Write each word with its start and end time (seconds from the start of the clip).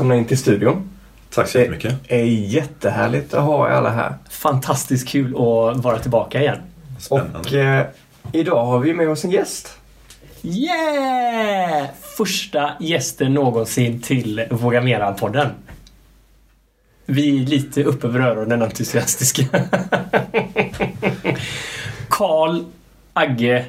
Välkomna 0.00 0.16
in 0.16 0.24
till 0.24 0.38
studion. 0.38 0.90
Tack 1.30 1.48
så 1.48 1.58
jättemycket. 1.58 1.94
Det 2.08 2.20
är 2.20 2.24
jättehärligt 2.24 3.34
att 3.34 3.44
ha 3.44 3.68
er 3.68 3.72
alla 3.72 3.90
här. 3.90 4.14
Fantastiskt 4.30 5.08
kul 5.08 5.34
att 5.34 5.76
vara 5.76 5.98
tillbaka 5.98 6.40
igen. 6.40 6.58
Spännande. 6.98 7.38
Och 7.38 7.52
eh, 7.52 7.86
idag 8.32 8.66
har 8.66 8.78
vi 8.78 8.94
med 8.94 9.08
oss 9.08 9.24
en 9.24 9.30
gäst. 9.30 9.78
Yeah! 10.42 11.86
Första 12.16 12.72
gästen 12.80 13.34
någonsin 13.34 14.02
till 14.02 14.46
Våga 14.50 14.80
Mera-podden. 14.80 15.48
Vi 17.06 17.42
är 17.42 17.46
lite 17.46 17.84
upp 17.84 18.04
över 18.04 18.20
öronen 18.20 18.62
entusiastiska. 18.62 19.42
Karl 22.08 22.64
Agge 23.12 23.64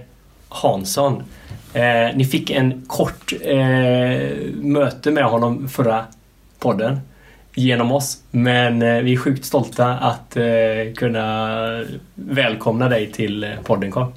Hansson. 0.49 1.23
Eh, 1.73 2.15
ni 2.15 2.25
fick 2.25 2.49
en 2.49 2.85
kort 2.87 3.33
eh, 3.41 3.57
möte 4.53 5.11
med 5.11 5.23
honom 5.23 5.69
förra 5.69 6.05
podden 6.61 6.99
genom 7.55 7.91
oss. 7.91 8.17
Men 8.31 8.81
eh, 8.81 9.01
vi 9.01 9.13
är 9.13 9.17
sjukt 9.17 9.45
stolta 9.45 9.85
att 9.93 10.37
eh, 10.37 10.43
kunna 10.97 11.57
välkomna 12.15 12.89
dig 12.89 13.11
till 13.11 13.43
eh, 13.43 13.49
podden 13.63 13.91
Karl. 13.91 14.11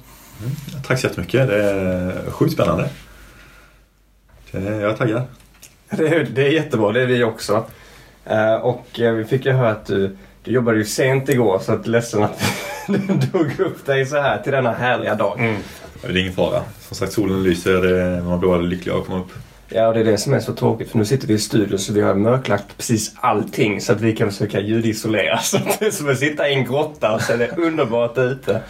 Tack 0.87 0.99
så 0.99 1.07
jättemycket. 1.07 1.47
Det 1.47 1.63
är 1.63 2.31
sjukt 2.31 2.53
spännande. 2.53 2.89
Jag 4.51 4.63
är 4.81 4.93
taggad. 4.93 5.21
Det 5.89 6.07
är, 6.07 6.23
det 6.23 6.47
är 6.47 6.51
jättebra, 6.51 6.91
det 6.91 7.01
är 7.01 7.05
vi 7.05 7.23
också. 7.23 7.65
Och 8.61 8.87
vi 8.93 9.25
fick 9.29 9.45
ju 9.45 9.51
höra 9.51 9.69
att 9.71 9.85
du, 9.85 10.17
du 10.43 10.51
jobbade 10.51 10.77
ju 10.77 10.85
sent 10.85 11.29
igår 11.29 11.59
så 11.59 11.73
att 11.73 11.87
ledsen 11.87 12.23
att 12.23 12.41
du 12.87 12.97
drog 12.97 13.59
upp 13.59 13.85
dig 13.85 14.05
så 14.05 14.21
här 14.21 14.41
till 14.41 14.51
denna 14.51 14.71
härliga 14.73 15.15
dag. 15.15 15.57
Det 16.01 16.07
är 16.07 16.17
ingen 16.17 16.33
fara. 16.33 16.61
Som 16.79 16.95
sagt, 16.97 17.11
solen 17.13 17.43
lyser. 17.43 17.81
det- 17.81 18.21
Man 18.23 18.39
blir 18.39 18.49
bara 18.49 18.61
lycklig 18.61 18.91
av 18.91 18.99
att 19.01 19.07
komma 19.07 19.19
upp. 19.19 19.31
Ja, 19.69 19.87
och 19.87 19.93
det 19.93 19.99
är 19.99 20.03
det 20.03 20.17
som 20.17 20.33
är 20.33 20.39
så 20.39 20.53
tråkigt 20.53 20.91
för 20.91 20.97
nu 20.97 21.05
sitter 21.05 21.27
vi 21.27 21.33
i 21.33 21.39
studion 21.39 21.79
så 21.79 21.93
vi 21.93 22.01
har 22.01 22.13
mörklagt 22.15 22.77
precis 22.77 23.11
allting 23.15 23.81
så 23.81 23.93
att 23.93 24.01
vi 24.01 24.15
kan 24.15 24.31
försöka 24.31 24.59
ljudisolera. 24.59 25.37
Så 25.41 25.57
att 25.57 25.79
det 25.79 25.85
är 25.85 25.91
som 25.91 26.09
att 26.09 26.19
sitta 26.19 26.49
i 26.49 26.53
en 26.53 26.65
grotta 26.65 27.15
och 27.15 27.21
så 27.21 27.33
är 27.33 27.37
det 27.37 27.57
underbart 27.57 28.17
ute. 28.17 28.61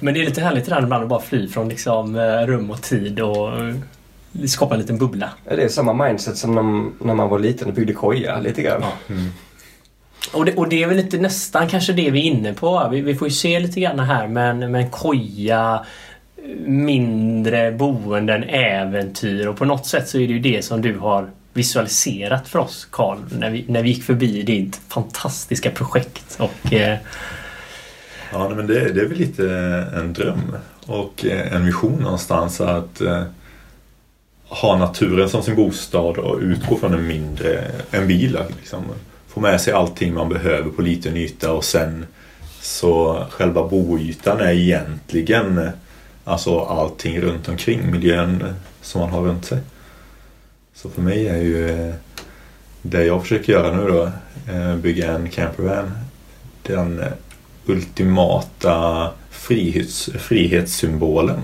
Men 0.00 0.14
det 0.14 0.20
är 0.20 0.24
lite 0.24 0.40
härligt 0.40 0.64
det 0.64 0.70
där 0.70 0.82
ibland 0.82 1.02
att 1.02 1.08
bara 1.08 1.20
fly 1.20 1.48
från 1.48 1.68
liksom, 1.68 2.16
eh, 2.16 2.46
rum 2.46 2.70
och 2.70 2.82
tid 2.82 3.20
och 3.20 3.58
eh, 3.58 3.74
skapa 4.46 4.74
en 4.74 4.80
liten 4.80 4.98
bubbla. 4.98 5.30
Ja, 5.48 5.56
Det 5.56 5.62
är 5.62 5.68
samma 5.68 6.06
mindset 6.06 6.36
som 6.36 6.54
när, 6.54 7.04
när 7.06 7.14
man 7.14 7.28
var 7.28 7.38
liten 7.38 7.68
och 7.68 7.74
byggde 7.74 7.92
koja 7.92 8.40
lite 8.40 8.62
grann. 8.62 8.82
Och 10.32 10.44
det, 10.44 10.54
och 10.54 10.68
det 10.68 10.82
är 10.82 10.86
väl 10.86 10.96
lite 10.96 11.18
nästan 11.18 11.68
kanske 11.68 11.92
det 11.92 12.10
vi 12.10 12.20
är 12.20 12.24
inne 12.24 12.54
på. 12.54 12.88
Vi, 12.90 13.00
vi 13.00 13.14
får 13.14 13.28
ju 13.28 13.34
se 13.34 13.60
lite 13.60 13.80
grann 13.80 13.98
här 13.98 14.26
men, 14.28 14.72
men 14.72 14.90
koja, 14.90 15.86
mindre 16.66 17.72
boenden, 17.72 18.44
äventyr 18.44 19.46
och 19.46 19.56
på 19.56 19.64
något 19.64 19.86
sätt 19.86 20.08
så 20.08 20.18
är 20.18 20.26
det 20.26 20.32
ju 20.32 20.38
det 20.38 20.64
som 20.64 20.82
du 20.82 20.98
har 20.98 21.30
visualiserat 21.52 22.48
för 22.48 22.58
oss 22.58 22.88
Karl 22.90 23.18
när 23.38 23.50
vi, 23.50 23.64
när 23.68 23.82
vi 23.82 23.88
gick 23.88 24.04
förbi 24.04 24.42
ditt 24.42 24.80
fantastiska 24.88 25.70
projekt. 25.70 26.36
Och, 26.38 26.72
eh, 26.72 26.98
Ja, 28.32 28.48
men 28.48 28.66
det, 28.66 28.92
det 28.92 29.00
är 29.00 29.06
väl 29.06 29.18
lite 29.18 29.46
en 29.96 30.12
dröm 30.12 30.56
och 30.86 31.24
eh, 31.26 31.54
en 31.54 31.66
vision 31.66 32.02
någonstans 32.02 32.60
att 32.60 33.00
eh, 33.00 33.22
ha 34.48 34.78
naturen 34.78 35.28
som 35.28 35.42
sin 35.42 35.56
bostad 35.56 36.18
och 36.18 36.38
utgå 36.40 36.76
från 36.76 36.94
en 36.94 37.06
mindre, 37.06 37.70
en 37.90 38.06
bil. 38.06 38.38
Liksom. 38.58 38.84
Få 39.28 39.40
med 39.40 39.60
sig 39.60 39.72
allting 39.72 40.14
man 40.14 40.28
behöver 40.28 40.70
på 40.70 40.82
liten 40.82 41.16
yta 41.16 41.52
och 41.52 41.64
sen 41.64 42.06
så 42.60 43.24
själva 43.30 43.68
boytan 43.68 44.40
är 44.40 44.52
egentligen 44.52 45.58
eh, 45.58 45.70
alltså 46.24 46.60
allting 46.60 47.20
runt 47.20 47.48
omkring 47.48 47.90
miljön 47.90 48.54
som 48.80 49.00
man 49.00 49.10
har 49.10 49.20
runt 49.20 49.44
sig. 49.44 49.58
Så 50.74 50.90
för 50.90 51.02
mig 51.02 51.28
är 51.28 51.36
ju 51.36 51.70
eh, 51.70 51.94
det 52.82 53.04
jag 53.04 53.22
försöker 53.22 53.52
göra 53.52 53.76
nu 53.76 53.88
då, 53.88 54.10
eh, 54.52 54.76
bygga 54.76 55.12
en 55.12 55.30
campervan, 55.30 55.92
den 56.62 57.04
ultimata 57.66 59.10
frihets, 59.30 60.10
frihetssymbolen. 60.18 61.40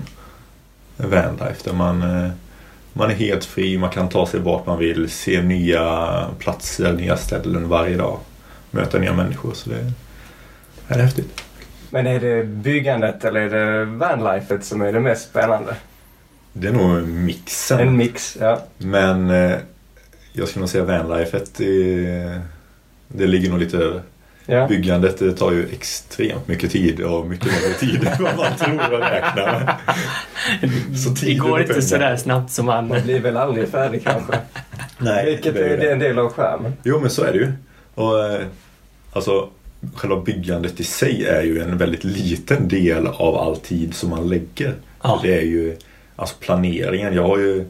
Vanlife 0.97 1.61
där 1.63 1.73
man, 1.73 2.01
eh, 2.01 2.31
man 2.93 3.11
är 3.11 3.15
helt 3.15 3.45
fri, 3.45 3.77
man 3.77 3.89
kan 3.89 4.09
ta 4.09 4.27
sig 4.27 4.39
vart 4.39 4.65
man 4.65 4.79
vill, 4.79 5.09
se 5.09 5.41
nya 5.41 6.25
platser, 6.39 6.93
nya 6.93 7.17
ställen 7.17 7.69
varje 7.69 7.97
dag. 7.97 8.19
Möta 8.71 8.99
nya 8.99 9.13
människor. 9.13 9.53
Så 9.53 9.69
det 9.69 9.91
är 10.87 10.99
häftigt. 10.99 11.43
Men 11.89 12.07
är 12.07 12.19
det 12.19 12.43
byggandet 12.43 13.25
eller 13.25 13.39
är 13.41 13.49
det 13.79 13.85
vanlifet 13.85 14.65
som 14.65 14.81
är 14.81 14.93
det 14.93 14.99
mest 14.99 15.29
spännande? 15.29 15.75
Det 16.53 16.67
är 16.67 16.71
nog 16.71 17.07
mixen. 17.07 17.79
En 17.79 17.97
mix, 17.97 18.37
ja. 18.41 18.61
Men 18.77 19.29
eh, 19.29 19.57
jag 20.33 20.47
skulle 20.47 20.61
nog 20.61 20.69
säga 20.69 20.83
vanlifet, 20.83 21.51
det, 21.57 22.41
det 23.07 23.27
ligger 23.27 23.49
nog 23.49 23.59
lite 23.59 23.77
över. 23.77 24.01
ja. 24.45 24.67
Byggandet 24.67 25.17
det 25.19 25.33
tar 25.33 25.51
ju 25.51 25.67
extremt 25.71 26.47
mycket 26.47 26.71
tid 26.71 27.01
och 27.01 27.27
mycket 27.27 27.45
längre 27.47 27.73
tid 27.79 28.07
än 28.17 28.23
vad 28.23 28.37
man 28.37 28.55
tror 28.57 28.93
och 28.93 28.99
räknar. 28.99 29.77
Så 31.03 31.09
det 31.25 31.33
går 31.33 31.61
inte 31.61 31.81
sådär 31.81 32.15
snabbt 32.17 32.51
som 32.51 32.65
man... 32.65 32.87
Man 32.87 33.01
blir 33.03 33.19
väl 33.19 33.37
aldrig 33.37 33.69
färdig 33.69 34.03
kanske. 34.03 34.39
Nej, 34.97 35.25
Vilket 35.25 35.55
är 35.55 35.59
det 35.59 35.73
är 35.73 35.77
det. 35.77 35.91
en 35.91 35.99
del 35.99 36.19
av 36.19 36.29
skärmen. 36.33 36.73
Jo 36.83 36.99
men 36.99 37.09
så 37.09 37.23
är 37.23 37.31
det 37.31 37.37
ju. 37.37 37.51
Och, 37.95 38.25
eh, 38.25 38.41
alltså, 39.13 39.49
själva 39.95 40.21
byggandet 40.21 40.79
i 40.79 40.83
sig 40.83 41.25
är 41.25 41.41
ju 41.41 41.61
en 41.61 41.77
väldigt 41.77 42.03
liten 42.03 42.67
del 42.67 43.07
av 43.07 43.35
all 43.37 43.57
tid 43.57 43.93
som 43.93 44.09
man 44.09 44.29
lägger. 44.29 44.75
Ja. 45.03 45.19
Det 45.23 45.37
är 45.37 45.41
ju 45.45 45.77
alltså 46.15 46.35
planeringen. 46.39 47.13
Jag 47.13 47.27
har 47.27 47.37
ju 47.37 47.65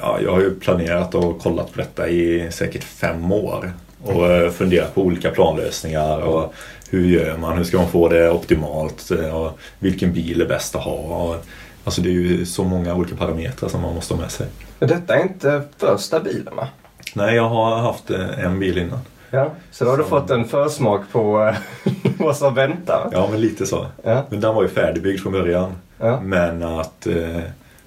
ja, 0.00 0.18
jag 0.24 0.32
har 0.32 0.40
ju 0.40 0.60
planerat 0.60 1.14
och 1.14 1.38
kollat 1.38 1.72
på 1.72 1.78
detta 1.78 2.08
i 2.08 2.48
säkert 2.52 2.84
fem 2.84 3.32
år. 3.32 3.72
Och 4.02 4.26
eh, 4.30 4.50
funderat 4.50 4.94
på 4.94 5.02
olika 5.02 5.30
planlösningar 5.30 6.18
och 6.18 6.54
hur 6.90 7.06
gör 7.06 7.36
man? 7.36 7.56
Hur 7.58 7.64
ska 7.64 7.76
man 7.78 7.88
få 7.90 8.08
det 8.08 8.30
optimalt? 8.30 9.10
Eh, 9.10 9.36
Och 9.36 9.58
vilken 9.78 10.12
bil 10.12 10.40
är 10.40 10.46
bäst 10.46 10.74
att 10.76 10.82
ha? 10.82 11.36
Alltså 11.84 12.00
det 12.02 12.08
är 12.08 12.12
ju 12.12 12.46
så 12.46 12.64
många 12.64 12.94
olika 12.94 13.16
parametrar 13.16 13.68
som 13.68 13.80
man 13.82 13.94
måste 13.94 14.14
ha 14.14 14.20
med 14.20 14.30
sig. 14.30 14.46
Detta 14.78 15.16
är 15.16 15.22
inte 15.22 15.62
första 15.78 16.20
bilen 16.20 16.56
va? 16.56 16.68
Nej, 17.14 17.34
jag 17.36 17.48
har 17.48 17.76
haft 17.76 18.10
eh, 18.10 18.44
en 18.44 18.58
bil 18.58 18.78
innan. 18.78 18.98
Ja. 19.30 19.50
Så 19.70 19.84
då 19.84 19.90
har 19.90 19.96
du 19.96 20.04
fått 20.04 20.30
en 20.30 20.44
försmak 20.44 21.00
på 21.12 21.52
eh, 21.84 21.92
vad 22.18 22.36
som 22.36 22.54
väntar. 22.54 23.08
Ja, 23.12 23.28
men 23.30 23.40
lite 23.40 23.66
så. 23.66 23.86
Ja. 24.04 24.24
Men 24.28 24.40
den 24.40 24.54
var 24.54 24.62
ju 24.62 24.68
färdigbyggd 24.68 25.20
från 25.20 25.32
början. 25.32 25.72
Ja. 25.98 26.20
Men 26.20 26.62
att 26.62 27.06
eh, 27.06 27.40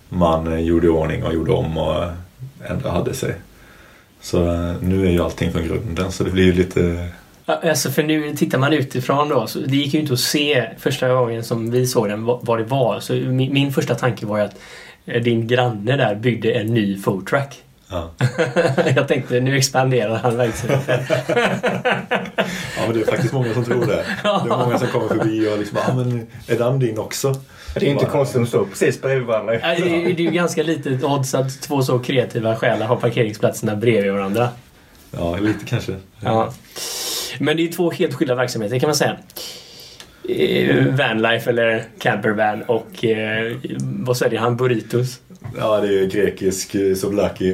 man 0.09 0.53
eh, 0.53 0.59
gjorde 0.59 0.87
i 0.87 0.89
ordning 0.89 1.23
och 1.23 1.33
gjorde 1.33 1.51
om 1.51 1.77
och 1.77 2.03
ändå 2.69 2.89
hade 2.89 3.13
sig. 3.13 3.35
Så 4.21 4.53
eh, 4.53 4.73
nu 4.81 5.05
är 5.05 5.11
ju 5.11 5.21
allting 5.21 5.51
från 5.51 5.63
grunden 5.63 6.11
så 6.11 6.23
det 6.23 6.31
blir 6.31 6.43
ju 6.43 6.53
lite... 6.53 7.09
Ja, 7.45 7.59
Alltså 7.63 7.89
för 7.89 8.03
nu 8.03 8.35
tittar 8.35 8.57
man 8.57 8.73
utifrån 8.73 9.29
då, 9.29 9.47
så 9.47 9.59
det 9.59 9.75
gick 9.75 9.93
ju 9.93 9.99
inte 9.99 10.13
att 10.13 10.19
se 10.19 10.69
första 10.77 11.13
gången 11.13 11.43
som 11.43 11.71
vi 11.71 11.87
såg 11.87 12.09
den 12.09 12.25
vad, 12.25 12.57
det 12.57 12.63
var. 12.63 12.99
Så 12.99 13.13
min, 13.13 13.53
min 13.53 13.73
första 13.73 13.95
tanke 13.95 14.25
var 14.25 14.37
ju 14.37 14.43
att 14.43 14.55
eh, 15.05 15.21
din 15.21 15.47
granne 15.47 15.97
där 15.97 16.15
byggde 16.15 16.51
en 16.51 16.67
ny 16.67 16.97
foodtruck. 16.97 17.62
Ja. 17.93 18.09
Jag 18.95 19.07
tänkte 19.07 19.39
nu 19.39 19.57
expanderar 19.57 20.15
han 20.15 20.37
verksamheten. 20.37 20.99
ja, 22.77 22.85
men 22.87 22.93
det 22.93 23.01
är 23.01 23.05
faktiskt 23.05 23.33
många 23.33 23.53
som 23.53 23.65
tror 23.65 23.85
det. 23.85 24.05
Det 24.23 24.29
är 24.29 24.57
många 24.57 24.79
som 24.79 24.87
kommer 24.87 25.07
förbi 25.07 25.47
och 25.53 25.59
liksom 25.59 25.77
ja 25.87 25.93
men 25.95 26.27
är 26.47 26.57
den 26.57 26.79
din 26.79 26.99
också? 26.99 27.35
Det 27.73 27.85
är 27.85 27.89
inte 27.89 28.05
konstigt 28.05 28.35
att 28.35 28.43
de 28.43 28.47
står 28.49 28.65
precis 28.65 29.01
bredvid 29.01 29.27
varandra. 29.27 29.53
Nej, 29.61 29.81
Det 29.81 30.11
är 30.11 30.13
det 30.15 30.23
är 30.23 30.25
ju 30.25 30.31
ganska 30.31 30.63
litet 30.63 31.03
odds 31.03 31.35
att 31.35 31.61
två 31.61 31.81
så 31.81 31.99
kreativa 31.99 32.55
själar 32.55 32.85
har 32.85 32.95
parkeringsplatserna 32.95 33.75
bredvid 33.75 34.11
varandra. 34.11 34.49
Ja, 35.11 35.37
lite 35.37 35.65
kanske. 35.65 35.95
Ja. 36.19 36.53
Men 37.39 37.57
det 37.57 37.63
är 37.63 37.71
två 37.71 37.91
helt 37.91 38.13
skilda 38.13 38.35
verksamheter 38.35 38.79
kan 38.79 38.87
man 38.87 38.95
säga. 38.95 39.17
Eh, 40.29 40.85
Vanlife 40.85 41.49
eller 41.49 41.83
campervan 41.99 42.61
och 42.61 43.05
eh, 43.05 43.53
vad 43.79 44.17
säljer 44.17 44.39
han? 44.39 44.57
Burritos? 44.57 45.19
Ja, 45.57 45.79
det 45.81 45.87
är 45.87 45.91
ju 45.91 46.07
grekisk 46.07 46.75
eh, 46.75 46.95
souvlaki. 46.95 47.53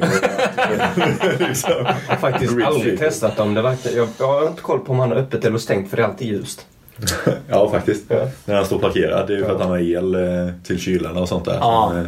liksom. 1.38 1.70
Jag 1.76 1.94
har 2.08 2.16
faktiskt 2.16 2.52
Real 2.56 2.72
aldrig 2.74 2.96
street. 2.96 3.12
testat 3.12 3.36
dem. 3.36 3.54
Det 3.54 3.62
verkar, 3.62 3.90
jag, 3.90 4.08
jag 4.18 4.26
har 4.40 4.46
inte 4.48 4.62
koll 4.62 4.78
på 4.78 4.92
om 4.92 4.98
han 4.98 5.10
har 5.10 5.16
öppet 5.16 5.44
eller 5.44 5.58
stängt 5.58 5.90
för 5.90 5.96
det 5.96 6.02
är 6.02 6.06
alltid 6.06 6.28
ljust. 6.28 6.66
Ja, 7.48 7.70
faktiskt. 7.70 8.04
Ja. 8.08 8.28
När 8.44 8.54
han 8.54 8.64
står 8.64 8.78
parkerad. 8.78 9.26
Det 9.26 9.32
är 9.34 9.36
ju 9.38 9.44
för 9.44 9.54
att 9.54 9.60
han 9.60 9.70
har 9.70 9.78
el 9.78 10.14
eh, 10.14 10.52
till 10.64 10.80
kylarna 10.80 11.20
och 11.20 11.28
sånt 11.28 11.44
där. 11.44 11.54
Ja. 11.60 11.92
Eh, 11.98 12.04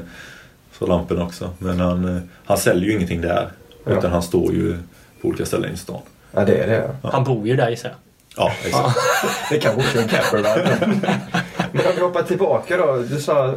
Så 0.78 0.86
lamporna 0.86 1.24
också. 1.24 1.50
Men 1.58 1.80
han, 1.80 2.28
han 2.44 2.58
säljer 2.58 2.88
ju 2.88 2.92
ingenting 2.96 3.20
där. 3.20 3.48
Ja. 3.84 3.92
Utan 3.98 4.10
han 4.10 4.22
står 4.22 4.52
ju 4.52 4.76
på 5.22 5.28
olika 5.28 5.44
ställen 5.46 5.74
i 5.74 5.76
stan. 5.76 6.00
Ja, 6.32 6.44
det 6.44 6.56
är 6.56 6.66
det. 6.66 6.90
ja. 7.02 7.10
Han 7.12 7.24
bor 7.24 7.46
ju 7.48 7.56
där 7.56 7.70
gissar 7.70 7.88
jag. 7.88 7.96
Ja, 8.36 8.52
exakt. 8.64 8.98
Det 9.50 9.58
kan 9.58 9.76
också 9.76 9.98
en 9.98 10.08
campervan. 10.08 10.58
Men 11.72 11.86
om 11.86 11.92
vi 11.94 12.00
hoppar 12.00 12.22
tillbaka 12.22 12.76
då. 12.76 13.04
Du 13.10 13.20
sa 13.20 13.54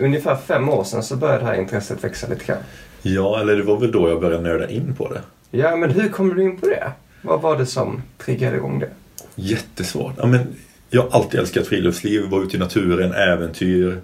ungefär 0.00 0.36
fem 0.36 0.68
år 0.68 0.84
sedan 0.84 1.02
så 1.02 1.16
började 1.16 1.38
det 1.38 1.46
här 1.46 1.54
intresset 1.54 2.04
växa 2.04 2.26
lite 2.28 2.44
grann. 2.44 2.58
Ja, 3.02 3.40
eller 3.40 3.56
det 3.56 3.62
var 3.62 3.76
väl 3.78 3.92
då 3.92 4.08
jag 4.08 4.20
började 4.20 4.42
nörda 4.42 4.68
in 4.68 4.94
på 4.94 5.12
det. 5.12 5.20
Ja, 5.50 5.76
men 5.76 5.90
hur 5.90 6.08
kom 6.08 6.34
du 6.34 6.42
in 6.42 6.60
på 6.60 6.66
det? 6.66 6.92
Vad 7.22 7.40
var 7.40 7.58
det 7.58 7.66
som 7.66 8.02
triggade 8.18 8.56
igång 8.56 8.78
det? 8.78 8.88
Jättesvårt. 9.34 10.14
Ja, 10.18 10.26
men 10.26 10.56
jag 10.90 11.02
har 11.02 11.10
alltid 11.10 11.40
älskat 11.40 11.66
friluftsliv, 11.66 12.24
vara 12.30 12.42
ute 12.42 12.56
i 12.56 12.60
naturen, 12.60 13.12
äventyr. 13.12 14.00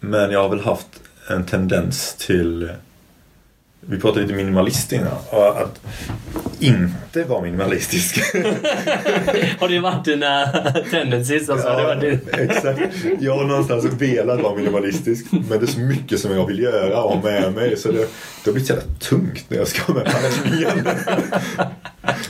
Men 0.00 0.30
jag 0.30 0.42
har 0.42 0.48
väl 0.48 0.60
haft 0.60 0.86
en 1.28 1.44
tendens 1.46 2.14
till 2.14 2.70
vi 3.80 4.00
pratade 4.00 4.22
lite 4.22 4.34
minimalistiskt 4.34 4.92
innan. 4.92 5.12
Att 5.32 5.80
inte 6.66 7.24
vara 7.28 7.42
minimalistisk. 7.42 8.34
Har 9.60 9.68
det 9.68 9.80
varit 9.80 10.04
dina 10.04 10.46
tendencies? 10.90 11.48
Alltså, 11.50 11.68
har 11.68 11.76
det 11.76 11.86
varit 11.86 12.00
din... 12.00 12.20
exakt. 12.50 12.80
Jag 13.20 13.36
har 13.36 13.44
någonstans 13.44 13.84
velat 13.84 14.40
vara 14.40 14.54
minimalistisk. 14.56 15.26
Men 15.30 15.48
det 15.48 15.64
är 15.64 15.66
så 15.66 15.80
mycket 15.80 16.20
som 16.20 16.32
jag 16.32 16.46
vill 16.46 16.58
göra 16.58 17.02
och 17.02 17.10
ha 17.12 17.22
med 17.22 17.52
mig. 17.52 17.76
Så 17.76 17.88
det, 17.92 17.98
det 17.98 18.06
har 18.44 18.52
blivit 18.52 18.66
så 18.66 18.72
jävla 18.74 18.88
tungt 18.98 19.44
när 19.48 19.58
jag 19.58 19.68
ska 19.68 19.82
ha 19.92 19.94
med 19.94 20.04
pandemien. 20.12 20.88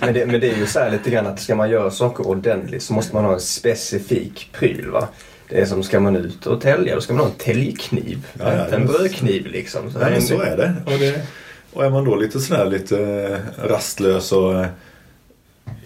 Men 0.00 0.14
det, 0.14 0.26
men 0.26 0.40
det 0.40 0.50
är 0.50 0.56
ju 0.56 0.66
så 0.66 0.78
här 0.80 0.90
lite 0.90 1.10
grann 1.10 1.26
att 1.26 1.40
ska 1.40 1.54
man 1.54 1.70
göra 1.70 1.90
saker 1.90 2.26
ordentligt 2.28 2.82
så 2.82 2.92
måste 2.92 3.14
man 3.14 3.24
ha 3.24 3.32
en 3.34 3.40
specifik 3.40 4.48
pryl. 4.52 4.90
Va? 4.90 5.08
Det 5.48 5.60
är 5.60 5.66
som 5.66 5.82
ska 5.82 6.00
man 6.00 6.16
ut 6.16 6.46
och 6.46 6.60
tälja, 6.60 6.94
då 6.94 7.00
ska 7.00 7.12
man 7.12 7.22
ha 7.24 7.30
en 7.32 7.38
täljkniv. 7.38 8.26
Ja, 8.38 8.54
ja, 8.54 8.64
inte 8.64 8.76
en 8.76 8.86
det- 8.86 8.92
brödkniv 8.92 9.46
liksom. 9.46 9.90
Så 9.92 9.98
Ja, 9.98 10.04
men 10.04 10.14
en- 10.14 10.22
så 10.22 10.40
är 10.40 10.56
det. 10.56 10.74
Och, 10.86 10.98
det. 10.98 11.26
Och 11.74 11.84
är 11.84 11.90
man 11.90 12.04
då 12.04 12.16
lite 12.16 12.40
sådär 12.40 12.66
lite 12.66 12.98
eh, 13.00 13.68
rastlös 13.68 14.32
och 14.32 14.54
eh, 14.54 14.66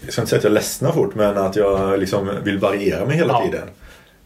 jag 0.05 0.12
ska 0.12 0.23
inte 0.23 0.31
säga 0.31 0.38
att 0.38 0.44
jag 0.44 0.52
ledsnar 0.52 0.93
fort 0.93 1.14
men 1.14 1.38
att 1.38 1.56
jag 1.56 2.00
liksom 2.00 2.31
vill 2.44 2.58
variera 2.58 3.06
mig 3.06 3.17
hela 3.17 3.32
Ja. 3.32 3.44
tiden. 3.44 3.69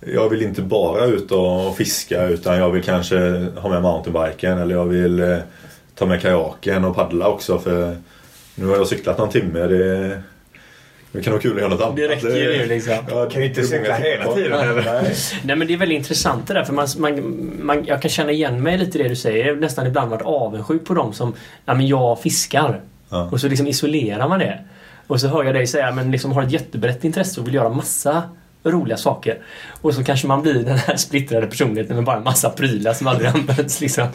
Jag 0.07 0.29
vill 0.29 0.43
inte 0.43 0.63
bara 0.63 1.05
ut 1.05 1.33
och 1.33 1.77
fiska 1.77 2.25
utan 2.29 2.59
jag 2.59 2.71
vill 2.71 2.83
kanske 2.83 3.17
ha 3.57 3.69
med 3.69 3.83
mountainbiken 3.83 4.59
eller 4.59 4.75
jag 4.75 4.85
vill 4.85 5.21
eh, 5.21 5.39
ta 5.95 6.07
med 6.07 6.23
kajaken 6.23 6.85
och 6.85 6.95
paddla 6.95 7.29
också 7.29 7.59
för 7.59 7.97
nu 8.55 8.67
har 8.67 8.77
jag 8.77 8.87
cyklat 8.87 9.19
någon 9.19 9.29
timme. 9.29 9.59
Det, 9.59 10.23
det 11.13 11.23
kan 11.23 11.33
vara 11.33 11.43
kul 11.43 11.53
att 11.53 11.59
göra 11.59 11.71
något 11.71 11.81
annat. 11.81 11.97
Det 11.97 12.09
räcker 12.09 12.29
ju 12.29 12.59
nu, 12.59 12.67
liksom. 12.67 12.95
Ja, 13.11 13.29
Kan 13.31 13.43
ju 13.43 13.49
inte 13.49 13.63
cykla 13.63 13.95
hela 13.95 14.35
tiden? 14.35 14.83
Nej. 14.85 15.15
Nej 15.45 15.57
men 15.57 15.69
det 15.69 15.75
är 15.75 15.79
väldigt 15.79 15.99
intressant 15.99 16.47
det 16.47 16.55
där 16.55 16.65
för 16.65 16.73
man, 16.73 16.89
man, 16.99 17.51
man, 17.63 17.85
jag 17.85 18.03
kan 18.03 18.11
känna 18.11 18.33
igen 18.33 18.63
mig 18.63 18.79
lite 18.79 18.99
i 18.99 19.03
det 19.03 19.09
du 19.09 19.17
säger. 19.17 19.47
Jag 19.47 19.55
har 19.55 19.61
nästan 19.61 19.87
ibland 19.87 20.11
varit 20.11 20.23
avundsjuk 20.23 20.85
på 20.85 20.95
dem 20.95 21.13
som, 21.13 21.35
ja 21.65 21.75
men 21.75 21.87
jag 21.87 22.21
fiskar. 22.21 22.81
Ja. 23.09 23.29
Och 23.33 23.41
så 23.41 23.49
liksom 23.49 23.67
isolerar 23.67 24.29
man 24.29 24.39
det. 24.39 24.59
Och 25.07 25.21
så 25.21 25.29
hör 25.29 25.45
jag 25.45 25.55
dig 25.55 25.67
säga, 25.67 25.93
men 25.93 26.11
liksom 26.11 26.33
har 26.33 26.43
ett 26.43 26.53
jättebrett 26.53 27.05
intresse 27.05 27.41
och 27.41 27.47
vill 27.47 27.55
göra 27.55 27.69
massa 27.69 28.23
roliga 28.65 28.97
saker. 28.97 29.39
Och 29.81 29.95
så 29.95 30.05
kanske 30.05 30.27
man 30.27 30.43
blir 30.43 30.55
den 30.55 30.79
här 30.79 30.97
splittrade 30.97 31.47
personligheten 31.47 31.97
med 31.97 32.05
bara 32.05 32.17
en 32.17 32.25
massa 32.25 32.51
prylar 32.51 32.93
som 32.93 33.07
aldrig 33.07 33.29
används 33.35 33.81
liksom. 33.81 34.07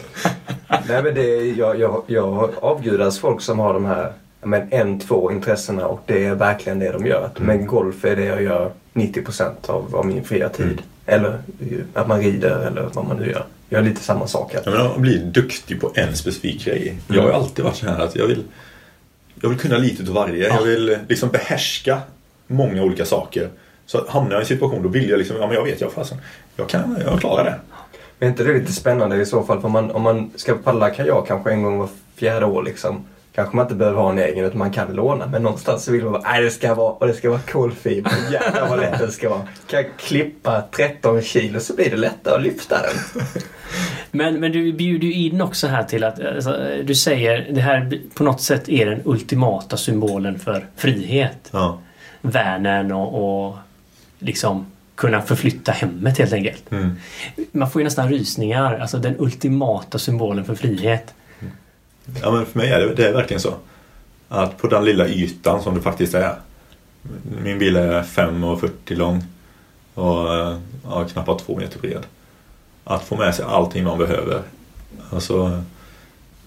Nej 0.68 1.02
men 1.02 1.14
det 1.14 1.44
jag, 1.56 1.80
jag, 1.80 2.02
jag 2.06 2.50
avgudas 2.60 3.18
folk 3.18 3.40
som 3.40 3.58
har 3.58 3.74
de 3.74 3.84
här 3.84 4.12
men 4.42 4.68
en, 4.70 5.00
två 5.00 5.32
intressena 5.32 5.86
och 5.86 6.00
det 6.06 6.24
är 6.24 6.34
verkligen 6.34 6.78
det 6.78 6.92
de 6.92 7.06
gör. 7.06 7.30
Men 7.36 7.66
golf 7.66 8.04
är 8.04 8.16
det 8.16 8.24
jag 8.24 8.42
gör 8.42 8.70
90% 8.94 9.52
av, 9.66 9.96
av 9.96 10.06
min 10.06 10.24
fria 10.24 10.48
tid. 10.48 10.66
Mm. 10.66 10.84
Eller 11.06 11.38
att 11.94 12.08
man 12.08 12.20
rider 12.20 12.66
eller 12.66 12.88
vad 12.92 13.06
man 13.06 13.16
nu 13.16 13.30
gör. 13.30 13.44
Jag 13.68 13.78
gör 13.78 13.88
lite 13.88 14.02
samma 14.02 14.26
sak 14.26 14.54
här. 14.54 14.62
Jag 14.64 14.72
menar, 14.72 14.86
att 14.86 15.00
bli 15.00 15.18
duktig 15.18 15.80
på 15.80 15.92
en 15.94 16.16
specifik 16.16 16.64
grej. 16.64 16.98
Jag 17.08 17.22
har 17.22 17.28
ju 17.28 17.34
alltid 17.34 17.64
varit 17.64 17.76
så 17.76 17.86
här 17.86 18.04
att 18.04 18.16
jag 18.16 18.26
vill, 18.26 18.44
jag 19.42 19.48
vill 19.48 19.58
kunna 19.58 19.78
lite 19.78 20.02
utav 20.02 20.14
varje. 20.14 20.48
Jag 20.48 20.62
vill 20.62 20.98
liksom 21.08 21.28
behärska 21.28 21.98
många 22.46 22.82
olika 22.82 23.04
saker. 23.04 23.48
Så 23.86 24.04
hamnar 24.08 24.30
jag 24.30 24.40
i 24.40 24.42
en 24.42 24.46
situation 24.46 24.82
då 24.82 24.88
vill 24.88 25.10
jag 25.10 25.18
liksom, 25.18 25.36
ja 25.36 25.46
men 25.46 25.54
jag 25.54 25.64
vet, 25.64 25.80
jag 25.80 25.92
fasen, 25.92 26.18
jag 26.56 26.68
kan, 26.68 26.98
jag 27.04 27.20
klarar 27.20 27.44
det. 27.44 27.54
Men 28.18 28.26
är 28.28 28.30
inte 28.30 28.44
det 28.44 28.52
lite 28.52 28.72
spännande 28.72 29.16
i 29.16 29.26
så 29.26 29.42
fall? 29.42 29.60
För 29.60 29.68
man, 29.68 29.90
om 29.90 30.02
man 30.02 30.30
ska 30.36 30.54
paddla 30.54 30.90
kajak 30.90 31.26
kanske 31.26 31.50
en 31.50 31.62
gång 31.62 31.78
var 31.78 31.88
fjärde 32.16 32.46
år 32.46 32.62
liksom. 32.62 33.04
Kanske 33.38 33.56
man 33.56 33.64
inte 33.64 33.74
behöver 33.74 34.00
ha 34.00 34.10
en 34.10 34.18
egen 34.18 34.44
utan 34.44 34.58
man 34.58 34.70
kan 34.70 34.92
låna. 34.92 35.26
Men 35.26 35.42
någonstans 35.42 35.84
så 35.84 35.92
vill 35.92 36.04
man 36.04 36.12
bara, 36.12 36.22
nej 36.22 36.42
det 36.42 36.50
ska 36.50 36.74
vara, 36.74 36.92
och 36.92 37.06
det 37.06 37.14
ska 37.14 37.30
vara 37.30 37.40
kolfiber. 37.40 38.12
Jävlar 38.32 38.68
vad 38.68 38.78
lätt 38.80 38.98
det 38.98 39.12
ska 39.12 39.28
vara. 39.28 39.42
Kan 39.66 39.82
jag 39.82 39.86
klippa 39.96 40.62
13 40.76 41.22
kilo 41.22 41.60
så 41.60 41.74
blir 41.74 41.90
det 41.90 41.96
lättare 41.96 42.34
att 42.34 42.42
lyfta 42.42 42.76
den. 42.82 43.22
Men, 44.10 44.40
men 44.40 44.52
du 44.52 44.72
bjuder 44.72 45.06
ju 45.06 45.12
in 45.12 45.40
också 45.40 45.66
här 45.66 45.82
till 45.82 46.04
att 46.04 46.20
alltså, 46.24 46.58
du 46.84 46.94
säger 46.94 47.46
det 47.50 47.60
här 47.60 48.00
på 48.14 48.24
något 48.24 48.40
sätt 48.40 48.68
är 48.68 48.86
den 48.86 49.02
ultimata 49.04 49.76
symbolen 49.76 50.38
för 50.38 50.66
frihet. 50.76 51.48
Ja. 51.50 51.78
Värnen 52.20 52.92
och, 52.92 53.46
och 53.48 53.56
liksom 54.18 54.66
kunna 54.94 55.22
förflytta 55.22 55.72
hemmet 55.72 56.18
helt 56.18 56.32
enkelt. 56.32 56.72
Mm. 56.72 56.96
Man 57.52 57.70
får 57.70 57.80
ju 57.80 57.84
nästan 57.84 58.08
rysningar. 58.08 58.78
Alltså 58.78 58.98
den 58.98 59.14
ultimata 59.18 59.98
symbolen 59.98 60.44
för 60.44 60.54
frihet 60.54 61.14
ja 62.22 62.30
men 62.30 62.46
för 62.46 62.58
mig 62.58 62.70
är 62.70 62.80
det, 62.80 62.94
det 62.94 63.08
är 63.08 63.12
verkligen 63.12 63.40
så. 63.40 63.54
Att 64.28 64.58
på 64.58 64.66
den 64.66 64.84
lilla 64.84 65.08
ytan 65.08 65.62
som 65.62 65.74
det 65.74 65.80
faktiskt 65.80 66.14
är. 66.14 66.34
Min 67.42 67.58
bil 67.58 67.76
är 67.76 68.02
5,40 68.02 68.96
lång 68.96 69.24
och 69.94 70.34
eh, 70.34 70.58
ja, 70.84 71.04
knappt 71.04 71.46
2 71.46 71.56
meter 71.56 71.78
bred. 71.78 72.06
Att 72.84 73.04
få 73.04 73.16
med 73.16 73.34
sig 73.34 73.44
allting 73.44 73.84
man 73.84 73.98
behöver. 73.98 74.42
Alltså 75.10 75.62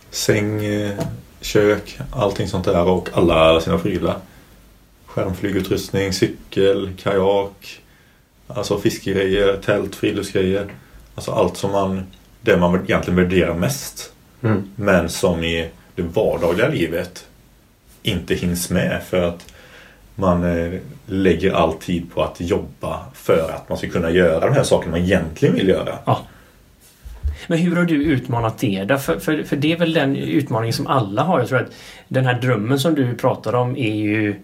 säng, 0.09 0.65
eh, 0.65 0.99
kök, 1.41 1.99
allting 2.11 2.47
sånt 2.47 2.65
där 2.65 2.87
och 2.87 3.09
alla 3.13 3.61
sina 3.61 3.77
prylar. 3.77 4.17
Skärmflygutrustning, 5.05 6.13
cykel, 6.13 6.93
kajak, 6.97 7.81
alltså 8.47 8.79
fiskegrejer, 8.79 9.57
tält, 9.57 9.95
friluftsgrejer. 9.95 10.73
Alltså 11.15 11.31
allt 11.31 11.57
som 11.57 11.71
man, 11.71 12.03
det 12.41 12.57
man 12.57 12.75
egentligen 12.75 13.15
värderar 13.15 13.53
mest. 13.53 14.13
Mm. 14.43 14.69
Men 14.75 15.09
som 15.09 15.43
i 15.43 15.69
det 15.95 16.01
vardagliga 16.01 16.67
livet 16.67 17.25
inte 18.03 18.35
hinns 18.35 18.69
med 18.69 19.01
för 19.09 19.21
att 19.21 19.53
man 20.15 20.43
eh, 20.43 20.79
lägger 21.05 21.53
all 21.53 21.73
tid 21.73 22.13
på 22.13 22.23
att 22.23 22.41
jobba 22.41 22.99
för 23.13 23.51
att 23.55 23.69
man 23.69 23.77
ska 23.77 23.89
kunna 23.89 24.09
göra 24.09 24.45
de 24.45 24.53
här 24.53 24.63
sakerna 24.63 24.91
man 24.91 25.01
egentligen 25.01 25.55
vill 25.55 25.67
göra. 25.67 25.97
Ja. 26.05 26.21
Men 27.47 27.57
hur 27.57 27.75
har 27.75 27.83
du 27.83 28.03
utmanat 28.03 28.57
det 28.57 28.83
då? 28.83 28.97
För, 28.97 29.19
för, 29.19 29.43
för 29.43 29.55
det 29.55 29.71
är 29.71 29.77
väl 29.77 29.93
den 29.93 30.15
utmaningen 30.15 30.73
som 30.73 30.87
alla 30.87 31.23
har. 31.23 31.39
Jag 31.39 31.47
tror 31.47 31.61
att 31.61 31.71
den 32.07 32.25
här 32.25 32.41
drömmen 32.41 32.79
som 32.79 32.95
du 32.95 33.15
pratar 33.15 33.55
om 33.55 33.77
är 33.77 33.95
ju... 33.95 34.35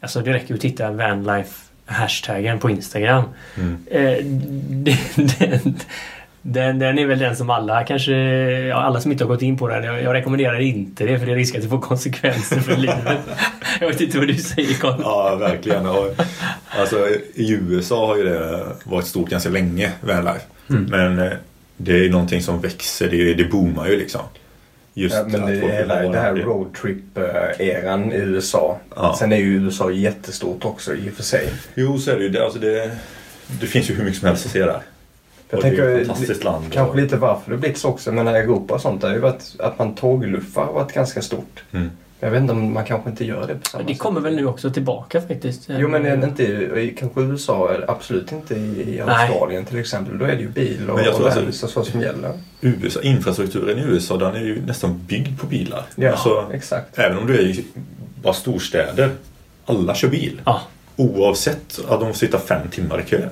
Alltså 0.00 0.20
det 0.20 0.32
räcker 0.32 0.48
ju 0.48 0.54
att 0.54 0.60
titta 0.60 0.90
vanlife 0.90 1.66
hashtaggen 1.86 2.58
på 2.58 2.70
Instagram. 2.70 3.24
Mm. 3.56 3.86
Eh, 3.90 4.24
den, 5.38 5.76
den, 6.48 6.78
den, 6.78 6.98
är 6.98 7.06
väl 7.06 7.18
den 7.18 7.36
som 7.36 7.50
alla 7.50 7.84
kanske... 7.84 8.12
Ja, 8.12 8.74
alla 8.74 9.00
som 9.00 9.12
inte 9.12 9.24
har 9.24 9.28
gått 9.28 9.42
in 9.42 9.58
på 9.58 9.68
den. 9.68 9.84
Jag, 9.84 10.02
jag 10.02 10.14
rekommenderar 10.14 10.60
inte 10.60 11.04
det 11.04 11.18
för 11.18 11.26
det 11.26 11.32
är 11.32 11.36
risk 11.36 11.56
att 11.56 11.62
det 11.62 11.68
får 11.68 11.80
konsekvenser 11.80 12.60
för 12.60 12.76
livet. 12.76 13.18
Jag 13.80 13.88
vet 13.88 14.00
inte 14.00 14.18
vad 14.18 14.28
du 14.28 14.34
säger 14.34 14.74
Carl. 14.74 15.00
Ja, 15.02 15.36
verkligen. 15.36 15.86
Och, 15.86 16.14
alltså, 16.78 17.08
I 17.34 17.52
USA 17.52 18.06
har 18.06 18.16
ju 18.16 18.24
det 18.24 18.66
varit 18.84 19.06
stort 19.06 19.30
ganska 19.30 19.50
länge, 19.50 19.92
vanlife. 20.00 20.40
Men 20.66 21.18
eh, 21.18 21.32
det 21.76 21.92
är 21.92 22.02
ju 22.02 22.10
någonting 22.10 22.42
som 22.42 22.60
växer, 22.60 23.10
det, 23.10 23.34
det 23.34 23.44
boomar 23.44 23.88
ju 23.88 23.96
liksom. 23.96 24.20
Just 24.94 25.16
Ja, 25.16 25.24
men 25.28 25.46
det 25.46 25.94
ha 25.94 26.12
det 26.12 26.18
här 26.18 26.34
roadtrip-eran 26.34 28.12
i 28.12 28.16
USA. 28.16 28.78
Ja. 28.96 29.16
Sen 29.18 29.32
är 29.32 29.36
ju 29.36 29.54
USA 29.54 29.90
jättestort 29.90 30.64
också 30.64 30.94
i 30.94 31.10
och 31.10 31.14
för 31.14 31.22
sig. 31.22 31.48
Jo, 31.74 31.98
så 31.98 32.10
är 32.10 32.16
det 32.16 32.22
ju. 32.22 32.28
Det, 32.28 32.44
alltså, 32.44 32.58
det, 32.58 32.90
det 33.60 33.66
finns 33.66 33.90
ju 33.90 33.94
hur 33.94 34.04
mycket 34.04 34.20
som 34.20 34.28
helst 34.28 34.46
att 34.46 34.52
se 34.52 34.64
där. 34.64 34.80
Jag 35.50 35.58
Och 35.58 35.62
det 35.62 35.68
är 35.68 35.70
tänker 35.76 35.88
ett 36.00 36.06
fantastiskt 36.06 36.44
land. 36.44 36.64
kanske 36.72 36.90
och- 36.90 36.96
lite 37.02 37.16
varför 37.16 37.50
det 37.50 37.56
blivit 37.56 37.78
så 37.78 37.88
också. 37.88 38.12
Men 38.12 38.28
Europa 38.28 38.74
och 38.74 38.80
sånt, 38.80 39.00
det 39.00 39.06
har 39.06 39.14
ju 39.14 39.20
varit 39.20 39.54
att 39.58 39.78
man 39.78 39.94
tågluffar 39.94 40.64
har 40.66 40.72
varit 40.72 40.92
ganska 40.92 41.22
stort. 41.22 41.64
Mm. 41.72 41.90
Jag 42.20 42.30
vet 42.30 42.40
inte 42.40 42.52
om 42.52 42.72
man 42.74 42.84
kanske 42.84 43.10
inte 43.10 43.24
gör 43.24 43.46
det 43.46 43.54
på 43.54 43.68
samma 43.70 43.84
Det 43.84 43.94
kommer 43.94 44.20
väl 44.20 44.36
nu 44.36 44.46
också 44.46 44.70
tillbaka 44.70 45.20
faktiskt. 45.20 45.62
Jo 45.68 45.88
men 45.88 46.24
inte 46.24 46.42
i, 46.42 46.96
kanske 46.98 47.20
USA, 47.20 47.70
absolut 47.88 48.32
inte 48.32 48.54
i, 48.54 49.00
Australien 49.06 49.64
till 49.64 49.78
exempel. 49.78 50.18
Då 50.18 50.24
är 50.24 50.28
det 50.36 50.40
ju 50.42 50.48
bil 50.48 50.90
och, 50.90 50.96
Men 50.96 51.04
jag 51.04 51.14
tror 51.14 51.24
och 51.26 51.30
alltså- 51.30 51.44
vans 51.44 51.62
och 51.62 51.70
så 51.70 51.84
som 51.84 52.00
gäller. 52.00 52.32
USA, 52.60 53.00
infrastrukturen 53.02 53.78
i 53.78 53.82
USA 53.82 54.16
den 54.16 54.34
är 54.34 54.40
ju 54.40 54.62
nästan 54.66 55.00
byggd 55.06 55.40
på 55.40 55.46
bilar. 55.46 55.84
Ja, 55.94 56.10
Alltså, 56.10 56.50
exakt. 56.52 56.98
även 56.98 57.18
om 57.18 57.26
du 57.26 57.34
är 57.38 57.42
i 57.42 57.64
bara 58.22 58.34
storstäder. 58.34 59.10
Alla 59.64 59.94
kör 59.94 60.08
bil. 60.08 60.40
Ja. 60.44 60.60
Oavsett 60.96 61.80
att 61.88 62.00
de 62.00 62.14
sitter 62.14 62.38
fem 62.38 62.68
timmar 62.70 63.00
i 63.00 63.02
kö. 63.02 63.28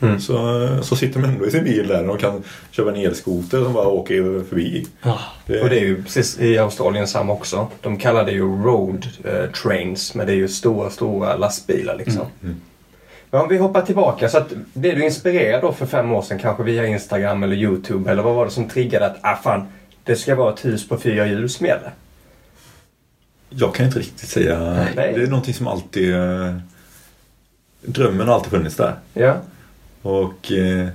Mm. 0.00 0.20
Så, 0.20 0.68
så 0.82 0.96
sitter 0.96 1.20
de 1.20 1.28
ändå 1.28 1.46
i 1.46 1.50
sin 1.50 1.64
bil 1.64 1.88
där. 1.88 2.04
De 2.04 2.18
kan 2.18 2.42
köpa 2.70 2.90
en 2.90 2.96
elskoter 2.96 3.64
som 3.64 3.72
bara 3.72 3.88
åker 3.88 4.44
förbi. 4.48 4.86
Ja. 5.02 5.18
Det, 5.46 5.60
Och 5.62 5.68
det 5.68 5.76
är 5.78 5.84
ju 5.84 6.02
precis 6.02 6.40
i 6.40 6.58
Australien 6.58 7.06
samma 7.06 7.32
också. 7.32 7.68
De 7.80 7.98
kallar 7.98 8.24
det 8.24 8.32
ju 8.32 8.42
road 8.42 9.06
eh, 9.24 9.50
trains 9.50 10.14
men 10.14 10.26
det 10.26 10.32
är 10.32 10.36
ju 10.36 10.48
stora, 10.48 10.90
stora 10.90 11.36
lastbilar 11.36 11.96
liksom. 11.96 12.26
Mm. 12.42 12.60
Men 13.30 13.40
om 13.40 13.48
vi 13.48 13.58
hoppar 13.58 13.82
tillbaka 13.82 14.28
så 14.28 14.38
att 14.38 14.52
blev 14.72 14.96
du 14.96 15.04
inspirerad 15.04 15.62
då 15.62 15.72
för 15.72 15.86
fem 15.86 16.12
år 16.12 16.22
sedan 16.22 16.38
kanske 16.38 16.62
via 16.62 16.86
Instagram 16.86 17.42
eller 17.42 17.56
Youtube 17.56 18.10
eller 18.10 18.22
vad 18.22 18.34
var 18.34 18.44
det 18.44 18.50
som 18.50 18.68
triggade 18.68 19.06
att 19.06 19.16
ah 19.20 19.36
fan, 19.36 19.66
det 20.04 20.16
ska 20.16 20.34
vara 20.34 20.52
ett 20.54 20.64
hus 20.64 20.88
på 20.88 20.98
fyra 20.98 21.26
hjul 21.26 21.50
som 21.50 21.66
gäller? 21.66 21.90
Jag 23.50 23.74
kan 23.74 23.86
inte 23.86 23.98
riktigt 23.98 24.28
säga. 24.28 24.58
Nej. 24.96 25.12
Det 25.14 25.22
är 25.22 25.26
någonting 25.26 25.54
som 25.54 25.66
alltid... 25.66 26.14
eh, 26.14 26.54
Drömmen 27.80 28.28
har 28.28 28.34
alltid 28.34 28.50
funnits 28.50 28.76
där. 28.76 28.94
Ja. 29.14 29.36
Och 30.06 30.52
eh, 30.52 30.88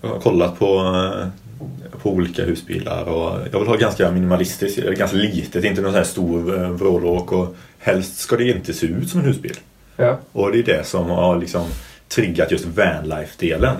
jag 0.00 0.08
har 0.08 0.20
kollat 0.20 0.58
på, 0.58 0.66
eh, 0.66 1.98
på 2.02 2.10
olika 2.10 2.44
husbilar 2.44 3.04
och 3.04 3.38
jag 3.52 3.58
vill 3.58 3.68
ha 3.68 3.76
ganska 3.76 4.10
minimalistiskt, 4.10 4.78
ganska 4.86 5.16
litet, 5.16 5.64
inte 5.64 5.80
någon 5.80 5.92
sån 5.92 5.98
här 5.98 6.04
stor 6.04 6.62
eh, 6.62 6.70
vrålåk 6.70 7.32
och 7.32 7.56
helst 7.78 8.18
ska 8.18 8.36
det 8.36 8.48
inte 8.48 8.72
se 8.72 8.86
ut 8.86 9.10
som 9.10 9.20
en 9.20 9.26
husbil. 9.26 9.56
Ja. 9.96 10.18
Och 10.32 10.52
det 10.52 10.58
är 10.58 10.62
det 10.62 10.86
som 10.86 11.10
har 11.10 11.38
liksom 11.38 11.64
triggat 12.08 12.50
just 12.50 12.64
vanlife-delen. 12.64 13.76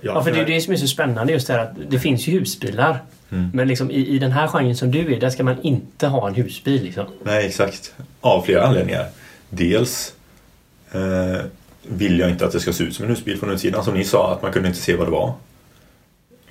Ja, 0.00 0.24
för 0.24 0.32
det 0.32 0.40
är 0.40 0.46
det 0.46 0.60
som 0.60 0.72
är 0.72 0.76
så 0.76 0.86
spännande 0.86 1.32
just 1.32 1.46
det 1.46 1.52
här 1.52 1.60
att 1.60 1.72
det 1.88 1.98
finns 1.98 2.26
ju 2.26 2.38
husbilar. 2.38 3.02
Mm. 3.30 3.50
Men 3.54 3.68
liksom 3.68 3.90
i, 3.90 4.06
i 4.06 4.18
den 4.18 4.32
här 4.32 4.48
genren 4.48 4.76
som 4.76 4.90
du 4.90 5.14
är, 5.14 5.20
där 5.20 5.30
ska 5.30 5.44
man 5.44 5.62
inte 5.62 6.06
ha 6.06 6.28
en 6.28 6.34
husbil. 6.34 6.82
Liksom. 6.82 7.06
Nej, 7.24 7.46
exakt. 7.46 7.94
Av 8.20 8.42
flera 8.42 8.66
anledningar. 8.66 9.06
Dels 9.50 10.14
eh, 10.92 11.44
vill 11.88 12.18
jag 12.18 12.30
inte 12.30 12.46
att 12.46 12.52
det 12.52 12.60
ska 12.60 12.72
se 12.72 12.84
ut 12.84 12.94
som 12.94 13.04
en 13.04 13.10
husbil 13.10 13.38
från 13.38 13.50
utsidan. 13.50 13.84
Som 13.84 13.94
ni 13.94 14.04
sa, 14.04 14.32
att 14.32 14.42
man 14.42 14.52
kunde 14.52 14.68
inte 14.68 14.80
se 14.80 14.96
vad 14.96 15.06
det 15.06 15.10
var. 15.10 15.32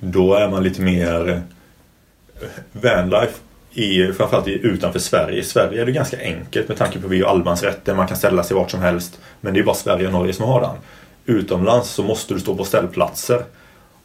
Då 0.00 0.34
är 0.34 0.48
man 0.48 0.62
lite 0.62 0.82
mer 0.82 1.28
eh, 2.40 2.48
vanlife 2.72 3.34
i, 3.72 4.12
framförallt 4.12 4.48
i, 4.48 4.52
utanför 4.66 4.98
Sverige. 4.98 5.40
I 5.40 5.44
Sverige 5.44 5.82
är 5.82 5.86
det 5.86 5.92
ganska 5.92 6.20
enkelt 6.20 6.68
med 6.68 6.76
tanke 6.76 6.98
på 6.98 7.06
att 7.06 7.12
vi 7.12 7.22
har 7.22 7.30
allemansrätten. 7.30 7.96
Man 7.96 8.08
kan 8.08 8.16
ställa 8.16 8.42
sig 8.42 8.56
vart 8.56 8.70
som 8.70 8.80
helst. 8.80 9.18
Men 9.40 9.54
det 9.54 9.60
är 9.60 9.64
bara 9.64 9.74
Sverige 9.74 10.06
och 10.06 10.12
Norge 10.12 10.32
som 10.32 10.44
har 10.44 10.60
den. 10.60 10.76
Utomlands 11.36 11.90
så 11.90 12.02
måste 12.02 12.34
du 12.34 12.40
stå 12.40 12.56
på 12.56 12.64
ställplatser. 12.64 13.44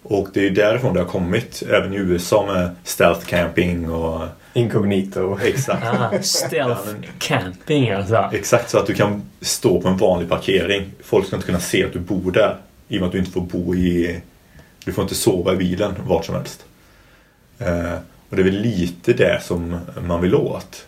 Och 0.04 0.28
det 0.34 0.48
är 0.48 0.52
därifrån 0.52 0.94
det 0.94 1.00
har 1.00 1.08
kommit. 1.08 1.64
Även 1.70 1.94
i 1.94 1.98
USA 1.98 2.46
med 2.54 2.70
stealth 2.84 3.26
camping 3.26 3.90
och 3.92 4.28
Incognito. 4.54 5.40
exakt. 5.44 5.86
Ah, 5.86 6.22
stealth 6.22 6.90
camping 7.20 7.90
alltså. 7.92 8.30
Exakt 8.34 8.70
så 8.70 8.78
att 8.80 8.88
du 8.88 8.94
kan 8.94 9.22
stå 9.42 9.82
på 9.82 9.88
en 9.88 9.98
vanlig 9.98 10.30
parkering. 10.30 10.92
Folk 11.04 11.28
ska 11.28 11.36
inte 11.36 11.46
kunna 11.46 11.60
se 11.60 11.86
att 11.86 11.94
du 11.94 12.00
bor 12.00 12.32
där. 12.32 12.58
I 12.88 12.98
och 12.98 13.00
med 13.00 13.08
att 13.08 13.12
du 13.12 13.20
inte 13.20 13.32
får 13.32 13.42
bo 13.42 13.76
i... 13.76 14.22
Du 14.86 14.92
får 14.92 15.02
inte 15.02 15.16
sova 15.16 15.54
i 15.54 15.56
bilen 15.56 15.96
vart 16.08 16.26
som 16.26 16.36
helst. 16.36 16.66
Eh, 17.60 17.94
och 18.30 18.36
det 18.36 18.42
är 18.42 18.44
väl 18.44 18.62
lite 18.62 19.14
det 19.14 19.44
som 19.44 19.80
man 20.08 20.22
vill 20.22 20.36
åt. 20.36 20.86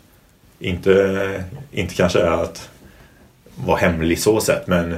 Inte, 0.60 1.44
inte 1.72 1.96
kanske 1.96 2.30
att 2.30 2.70
vara 3.56 3.78
hemlig 3.78 4.20
så 4.20 4.42
sett 4.42 4.68
men 4.68 4.98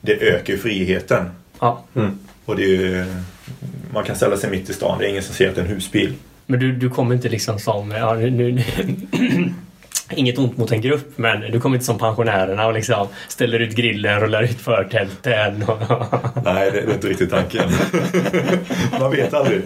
det 0.00 0.12
ökar 0.12 0.52
ju 0.52 0.58
friheten. 0.58 1.30
Ja. 1.60 1.84
Mm. 1.94 2.18
Och 2.44 2.56
det 2.56 2.62
är 2.62 2.68
ju, 2.68 3.04
man 3.92 4.04
kan 4.04 4.16
ställa 4.16 4.36
sig 4.36 4.50
mitt 4.50 4.70
i 4.70 4.72
stan. 4.72 4.98
Det 4.98 5.06
är 5.06 5.08
ingen 5.08 5.22
som 5.22 5.34
ser 5.34 5.48
att 5.48 5.54
det 5.54 5.60
är 5.60 5.64
en 5.64 5.70
husbil. 5.70 6.14
Men 6.46 6.60
du, 6.60 6.72
du 6.72 6.90
kommer 6.90 7.14
inte 7.14 7.28
liksom 7.28 7.58
som... 7.58 7.90
Ja, 7.90 8.14
nu, 8.14 8.30
nu, 8.30 8.62
inget 10.10 10.38
ont 10.38 10.56
mot 10.56 10.72
en 10.72 10.80
grupp, 10.80 11.18
men 11.18 11.40
du 11.40 11.60
kommer 11.60 11.76
inte 11.76 11.86
som 11.86 11.98
pensionärerna 11.98 12.66
och 12.66 12.72
liksom 12.72 13.08
ställer 13.28 13.58
ut 13.60 13.76
grillen, 13.76 14.20
rullar 14.20 14.42
ut 14.42 14.60
förtälten. 14.60 15.62
Och, 15.62 15.78
Nej, 16.44 16.70
det, 16.70 16.80
det 16.80 16.90
är 16.90 16.94
inte 16.94 17.08
riktigt 17.08 17.30
tanken. 17.30 17.70
man 19.00 19.10
vet 19.10 19.34
aldrig. 19.34 19.62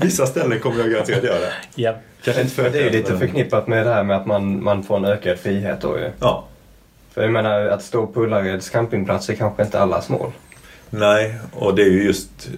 Vissa 0.00 0.26
ställen 0.26 0.60
kommer 0.60 0.80
jag 0.80 0.90
garanterat 0.90 1.24
göra 1.24 1.38
det. 1.38 1.52
ja. 1.74 1.94
Kanske 2.24 2.42
inte 2.42 2.54
för 2.54 2.70
Det 2.70 2.78
är 2.78 2.84
ju 2.84 2.90
lite 2.90 3.18
förknippat 3.18 3.68
med 3.68 3.86
det 3.86 3.94
här 3.94 4.02
med 4.02 4.16
att 4.16 4.26
man, 4.26 4.62
man 4.64 4.82
får 4.82 4.96
en 4.96 5.04
ökad 5.04 5.38
frihet 5.38 5.80
då 5.80 5.98
ju. 5.98 6.10
Ja. 6.20 6.44
För 7.14 7.22
jag 7.22 7.30
menar, 7.30 7.66
att 7.66 7.82
stå 7.82 8.06
på 8.06 8.22
Ullareds 8.22 8.70
campingplats 8.70 9.30
är 9.30 9.34
kanske 9.34 9.62
inte 9.62 9.80
allas 9.80 10.08
mål. 10.08 10.32
Nej, 10.90 11.34
och 11.52 11.74
det 11.74 11.82
är 11.82 11.90
ju 11.90 12.04
just... 12.04 12.48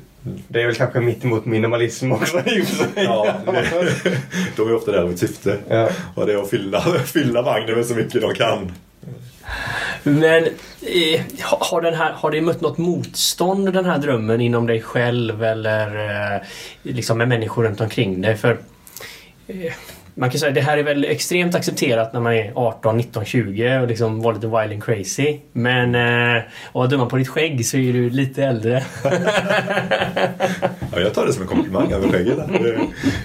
Det 0.49 0.63
är 0.63 0.67
väl 0.67 0.75
kanske 0.75 1.01
mitt 1.01 1.25
emot 1.25 1.45
minimalism 1.45 2.13
också 2.13 2.39
i 2.39 2.63
och 2.63 2.67
för 2.67 2.77
sig. 2.77 2.91
Ja, 2.95 3.35
det, 3.47 3.95
de 4.57 4.69
är 4.69 4.75
ofta 4.75 4.93
där 4.93 5.07
med 5.07 5.19
syfte. 5.19 5.59
Ja. 5.69 5.89
Och 6.15 6.27
det 6.27 6.33
är 6.33 6.43
att 6.43 6.51
fylla, 6.51 6.81
fylla 7.05 7.43
vagnen 7.43 7.77
med 7.77 7.87
så 7.87 7.95
mycket 7.95 8.23
de 8.23 8.35
kan. 8.35 8.73
Men 10.03 10.45
eh, 10.45 11.21
har, 11.41 11.59
har 11.71 11.81
den 11.81 11.95
här, 11.95 12.13
har 12.13 12.31
det 12.31 12.41
mött 12.41 12.61
något 12.61 12.79
motstånd 12.79 13.73
den 13.73 13.85
här 13.85 13.99
drömmen 13.99 14.41
inom 14.41 14.67
dig 14.67 14.83
själv 14.83 15.45
eller 15.45 16.11
eh, 16.35 16.41
liksom 16.83 17.19
med 17.19 17.29
människor 17.29 17.65
runt 17.65 17.81
omkring 17.81 18.21
dig? 18.21 18.37
För 18.37 18.59
eh, 19.47 19.73
man 20.15 20.31
kan 20.31 20.41
säga 20.41 20.53
det 20.53 20.61
här 20.61 20.79
är 20.79 20.83
väl 20.83 21.05
extremt 21.05 21.55
accepterat 21.55 22.13
när 22.13 22.21
man 22.21 22.33
är 22.33 22.53
18, 22.55 22.97
19, 22.97 23.25
20 23.25 23.79
och 23.79 23.89
liksom 23.89 24.23
var 24.23 24.35
lite 24.35 24.47
wild 24.47 24.73
and 24.73 24.85
crazy. 24.85 25.39
Men 25.53 25.95
eh, 25.95 26.43
och 26.73 26.85
att 26.85 26.91
döma 26.91 27.07
på 27.07 27.17
ditt 27.17 27.29
skägg 27.29 27.67
så 27.67 27.77
är 27.77 27.93
du 27.93 28.11
lite 28.11 28.45
äldre. 28.45 28.85
Ja, 30.95 31.01
jag 31.01 31.15
tar 31.15 31.27
det 31.27 31.33
som 31.33 31.43
en 31.43 31.49
komplimang 31.49 31.93
över 31.93 32.09
skägget. 32.09 32.39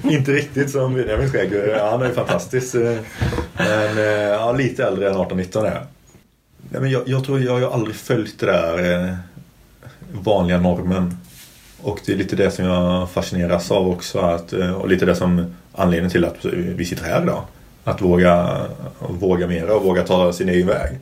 Inte 0.03 0.31
riktigt 0.31 0.71
som 0.71 0.93
Benjamins 0.93 1.31
skägg. 1.31 1.51
Han 1.79 2.01
är 2.01 2.11
fantastisk. 2.13 2.75
Eh, 2.75 2.97
men 3.53 3.97
eh, 3.97 4.03
ja, 4.03 4.51
lite 4.51 4.83
äldre 4.83 5.09
än 5.09 5.15
18-19 5.15 5.65
är 5.65 5.71
jag. 5.71 5.83
Men 6.81 6.91
jag. 6.91 7.03
Jag 7.05 7.25
tror 7.25 7.39
jag 7.39 7.51
har 7.51 7.59
ju 7.59 7.65
aldrig 7.65 7.95
följt 7.95 8.39
det 8.39 8.45
där 8.45 9.07
eh, 9.07 9.15
vanliga 10.11 10.57
normen. 10.57 11.17
Och 11.81 11.99
det 12.05 12.11
är 12.11 12.17
lite 12.17 12.35
det 12.35 12.51
som 12.51 12.65
jag 12.65 13.09
fascineras 13.09 13.71
av 13.71 13.89
också. 13.89 14.19
Att, 14.19 14.53
eh, 14.53 14.71
och 14.71 14.89
lite 14.89 15.05
det 15.05 15.15
som 15.15 15.55
anledningen 15.77 16.11
till 16.11 16.25
att 16.25 16.45
vi 16.45 16.85
sitter 16.85 17.03
här 17.03 17.23
idag. 17.23 17.43
Att 17.83 18.01
våga, 18.01 18.65
våga 18.99 19.47
mera 19.47 19.75
och 19.75 19.83
våga 19.83 20.03
ta 20.03 20.33
sin 20.33 20.49
egen 20.49 20.67
väg. 20.67 20.99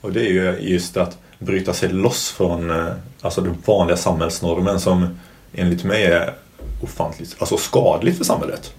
Och 0.00 0.12
det 0.12 0.20
är 0.20 0.30
ju 0.30 0.58
just 0.60 0.96
att 0.96 1.18
bryta 1.38 1.74
sig 1.74 1.88
loss 1.88 2.30
från 2.30 2.70
eh, 2.70 2.92
alltså 3.20 3.40
den 3.40 3.56
vanliga 3.64 3.96
samhällsnormen 3.96 4.80
som 4.80 5.18
enligt 5.52 5.84
mig 5.84 6.04
är 6.04 6.34
ofantligt 6.82 7.36
alltså 7.38 7.56
skadligt 7.56 8.16
för 8.18 8.24
samhället. 8.24 8.74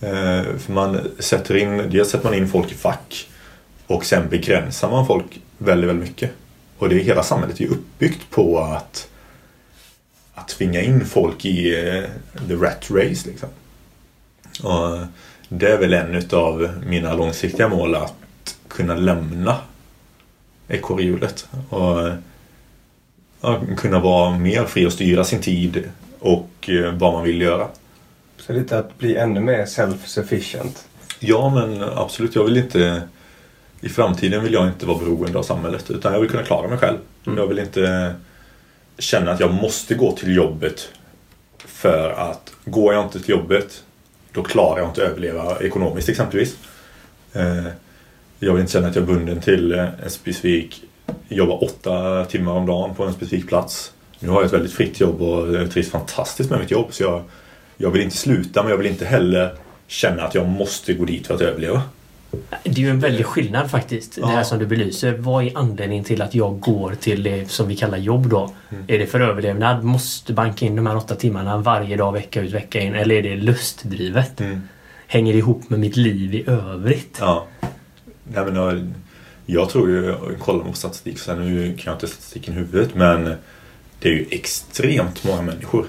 Eh, 0.00 0.56
för 0.58 0.72
man 0.72 1.00
sätter 1.18 1.56
in, 1.56 1.90
dels 1.90 2.10
sätter 2.10 2.24
man 2.24 2.34
in 2.34 2.48
folk 2.48 2.72
i 2.72 2.74
fack 2.74 3.28
och 3.86 4.04
sen 4.04 4.28
begränsar 4.28 4.90
man 4.90 5.06
folk 5.06 5.40
väldigt, 5.58 5.90
väldigt 5.90 6.08
mycket. 6.08 6.30
Och 6.78 6.88
det 6.88 6.94
är 6.94 7.04
hela 7.04 7.22
samhället 7.22 7.60
är 7.60 7.64
ju 7.64 7.70
uppbyggt 7.70 8.30
på 8.30 8.58
att, 8.58 9.08
att 10.34 10.48
tvinga 10.48 10.82
in 10.82 11.06
folk 11.06 11.44
i 11.44 11.88
eh, 11.88 12.04
the 12.48 12.54
rat 12.54 12.90
race. 12.90 13.28
Liksom. 13.28 13.48
Och 14.62 14.98
det 15.48 15.68
är 15.68 15.78
väl 15.78 15.92
en 15.92 16.22
av 16.32 16.82
mina 16.86 17.14
långsiktiga 17.14 17.68
mål 17.68 17.94
att 17.94 18.56
kunna 18.68 18.94
lämna 18.94 19.56
ekorrhjulet 20.68 21.48
och 21.68 21.96
kunna 23.76 24.00
vara 24.00 24.38
mer 24.38 24.64
fri 24.64 24.86
och 24.86 24.92
styra 24.92 25.24
sin 25.24 25.40
tid 25.40 25.90
och 26.18 26.70
eh, 26.70 26.92
vad 26.92 27.12
man 27.12 27.24
vill 27.24 27.40
göra. 27.40 27.68
Så 28.36 28.52
lite 28.52 28.78
att 28.78 28.98
bli 28.98 29.16
ännu 29.16 29.40
mer 29.40 29.64
self-sufficient. 29.64 30.84
Ja, 31.18 31.48
men 31.54 31.82
absolut. 31.82 32.34
Jag 32.34 32.44
vill 32.44 32.56
inte... 32.56 33.02
I 33.80 33.88
framtiden 33.88 34.42
vill 34.42 34.52
jag 34.52 34.66
inte 34.66 34.86
vara 34.86 34.98
beroende 34.98 35.38
av 35.38 35.42
samhället 35.42 35.90
utan 35.90 36.12
jag 36.12 36.20
vill 36.20 36.30
kunna 36.30 36.42
klara 36.42 36.68
mig 36.68 36.78
själv. 36.78 36.98
Jag 37.24 37.46
vill 37.46 37.58
inte 37.58 38.14
känna 38.98 39.30
att 39.30 39.40
jag 39.40 39.54
måste 39.54 39.94
gå 39.94 40.12
till 40.12 40.36
jobbet 40.36 40.88
för 41.58 42.10
att 42.10 42.52
går 42.64 42.94
jag 42.94 43.04
inte 43.04 43.20
till 43.20 43.30
jobbet 43.30 43.82
då 44.34 44.42
klarar 44.42 44.78
jag 44.78 44.88
inte 44.88 45.02
att 45.02 45.10
överleva 45.10 45.58
ekonomiskt 45.60 46.08
exempelvis. 46.08 46.56
Eh, 47.32 47.66
jag 48.38 48.52
vill 48.52 48.60
inte 48.60 48.72
känna 48.72 48.88
att 48.88 48.94
jag 48.94 49.02
är 49.02 49.06
bunden 49.06 49.40
till 49.40 49.72
eh, 49.72 49.88
en 50.04 50.10
specifik 50.10 50.82
jobba 51.28 51.54
åtta 51.54 52.24
timmar 52.24 52.52
om 52.52 52.66
dagen 52.66 52.94
på 52.94 53.04
en 53.04 53.12
specifik 53.12 53.48
plats. 53.48 53.92
Nu 54.18 54.28
har 54.28 54.36
jag 54.36 54.44
ett 54.46 54.52
väldigt 54.52 54.72
fritt 54.72 55.00
jobb 55.00 55.22
och 55.22 55.54
jag 55.54 55.70
trivs 55.70 55.90
fantastiskt 55.90 56.50
med 56.50 56.60
mitt 56.60 56.70
jobb 56.70 56.86
så 56.90 57.02
jag, 57.02 57.22
jag 57.76 57.90
vill 57.90 58.02
inte 58.02 58.16
sluta 58.16 58.62
men 58.62 58.70
jag 58.70 58.78
vill 58.78 58.86
inte 58.86 59.04
heller 59.04 59.54
känna 59.86 60.22
att 60.22 60.34
jag 60.34 60.48
måste 60.48 60.94
gå 60.94 61.04
dit 61.04 61.26
för 61.26 61.34
att 61.34 61.40
överleva. 61.40 61.82
Det 62.62 62.70
är 62.70 62.78
ju 62.84 62.90
en 62.90 63.00
väldig 63.00 63.26
skillnad 63.26 63.70
faktiskt. 63.70 64.14
Det 64.16 64.26
här 64.26 64.38
Ja. 64.38 64.44
som 64.44 64.58
du 64.58 64.66
belyser. 64.66 65.12
Vad 65.18 65.44
är 65.44 65.58
anledningen 65.58 66.04
till 66.04 66.22
att 66.22 66.34
jag 66.34 66.60
går 66.60 66.94
till 67.00 67.22
det 67.22 67.50
som 67.50 67.68
vi 67.68 67.76
kallar 67.76 67.98
jobb 67.98 68.28
då? 68.28 68.50
Mm. 68.70 68.84
Är 68.88 68.98
det 68.98 69.06
för 69.06 69.20
överlevnad? 69.20 69.84
Måste 69.84 70.32
banka 70.32 70.66
in 70.66 70.76
de 70.76 70.86
här 70.86 70.96
åtta 70.96 71.14
timmarna 71.14 71.56
varje 71.58 71.96
dag, 71.96 72.12
vecka 72.12 72.40
ut, 72.40 72.52
vecka 72.52 72.80
in? 72.80 72.94
Eller 72.94 73.14
är 73.14 73.22
det 73.22 73.36
lustdrivet? 73.36 74.40
Mm. 74.40 74.60
Hänger 75.06 75.32
det 75.32 75.38
ihop 75.38 75.70
med 75.70 75.80
mitt 75.80 75.96
liv 75.96 76.34
i 76.34 76.44
övrigt? 76.46 77.16
Ja. 77.20 77.46
Nej, 78.24 78.44
men 78.44 78.54
jag, 78.56 78.92
jag 79.46 79.68
tror 79.70 79.90
ju, 79.90 80.14
kollar 80.38 80.62
man 80.62 80.70
på 80.72 80.78
statistik, 80.78 81.26
här, 81.26 81.36
nu 81.36 81.74
kan 81.76 81.84
jag 81.84 81.94
inte 81.94 82.06
statistiken 82.06 82.54
i 82.54 82.56
huvudet, 82.56 82.94
men 82.94 83.24
det 83.98 84.08
är 84.08 84.12
ju 84.12 84.26
extremt 84.30 85.24
många 85.24 85.42
människor 85.42 85.86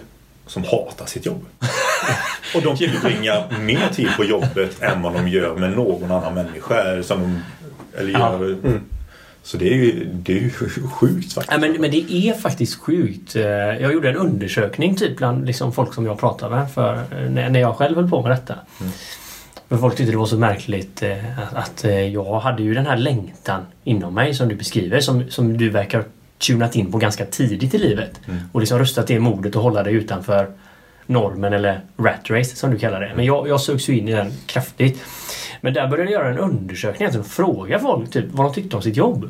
som 0.47 0.63
hatar 0.63 1.05
sitt 1.05 1.25
jobb. 1.25 1.45
Och 2.55 2.61
de 2.61 2.77
tillbringar 2.77 3.59
mer 3.59 3.89
tid 3.93 4.09
på 4.17 4.23
jobbet 4.25 4.81
än 4.81 5.01
vad 5.01 5.13
de 5.13 5.27
gör 5.27 5.55
med 5.55 5.71
någon 5.71 6.11
annan 6.11 6.33
människa. 6.33 7.03
Som 7.03 7.21
de, 7.21 7.41
eller 7.99 8.13
Ja. 8.13 8.39
gör, 8.39 8.57
Så 9.43 9.57
det 9.57 9.67
är 9.73 9.75
ju, 9.75 10.05
det 10.13 10.33
är 10.37 10.39
ju 10.41 10.49
sjukt 10.49 11.33
faktiskt. 11.33 11.51
Ja, 11.51 11.57
men, 11.57 11.71
men 11.81 11.91
det 11.91 12.13
är 12.13 12.33
faktiskt 12.33 12.79
sjukt. 12.79 13.35
Eh, 13.35 13.43
Jag 13.45 13.93
gjorde 13.93 14.09
en 14.09 14.15
undersökning 14.15 14.95
typ 14.95 15.17
bland 15.17 15.45
liksom 15.47 15.71
folk 15.73 15.93
som 15.93 16.05
jag 16.05 16.19
pratade 16.19 16.55
med 16.55 16.71
för, 16.71 16.93
eh, 16.95 17.29
när 17.29 17.49
när 17.49 17.59
jag 17.59 17.75
själv 17.75 17.95
höll 17.95 18.09
på 18.09 18.21
med 18.21 18.31
detta. 18.31 18.55
För 19.69 19.77
folk 19.77 19.95
tyckte 19.95 20.11
det 20.11 20.17
var 20.17 20.25
så 20.25 20.37
märkligt 20.37 21.01
eh, 21.03 21.39
att, 21.39 21.53
att 21.83 21.85
jag 22.13 22.39
hade 22.39 22.63
ju 22.63 22.73
den 22.73 22.85
här 22.85 22.97
längtan 22.97 23.61
inom 23.83 24.13
mig 24.13 24.33
som 24.33 24.47
du 24.49 24.55
beskriver 24.55 24.99
som, 24.99 25.29
som 25.29 25.57
du 25.57 25.69
verkar 25.69 26.03
tunat 26.37 26.75
in 26.75 26.91
på 26.91 26.97
ganska 26.97 27.25
tidigt 27.25 27.73
i 27.73 27.77
livet. 27.77 28.21
Och 28.51 28.59
liksom 28.59 28.79
röstat 28.79 29.07
det 29.07 29.19
modet 29.19 29.55
att 29.55 29.63
hålla 29.63 29.83
dig 29.83 29.93
utanför 29.93 30.51
normen 31.05 31.53
eller 31.53 31.81
rat 31.97 32.29
race 32.29 32.55
som 32.55 32.71
du 32.71 32.79
kallar 32.79 33.01
det. 33.01 33.11
Men 33.15 33.25
jag, 33.25 33.47
jag 33.47 33.61
sögs 33.61 33.89
ju 33.89 33.97
in 33.97 34.07
i 34.07 34.11
den 34.11 34.31
kraftigt. 34.45 35.03
Men 35.61 35.73
där 35.73 35.87
började 35.87 36.11
jag 36.11 36.21
göra 36.21 36.33
en 36.33 36.39
undersökning 36.39 37.05
alltså, 37.05 37.23
fråga 37.23 37.79
folk 37.79 38.11
typ, 38.11 38.25
vad 38.31 38.45
de 38.45 38.53
tyckte 38.53 38.75
om 38.75 38.81
sitt 38.81 38.97
jobb. 38.97 39.29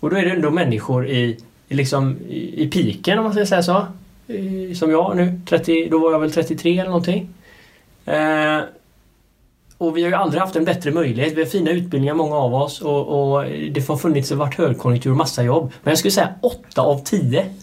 Och 0.00 0.10
då 0.10 0.16
är 0.16 0.24
det 0.24 0.30
ändå 0.30 0.50
människor 0.50 1.06
i, 1.08 1.38
i, 1.68 1.74
liksom, 1.74 2.16
i, 2.28 2.62
i 2.62 2.70
piken 2.70 3.18
om 3.18 3.24
man 3.24 3.32
ska 3.32 3.46
säga 3.46 3.62
så. 3.62 3.86
I, 4.26 4.74
som 4.74 4.90
jag 4.90 5.16
nu. 5.16 5.40
30, 5.48 5.88
då 5.90 5.98
var 5.98 6.12
jag 6.12 6.18
väl 6.18 6.32
33 6.32 6.72
eller 6.72 6.90
någonting. 6.90 7.34
Eh, 8.04 8.60
och 9.78 9.96
vi 9.96 10.02
har 10.02 10.08
ju 10.08 10.14
aldrig 10.14 10.40
haft 10.40 10.56
en 10.56 10.64
bättre 10.64 10.90
möjlighet. 10.90 11.32
Vi 11.32 11.42
har 11.42 11.48
fina 11.48 11.70
utbildningar 11.70 12.14
många 12.14 12.36
av 12.36 12.54
oss 12.54 12.80
och, 12.80 13.32
och 13.32 13.44
det 13.44 13.88
har 13.88 13.96
funnits 13.96 14.30
och 14.30 14.38
varit 14.38 14.54
högkonjunktur 14.54 15.10
och 15.10 15.16
massa 15.16 15.42
jobb. 15.42 15.72
Men 15.82 15.90
jag 15.90 15.98
skulle 15.98 16.12
säga 16.12 16.34
8 16.40 16.82
av 16.82 17.04
10 17.04 17.54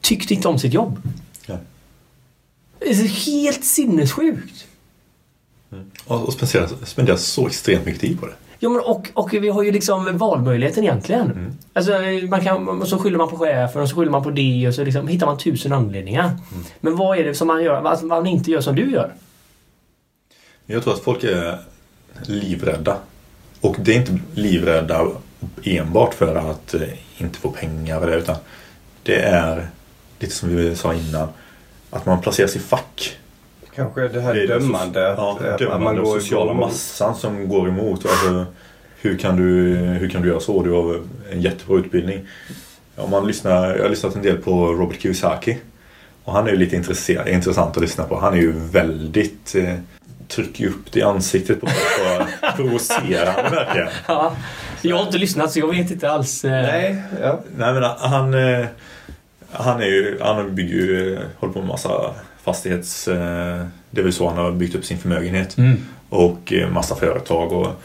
tyckte 0.00 0.34
inte 0.34 0.48
om 0.48 0.58
sitt 0.58 0.72
jobb. 0.72 0.98
Ja. 1.46 1.58
Det 2.78 2.90
är 2.90 3.26
helt 3.26 3.64
sinnessjukt. 3.64 4.66
Och, 6.04 6.26
och 6.26 6.32
spenderar, 6.32 6.68
spenderar 6.84 7.16
så 7.16 7.46
extremt 7.46 7.86
mycket 7.86 8.00
tid 8.00 8.20
på 8.20 8.26
det. 8.26 8.32
Ja, 8.58 8.68
men 8.68 8.80
och, 8.80 9.10
och 9.14 9.34
vi 9.34 9.48
har 9.48 9.62
ju 9.62 9.72
liksom 9.72 10.18
valmöjligheten 10.18 10.84
egentligen. 10.84 11.30
Mm. 11.30 11.52
Alltså, 11.72 11.92
man 12.28 12.40
kan, 12.40 12.86
så 12.86 12.98
skyller 12.98 13.18
man 13.18 13.28
på 13.28 13.38
chefen 13.38 13.82
och 13.82 13.88
så 13.88 13.96
skyller 13.96 14.10
man 14.10 14.22
på 14.22 14.30
det 14.30 14.68
och 14.68 14.74
så 14.74 14.84
liksom 14.84 15.08
hittar 15.08 15.26
man 15.26 15.38
tusen 15.38 15.72
anledningar. 15.72 16.24
Mm. 16.24 16.64
Men 16.80 16.96
vad 16.96 17.18
är 17.18 17.24
det 17.24 17.34
som 17.34 17.46
man 17.46 17.64
gör, 17.64 17.80
vad 17.80 18.04
man 18.04 18.26
inte 18.26 18.50
gör 18.50 18.60
som 18.60 18.76
du 18.76 18.90
gör? 18.90 19.12
Jag 20.66 20.82
tror 20.82 20.94
att 20.94 21.00
folk 21.00 21.24
är 21.24 21.58
livrädda. 22.22 22.96
Och 23.60 23.76
det 23.78 23.92
är 23.94 23.96
inte 23.96 24.18
livrädda 24.34 25.06
enbart 25.64 26.14
för 26.14 26.34
att 26.50 26.74
eh, 26.74 26.82
inte 27.18 27.38
få 27.38 27.50
pengar 27.50 27.96
eller 28.00 28.12
det, 28.12 28.18
utan 28.18 28.36
det 29.02 29.16
är 29.22 29.66
lite 30.18 30.34
som 30.34 30.56
vi 30.56 30.76
sa 30.76 30.94
innan. 30.94 31.28
Att 31.90 32.06
man 32.06 32.20
placeras 32.20 32.56
i 32.56 32.58
fack. 32.58 33.16
Kanske 33.74 34.08
det 34.08 34.20
här 34.20 34.34
Det 34.34 34.46
dömande. 34.46 35.12
att- 35.12 35.18
ja, 35.18 35.38
att 35.52 35.58
dömande 35.58 36.00
och 36.00 36.06
går- 36.06 36.20
sociala 36.20 36.52
går- 36.52 36.60
massan 36.60 37.14
som 37.16 37.48
går 37.48 37.68
emot. 37.68 38.06
Alltså, 38.06 38.46
hur, 39.00 39.18
kan 39.18 39.36
du, 39.36 39.74
hur 39.76 40.08
kan 40.10 40.22
du 40.22 40.28
göra 40.28 40.40
så? 40.40 40.62
Du 40.62 40.70
har 40.70 41.00
en 41.32 41.40
jättebra 41.42 41.78
utbildning. 41.78 42.20
Om 42.96 43.10
man 43.10 43.26
lyssnar, 43.26 43.76
jag 43.76 43.82
har 43.82 43.90
lyssnat 43.90 44.14
en 44.16 44.22
del 44.22 44.36
på 44.36 44.66
Robert 44.72 45.00
Kiyosaki. 45.02 45.58
Och 46.24 46.32
han 46.32 46.46
är 46.46 46.50
ju 46.50 46.56
lite 46.56 46.76
intressant 46.76 47.76
att 47.76 47.82
lyssna 47.82 48.04
på. 48.04 48.16
Han 48.20 48.32
är 48.34 48.38
ju 48.38 48.52
väldigt... 48.52 49.54
Eh, 50.28 50.34
trycker 50.34 50.66
upp 50.66 50.92
det 50.92 50.98
i 51.00 51.02
ansiktet 51.02 51.60
på 51.60 51.66
folk 51.66 52.20
och 52.20 52.56
provocerande 52.56 53.50
verkligen. 53.50 53.88
Ja. 54.08 54.32
Jag 54.82 54.96
har 54.96 55.02
inte 55.06 55.18
lyssnat 55.18 55.52
så 55.52 55.58
jag 55.58 55.68
vet 55.70 55.90
inte 55.90 56.10
alls. 56.10 56.44
eh, 56.44 56.50
Nej, 56.50 57.02
ja. 57.22 57.40
Nej 57.56 57.74
men 57.74 57.82
han, 57.98 58.34
eh, 58.34 58.66
han 59.52 59.82
är 59.82 59.86
ju, 59.86 60.18
han 60.22 60.54
bygger 60.54 60.74
ju, 60.74 61.18
håller 61.38 61.52
på 61.52 61.58
med 61.58 61.68
massa 61.68 61.90
fastighets... 62.44 63.08
eh, 63.08 63.66
Det 63.90 64.00
är 64.00 64.02
väl 64.04 64.12
så 64.12 64.28
han 64.28 64.38
har 64.38 64.52
byggt 64.52 64.74
upp 64.74 64.84
sin 64.84 64.98
förmögenhet. 64.98 65.56
Mm. 65.58 65.84
Och 66.08 66.52
eh, 66.52 66.68
massa 66.70 66.94
företag 66.94 67.52
och 67.52 67.80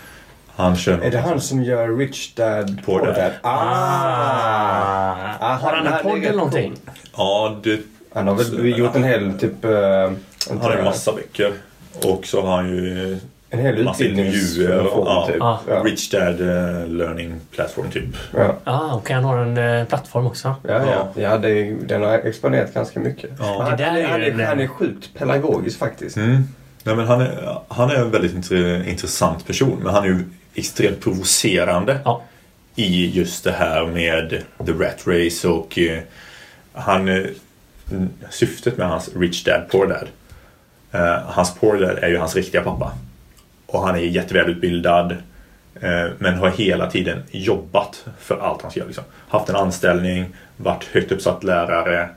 han 0.56 0.76
kör... 0.78 0.98
Är 1.00 1.12
det 1.12 1.20
han 1.20 1.42
som 1.42 1.64
gör 1.64 1.98
Rich 1.98 2.34
Dad 2.36 2.82
Poor 2.86 3.06
Dad? 3.06 3.16
Dad? 3.16 3.32
Ah! 3.42 5.16
Ah. 5.40 5.56
Har 5.56 5.74
han 5.76 5.88
en 5.88 6.04
podd 6.04 6.18
eller 6.24 6.38
någonting? 6.38 6.76
Ja, 7.18 7.60
det, 7.64 7.80
Han 8.14 8.28
har 8.28 8.36
väl 8.36 8.78
gjort 8.80 8.96
en 8.96 9.04
hel 9.04 9.40
typ... 9.40 9.66
Uh, 9.66 9.72
han 10.50 10.58
har 10.62 10.76
ju 10.78 10.84
massa 10.84 11.12
böcker. 11.14 11.54
Och 12.06 12.26
så 12.26 12.42
har 12.42 12.56
han 12.56 12.70
ju 12.70 13.18
En 13.50 13.60
hel 13.60 13.78
utbildningsfunktion 13.78 15.06
ja. 15.06 15.28
typ. 15.34 15.42
Ah. 15.42 15.60
Ja. 15.68 15.84
Rich 15.84 16.10
Dad 16.10 16.42
eh, 16.42 16.88
Learning 16.88 17.40
Platform 17.52 17.92
typ. 17.92 18.04
Ja. 18.36 18.56
Ah, 18.64 18.94
och 18.94 19.10
han 19.10 19.24
har 19.24 19.38
en 19.38 19.58
eh, 19.80 19.86
plattform 19.88 20.28
också. 20.28 20.56
Ja, 20.68 20.82
ja. 20.86 21.22
ja 21.22 21.38
det, 21.38 21.64
den 21.88 22.02
har 22.04 22.14
exponerat 22.18 22.74
ganska 22.74 23.00
mycket. 23.00 23.30
Ja. 23.40 23.62
Han, 23.64 23.72
Det 23.72 23.78
där 23.84 23.98
är 23.98 24.04
han, 24.08 24.22
är, 24.22 24.32
en- 24.32 24.40
han 24.48 24.60
är 24.60 24.68
sjukt 24.68 25.10
pedagogisk 25.18 25.80
faktiskt. 25.80 26.18
Mm. 26.18 26.44
Nej, 26.84 26.96
men 26.96 27.08
han, 27.08 27.22
är, 27.22 27.58
han 27.68 27.90
är 27.90 27.96
en 27.96 28.12
väldigt 28.12 28.34
intre- 28.34 28.90
intressant 28.90 29.48
person. 29.48 29.80
Men 29.84 29.94
han 29.94 30.04
är 30.04 30.08
ju 30.08 30.20
extremt 30.56 31.02
provocerande. 31.02 32.00
Ja. 32.06 32.22
i 32.76 33.10
just 33.20 33.44
det 33.44 33.52
här 33.52 33.86
med 33.86 34.30
The 34.66 34.72
Rat 34.72 35.08
Race 35.08 35.48
och 35.48 35.80
eh, 35.80 36.00
han, 36.74 37.26
syftet 38.30 38.78
med 38.78 38.88
hans 38.90 39.10
Rich 39.16 39.44
Dad 39.44 39.62
Poor 39.72 39.88
Dad. 39.88 40.08
Eh, 40.92 41.18
hans 41.26 41.56
Dad 41.56 42.00
är 42.02 42.10
ju 42.10 42.18
hans 42.18 42.36
riktiga 42.36 42.62
pappa. 42.62 42.92
Och 43.66 43.82
han 43.82 43.96
är 43.96 44.00
jättevälutbildad 44.00 45.12
eh, 45.82 46.06
men 46.18 46.34
har 46.38 46.50
hela 46.50 46.92
tiden 46.92 47.24
jobbat 47.32 48.06
för 48.20 48.40
allt 48.40 48.62
han 48.62 48.72
ska 48.72 48.80
göra. 48.80 48.88
Liksom. 48.88 49.04
Haft 49.30 49.50
en 49.50 49.56
anställning, 49.56 50.26
varit 50.58 50.84
högt 50.84 51.12
uppsatt 51.12 51.44
lärare 51.44 52.10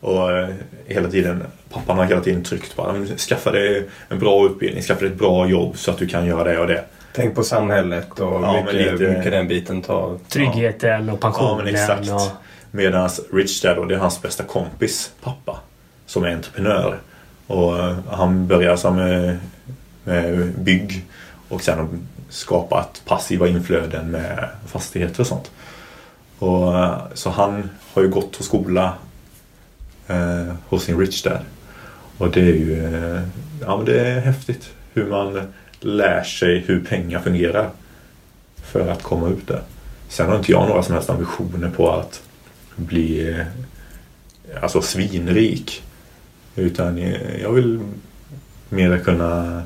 och 0.00 0.32
eh, 0.32 0.48
hela 0.86 1.08
tiden, 1.10 1.44
pappan 1.72 1.98
har 1.98 2.04
hela 2.04 2.20
tiden 2.20 2.44
tryckt 2.44 2.76
på 2.76 2.82
honom. 2.82 3.06
Skaffa 3.06 3.50
dig 3.50 3.88
en 4.08 4.18
bra 4.18 4.46
utbildning, 4.46 4.82
skaffa 4.82 5.00
dig 5.00 5.08
ett 5.10 5.18
bra 5.18 5.46
jobb 5.48 5.76
så 5.78 5.90
att 5.90 5.98
du 5.98 6.06
kan 6.06 6.26
göra 6.26 6.44
det 6.44 6.58
och 6.58 6.66
det. 6.66 6.84
Tänk 7.14 7.34
på 7.34 7.42
samhället 7.44 8.20
och 8.20 8.42
Ja, 8.42 8.62
mycket, 8.64 8.92
lite- 8.92 9.08
mycket 9.16 9.32
den 9.32 9.48
biten 9.48 9.82
tar. 9.82 10.18
Tryggheten 10.28 11.08
och 11.10 11.14
Ja, 11.22 11.28
pensionen. 11.28 11.56
men 11.64 11.74
exakt. 11.74 12.10
Och, 12.10 12.20
Medan 12.70 13.10
Rich 13.32 13.62
Dad, 13.62 13.76
då, 13.76 13.84
det 13.84 13.94
är 13.94 13.98
hans 13.98 14.22
bästa 14.22 14.44
kompis 14.44 15.12
pappa. 15.22 15.60
Som 16.06 16.24
är 16.24 16.28
entreprenör. 16.28 16.98
Och 17.46 17.78
eh, 17.78 17.96
han 18.10 18.46
började 18.46 18.78
som 18.78 18.98
alltså 18.98 19.04
med, 19.04 19.38
med 20.04 20.52
bygg. 20.58 21.04
Och 21.48 21.62
sen 21.62 22.06
skapat 22.28 23.02
passiva 23.04 23.48
inflöden 23.48 24.10
med 24.10 24.48
fastigheter 24.66 25.20
och 25.20 25.26
sånt. 25.26 25.50
Och, 26.38 26.78
eh, 26.78 26.98
så 27.14 27.30
han 27.30 27.70
har 27.94 28.02
ju 28.02 28.08
gått 28.08 28.38
på 28.38 28.42
skola 28.42 28.92
eh, 30.06 30.54
hos 30.68 30.84
sin 30.84 30.98
Rich 30.98 31.22
Dad. 31.22 31.40
Och 32.18 32.30
det 32.30 32.40
är 32.40 32.54
ju 32.54 32.84
eh, 32.84 33.22
ja, 33.60 33.76
men 33.76 33.86
det 33.86 34.00
är 34.00 34.20
häftigt 34.20 34.70
hur 34.92 35.06
man 35.06 35.52
lär 35.80 36.22
sig 36.22 36.58
hur 36.58 36.84
pengar 36.84 37.20
fungerar. 37.20 37.70
För 38.56 38.88
att 38.88 39.02
komma 39.02 39.28
ut 39.28 39.48
där. 39.48 39.62
Sen 40.08 40.28
har 40.28 40.36
inte 40.36 40.52
jag 40.52 40.68
några 40.68 40.82
som 40.82 40.94
helst 40.94 41.10
ambitioner 41.10 41.70
på 41.70 41.90
att 41.90 42.22
bli 42.76 43.30
eh, 43.30 43.46
alltså 44.62 44.82
svinrik. 44.82 45.82
Utan 46.56 46.98
jag 47.42 47.52
vill 47.52 47.80
mer 48.68 48.98
kunna 48.98 49.62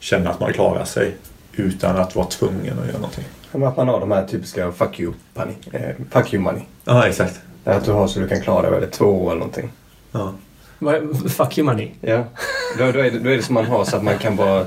känna 0.00 0.30
att 0.30 0.40
man 0.40 0.52
klarar 0.52 0.84
sig 0.84 1.16
utan 1.52 1.96
att 1.96 2.16
vara 2.16 2.26
tvungen 2.26 2.78
att 2.78 2.86
göra 2.86 2.96
någonting. 2.98 3.24
Som 3.52 3.62
att 3.62 3.76
man 3.76 3.88
har 3.88 4.00
de 4.00 4.10
här 4.10 4.26
typiska 4.26 4.72
fuck 4.72 5.00
you 5.00 5.12
money. 5.34 5.54
Eh, 5.72 5.94
fuck 6.10 6.34
you 6.34 6.42
money. 6.42 6.62
Ja, 6.84 7.06
exakt. 7.06 7.40
Det 7.64 7.70
Att 7.74 7.84
du 7.84 7.92
har 7.92 8.06
så 8.08 8.20
du 8.20 8.28
kan 8.28 8.40
klara 8.40 8.62
dig 8.62 8.76
över 8.76 8.86
två 8.86 9.04
år 9.04 9.30
eller 9.30 9.38
någonting. 9.38 9.70
Ja. 10.12 10.32
Vad- 10.78 11.30
Fuck 11.32 11.58
you 11.58 11.66
money. 11.66 11.90
Ja. 12.00 12.24
Då, 12.78 12.92
då, 12.92 12.98
är 12.98 13.10
det, 13.10 13.18
då 13.18 13.30
är 13.30 13.36
det 13.36 13.42
som 13.42 13.54
man 13.54 13.64
har 13.66 13.84
så 13.84 13.96
att 13.96 14.02
man 14.04 14.18
kan 14.18 14.36
bara... 14.36 14.66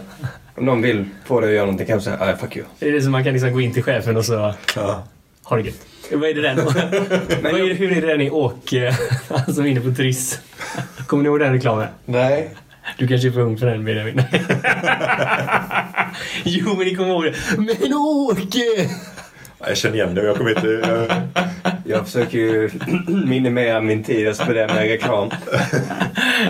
Om 0.55 0.65
någon 0.65 0.81
vill 0.81 1.05
få 1.25 1.39
dig 1.39 1.49
att 1.49 1.55
göra 1.55 1.65
någonting 1.65 1.87
kan 1.87 1.97
du 1.97 2.03
säga 2.03 2.17
ah, 2.19 2.37
fuck 2.37 2.55
you. 2.57 2.65
Är 2.79 2.91
det 2.91 3.01
så 3.01 3.09
man 3.09 3.23
kan 3.23 3.33
liksom 3.33 3.53
gå 3.53 3.61
in 3.61 3.73
till 3.73 3.83
chefen 3.83 4.17
och 4.17 4.25
så 4.25 4.53
Ja. 4.75 5.03
Ha 5.43 5.57
det 5.57 5.61
gött? 5.63 5.85
Vad 6.11 6.29
är 6.29 6.33
det 6.33 6.41
den? 6.41 6.57
Vad 7.43 7.53
är 7.61 7.73
hur 7.73 7.91
är 7.97 8.01
det 8.01 8.07
den 8.07 8.21
i 8.21 8.29
åk... 8.29 8.73
eh, 8.73 8.93
Han 9.29 9.53
som 9.53 9.65
är 9.65 9.69
inne 9.69 9.81
på 9.81 9.91
Triss? 9.91 10.39
Kommer 11.07 11.23
ni 11.23 11.29
ihåg 11.29 11.39
den 11.39 11.53
reklamen? 11.53 11.87
Nej. 12.05 12.49
Du 12.97 13.07
kanske 13.07 13.27
är 13.27 13.31
för 13.31 13.41
ung 13.41 13.57
för 13.57 13.65
den 13.67 13.85
Benjamin. 13.85 14.17
jo, 16.43 16.67
men 16.77 16.87
ni 16.87 16.95
kommer 16.95 17.09
ihåg 17.09 17.23
det. 17.23 17.33
Men 17.57 17.93
Åke! 17.93 18.89
Jag 19.67 19.77
känner 19.77 19.95
igen 19.95 20.15
det. 20.15 20.23
Jag 20.25 20.37
kommer 20.37 20.49
inte... 20.49 21.07
Jag... 21.91 21.99
Jag 21.99 22.05
försöker 22.05 22.37
ju 22.37 22.69
minimera 23.25 23.81
min 23.81 24.03
tid 24.03 24.27
att 24.27 24.35
spendera 24.35 24.73
med 24.73 24.87
reklam. 24.87 25.29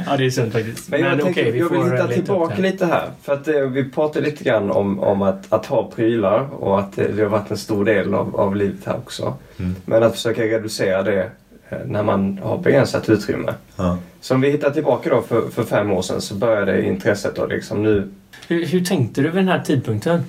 Ja, 0.06 0.18
det 0.18 0.26
är 0.26 0.30
sunt 0.30 0.54
faktiskt. 0.54 0.90
Men 0.90 1.00
jag, 1.00 1.12
tänker, 1.12 1.32
okej, 1.32 1.52
vi 1.52 1.60
jag 1.60 1.70
vill 1.70 1.92
hitta 1.92 2.08
tillbaka 2.08 2.56
det. 2.56 2.62
lite 2.62 2.86
här. 2.86 3.10
För 3.22 3.34
att 3.34 3.48
eh, 3.48 3.62
vi 3.62 3.90
pratade 3.90 4.26
lite 4.26 4.44
grann 4.44 4.72
om, 4.72 5.00
om 5.00 5.22
att, 5.22 5.54
att 5.54 5.66
ha 5.66 5.92
prylar 5.96 6.54
och 6.54 6.80
att 6.80 6.96
det, 6.96 7.08
det 7.08 7.22
har 7.22 7.30
varit 7.30 7.52
en 7.52 7.58
stor 7.58 7.86
del 7.86 8.14
av, 8.14 8.36
av 8.36 8.56
livet 8.56 8.86
här 8.86 8.96
också. 8.96 9.34
Mm. 9.60 9.76
Men 9.86 10.04
att 10.04 10.14
försöka 10.14 10.42
reducera 10.42 11.04
det 11.04 11.30
eh, 11.70 11.78
när 11.86 12.04
man 12.04 12.40
har 12.44 12.58
begränsat 12.58 13.10
utrymme. 13.10 13.54
Ja. 13.76 13.98
Så 14.22 14.36
om 14.36 14.42
vi 14.42 14.50
hittar 14.50 14.72
tillbaka 14.72 15.10
då 15.10 15.22
för, 15.22 15.50
för 15.50 15.64
fem 15.64 15.92
år 15.92 16.02
sedan 16.02 16.22
så 16.22 16.36
började 16.36 16.86
intresset 16.86 17.36
då 17.36 17.46
liksom 17.46 17.84
nu. 17.84 18.12
Hur, 18.48 18.66
hur 18.66 18.86
tänkte 18.86 19.22
du 19.22 19.28
vid 19.28 19.38
den 19.38 19.48
här 19.48 19.60
tidpunkten? 19.60 20.24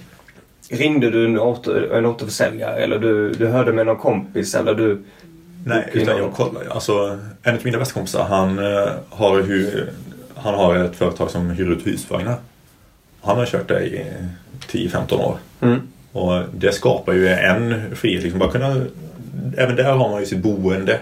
Ringde 0.73 1.11
du 1.11 1.25
en, 1.25 1.39
åter, 1.39 1.93
en 1.93 2.07
återförsäljare 2.07 2.77
eller 2.77 2.99
du, 2.99 3.33
du 3.33 3.47
hörde 3.47 3.73
med 3.73 3.87
någon 3.87 3.97
kompis 3.99 4.55
eller 4.55 4.75
du... 4.75 5.03
Nej, 5.65 5.89
utan 5.93 6.17
jag 6.19 6.33
kollar. 6.33 6.63
Alltså, 6.71 7.19
en 7.43 7.55
av 7.55 7.61
mina 7.65 7.79
bästa 7.79 7.95
kompisar 7.95 8.25
han, 8.25 8.59
eh, 8.59 8.89
har 9.11 9.43
hu- 9.43 9.89
han 10.37 10.55
har 10.55 10.77
ett 10.77 10.97
företag 10.97 11.31
som 11.31 11.51
hyr 11.51 11.71
ut 11.73 11.87
husvagnar. 11.87 12.37
Han 13.23 13.37
har 13.39 13.47
kört 13.47 13.69
det 13.69 13.81
i 13.87 14.07
10-15 14.71 15.15
år. 15.15 15.37
Mm. 15.61 15.81
Och 16.13 16.43
det 16.55 16.73
skapar 16.73 17.13
ju 17.13 17.29
en 17.29 17.97
frihet. 17.97 18.23
Liksom 18.23 18.39
bara 18.39 18.51
kunna, 18.51 18.85
även 19.57 19.77
där 19.77 19.93
har 19.93 20.09
man 20.11 20.21
ju 20.21 20.27
sitt 20.27 20.39
boende 20.43 20.99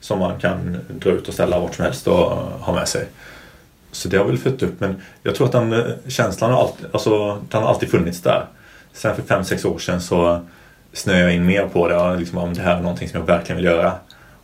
som 0.00 0.18
man 0.18 0.38
kan 0.40 0.76
dra 0.88 1.10
ut 1.10 1.28
och 1.28 1.34
ställa 1.34 1.60
vart 1.60 1.74
som 1.74 1.84
helst 1.84 2.06
och 2.06 2.14
ha 2.60 2.72
med 2.74 2.88
sig. 2.88 3.06
Så 3.92 4.08
det 4.08 4.16
har 4.16 4.24
väl 4.24 4.38
fött 4.38 4.62
upp. 4.62 4.80
Men 4.80 5.02
jag 5.22 5.34
tror 5.34 5.46
att 5.46 5.52
den 5.52 5.72
eh, 5.72 5.80
känslan 6.08 6.50
har 6.52 6.60
alltid, 6.60 6.86
alltså, 6.92 7.38
den 7.50 7.62
har 7.62 7.68
alltid 7.68 7.90
funnits 7.90 8.20
där. 8.22 8.44
Sen 8.92 9.16
för 9.16 9.22
5-6 9.22 9.66
år 9.66 9.78
sedan 9.78 10.00
så 10.00 10.46
snöade 10.92 11.22
jag 11.22 11.34
in 11.34 11.46
mer 11.46 11.66
på 11.66 11.88
det. 11.88 11.96
Och 11.96 12.18
liksom, 12.18 12.38
om 12.38 12.54
det 12.54 12.62
här 12.62 12.76
är 12.76 12.80
någonting 12.80 13.08
som 13.08 13.20
jag 13.20 13.26
verkligen 13.26 13.56
vill 13.56 13.64
göra. 13.64 13.92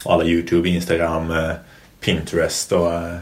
Och 0.04 0.12
alla 0.12 0.24
YouTube, 0.24 0.68
Instagram, 0.68 1.30
eh, 1.30 1.52
Pinterest 2.00 2.72
och 2.72 2.94
eh, 2.94 3.16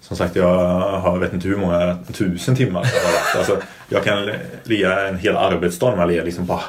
som 0.00 0.16
sagt 0.16 0.36
jag 0.36 0.80
har 0.80 1.12
jag 1.12 1.18
vet 1.18 1.32
inte 1.32 1.48
hur 1.48 1.56
många 1.56 1.98
tusen 2.12 2.56
timmar 2.56 2.90
jag 2.94 3.02
har 3.02 3.12
lagt. 3.12 3.36
Alltså, 3.36 3.66
jag 3.88 4.04
kan 4.04 4.30
ligga 4.64 5.08
en 5.08 5.18
hel 5.18 5.36
arbetsdag 5.36 5.96
med 5.96 6.18
att 6.18 6.24
liksom 6.24 6.46
bara 6.46 6.60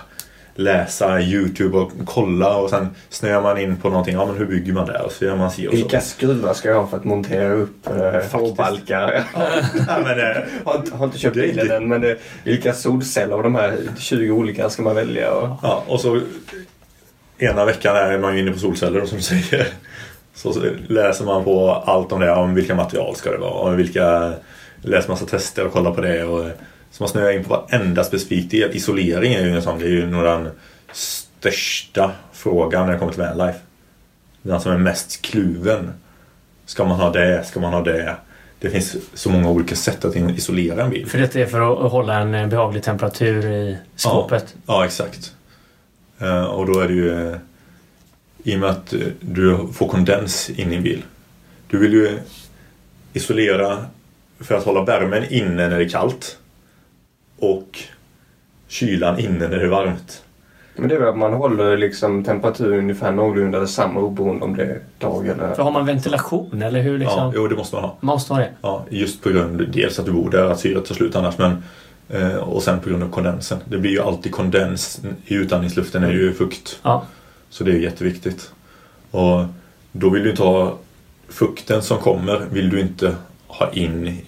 läsa 0.55 1.21
YouTube 1.21 1.77
och 1.77 1.91
kolla 2.05 2.57
och 2.57 2.69
sen 2.69 2.87
snöar 3.09 3.41
man 3.41 3.57
in 3.57 3.77
på 3.77 3.89
någonting. 3.89 4.13
Ja 4.15 4.25
men 4.25 4.35
hur 4.37 4.45
bygger 4.45 4.73
man 4.73 4.85
det? 4.87 4.99
Och 4.99 5.11
så 5.11 5.25
gör 5.25 5.35
man 5.35 5.51
si 5.51 5.67
och 5.67 5.71
så. 5.71 5.77
Vilka 5.77 6.01
skruvar 6.01 6.53
ska 6.53 6.69
jag 6.69 6.75
ha 6.81 6.87
för 6.87 6.97
att 6.97 7.03
montera 7.03 7.53
upp 7.53 7.87
eh, 7.87 8.19
tvåbalkar? 8.31 9.23
Ja, 9.87 9.97
men, 10.03 10.19
eh, 10.19 10.37
har, 10.65 10.75
inte, 10.75 10.95
har 10.95 11.05
inte 11.05 11.17
köpt 11.17 11.35
bilen 11.35 11.59
inte- 11.65 11.75
än 11.75 11.87
men 11.87 12.01
det, 12.01 12.17
vilka 12.43 12.73
solceller 12.73 13.33
av 13.35 13.43
de 13.43 13.55
här 13.55 13.77
20 13.97 14.31
olika 14.31 14.69
ska 14.69 14.83
man 14.83 14.95
välja? 14.95 15.31
Och, 15.31 15.57
Ja, 15.63 15.83
och 15.87 15.99
så 16.01 16.21
ena 17.37 17.65
veckan 17.65 17.95
är 17.95 18.17
man 18.17 18.33
ju 18.35 18.41
inne 18.41 18.51
på 18.51 18.59
solceller 18.59 19.05
som 19.05 19.17
du 19.17 19.23
säger. 19.23 19.67
Så 20.35 20.53
läser 20.87 21.25
man 21.25 21.43
på 21.43 21.71
allt 21.71 22.11
om 22.11 22.19
det, 22.19 22.31
om 22.31 22.55
vilka 22.55 22.75
material 22.75 23.15
ska 23.15 23.31
det 23.31 23.37
vara 23.37 23.51
och 23.71 23.79
vilka... 23.79 24.33
Läser 24.81 25.09
massa 25.09 25.25
tester 25.25 25.65
och 25.65 25.73
kollar 25.73 25.91
på 25.91 26.01
det 26.01 26.23
och 26.23 26.45
så 26.95 27.03
man 27.03 27.09
snöar 27.09 27.31
in 27.31 27.43
på 27.43 27.49
varenda 27.49 28.03
specifik 28.03 28.51
del. 28.51 28.75
Isolering 28.75 29.33
är 29.33 29.45
ju 29.45 29.55
en 29.55 29.61
sån, 29.61 29.79
det 29.79 29.85
är 29.85 29.89
ju 29.89 30.05
nog 30.05 30.23
den 30.23 30.49
största 30.91 32.11
frågan 32.33 32.85
när 32.85 32.93
det 32.93 32.99
kommer 32.99 33.11
till 33.11 33.21
vanlife. 33.21 33.59
Den 34.41 34.61
som 34.61 34.71
är 34.71 34.77
mest 34.77 35.21
kluven. 35.21 35.93
Ska 36.65 36.85
man 36.85 36.99
ha 36.99 37.11
det? 37.11 37.43
Ska 37.43 37.59
man 37.59 37.73
ha 37.73 37.81
det? 37.81 38.15
Det 38.59 38.69
finns 38.69 38.95
så 39.13 39.29
många 39.29 39.49
olika 39.49 39.75
sätt 39.75 40.05
att 40.05 40.15
isolera 40.15 40.83
en 40.83 40.89
bil. 40.89 41.07
För 41.07 41.17
det 41.17 41.35
är 41.35 41.45
för 41.45 41.85
att 41.85 41.91
hålla 41.91 42.19
en 42.19 42.49
behaglig 42.49 42.83
temperatur 42.83 43.45
i 43.45 43.77
skåpet? 43.95 44.55
Ja, 44.65 44.73
ja 44.73 44.85
exakt. 44.85 45.33
Eh, 46.19 46.43
och 46.43 46.65
då 46.65 46.79
är 46.79 46.87
det 46.87 46.93
ju 46.93 47.29
eh, 47.29 47.37
i 48.43 48.55
och 48.55 48.59
med 48.59 48.69
att 48.69 48.93
du 49.19 49.67
får 49.73 49.87
kondens 49.87 50.49
in 50.49 50.73
i 50.73 50.75
en 50.75 50.83
bil. 50.83 51.03
Du 51.67 51.77
vill 51.77 51.93
ju 51.93 52.19
isolera 53.13 53.85
för 54.39 54.55
att 54.55 54.63
hålla 54.63 54.83
värmen 54.83 55.23
inne 55.29 55.67
när 55.67 55.79
det 55.79 55.85
är 55.85 55.89
kallt 55.89 56.37
och 57.39 57.79
kylan 58.67 59.19
inne 59.19 59.47
när 59.47 59.57
det 59.57 59.63
är 59.63 59.67
varmt. 59.67 60.21
Men 60.75 60.89
det 60.89 60.95
är 60.95 60.99
väl 60.99 61.09
att 61.09 61.17
man 61.17 61.33
håller 61.33 61.77
liksom 61.77 62.23
temperaturen 62.23 62.79
ungefär 62.79 63.11
någorlunda 63.11 63.59
detsamma 63.59 63.99
oberoende 63.99 64.45
om 64.45 64.55
det 64.55 64.63
är 64.63 64.79
dag 64.97 65.27
eller... 65.27 65.53
För 65.53 65.63
har 65.63 65.71
man 65.71 65.85
ventilation 65.85 66.61
eller 66.61 66.81
hur 66.81 66.97
liksom? 66.97 67.19
Ja, 67.19 67.31
jo 67.35 67.47
det 67.47 67.55
måste 67.55 67.75
man 67.75 67.83
ha. 67.83 67.97
Man 67.99 68.13
måste 68.13 68.33
ha 68.33 68.39
det? 68.39 68.49
Ja, 68.61 68.85
just 68.89 69.23
på 69.23 69.29
grund 69.29 69.69
dels 69.73 69.99
att 69.99 70.05
du 70.05 70.11
bor 70.11 70.29
där, 70.29 70.45
att 70.45 70.59
syret 70.59 70.85
tar 70.85 70.95
slut 70.95 71.15
annars 71.15 71.37
men 71.37 71.63
eh, 72.09 72.35
och 72.35 72.63
sen 72.63 72.79
på 72.79 72.89
grund 72.89 73.03
av 73.03 73.09
kondensen. 73.09 73.57
Det 73.65 73.77
blir 73.77 73.91
ju 73.91 74.01
alltid 74.01 74.31
kondens 74.31 75.01
i 75.25 75.35
utandningsluften 75.35 76.03
är 76.03 76.11
ju 76.11 76.33
fukt. 76.33 76.79
Ja. 76.83 77.05
Så 77.49 77.63
det 77.63 77.71
är 77.71 77.79
jätteviktigt. 77.79 78.51
Och 79.11 79.45
då 79.91 80.09
vill 80.09 80.23
du 80.23 80.29
inte 80.29 80.43
ha 80.43 80.77
fukten 81.29 81.81
som 81.81 81.97
kommer 81.97 82.45
vill 82.51 82.69
du 82.69 82.79
inte 82.79 83.15
ha 83.47 83.71
in 83.71 84.21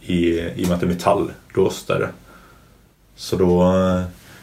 i, 0.00 0.40
i 0.56 0.64
och 0.64 0.68
med 0.68 0.74
att 0.74 0.80
det 0.80 0.86
är 0.86 0.88
metall. 0.88 1.30
Då 1.54 1.60
rostar 1.64 1.98
det. 1.98 2.08
Så 3.22 3.36
då 3.36 3.62
eh, 3.62 4.02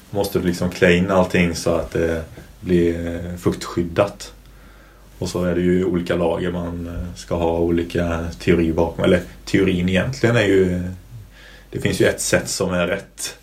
måste 0.10 0.39
du 0.39 0.48
liksom 0.48 0.70
klä 0.70 0.94
in 0.96 1.12
allting 1.12 1.56
så 1.56 1.76
att 1.76 1.92
det 1.92 2.24
blir 2.60 3.22
fuktskyddat. 3.38 4.34
Och 5.20 5.30
så 5.30 5.44
är 5.44 5.56
det 5.56 5.62
ju 5.62 5.86
olika 5.86 6.15
lager 6.15 6.52
man 6.52 6.88
eh, 6.88 7.15
ska 7.15 7.36
ha 7.36 7.58
olika 7.58 8.26
teorier 8.39 8.74
bakom. 8.74 9.04
Eller 9.04 9.22
teorin 9.46 9.89
egentligen 9.89 10.36
är 10.36 10.44
ju... 10.44 10.82
Det 11.72 11.80
finns 11.80 12.02
ju 12.02 12.06
ett 12.06 12.22
sätt 12.22 12.50
som 12.50 12.74
är 12.74 12.88
rätt. 12.88 13.38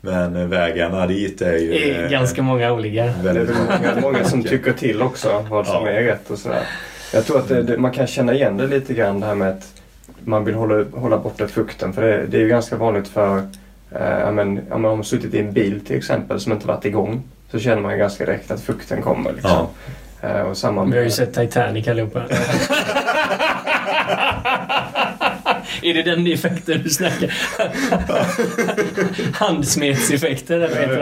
Men 0.00 0.50
vägarna 0.50 1.06
dit 1.06 1.42
är 1.42 1.56
ju... 1.56 1.70
Det 1.70 1.90
är 1.90 2.08
ganska 2.08 2.42
många 2.42 2.72
olika. 2.72 3.04
Det 3.04 3.30
är 3.30 3.54
många, 3.80 4.00
många 4.00 4.24
som 4.24 4.42
tycker 4.42 4.72
till 4.72 5.02
också 5.02 5.46
vad 5.50 5.66
som 5.66 5.86
ja. 5.86 5.90
är 5.90 6.02
rätt 6.02 6.30
och 6.30 6.38
sådär. 6.38 6.66
Jag 7.14 7.26
tror 7.26 7.38
att 7.38 7.48
det, 7.48 7.62
det, 7.62 7.78
man 7.78 7.92
kan 7.92 8.06
känna 8.06 8.34
igen 8.34 8.56
det 8.56 8.66
lite 8.66 8.94
grann 8.94 9.20
det 9.20 9.26
här 9.26 9.34
med 9.34 9.48
att 9.48 9.82
man 10.24 10.44
vill 10.44 10.54
hålla, 10.54 10.84
hålla 10.94 11.18
borta 11.18 11.48
fukten. 11.48 11.92
För 11.92 12.02
det, 12.02 12.26
det 12.26 12.36
är 12.36 12.40
ju 12.40 12.48
ganska 12.48 12.76
vanligt 12.76 13.08
för 13.08 13.42
Eh, 14.00 14.32
men, 14.32 14.72
om 14.72 14.82
man 14.82 14.96
har 14.96 15.02
suttit 15.02 15.34
i 15.34 15.38
en 15.38 15.52
bil 15.52 15.80
till 15.80 15.96
exempel 15.96 16.40
som 16.40 16.52
inte 16.52 16.66
varit 16.66 16.84
igång 16.84 17.22
så 17.50 17.58
känner 17.58 17.82
man 17.82 17.92
ju 17.92 17.98
ganska 17.98 18.26
direkt 18.26 18.50
att 18.50 18.60
fukten 18.60 19.02
kommer. 19.02 19.32
Liksom. 19.32 19.50
Ja. 19.50 20.28
Eh, 20.28 20.40
och 20.40 20.56
samma. 20.56 20.84
Vi 20.84 20.96
har 20.96 21.04
ju 21.04 21.10
sett 21.10 21.34
Titanic 21.34 21.88
allihopa. 21.88 22.22
Är 25.82 25.94
det 25.94 26.02
den 26.02 26.26
effekten 26.26 26.80
du 26.84 26.90
snackar? 26.90 27.34
Handsmetseffekten 29.34 30.56
eller 30.56 30.68
vad 30.68 30.78
heter 30.78 30.98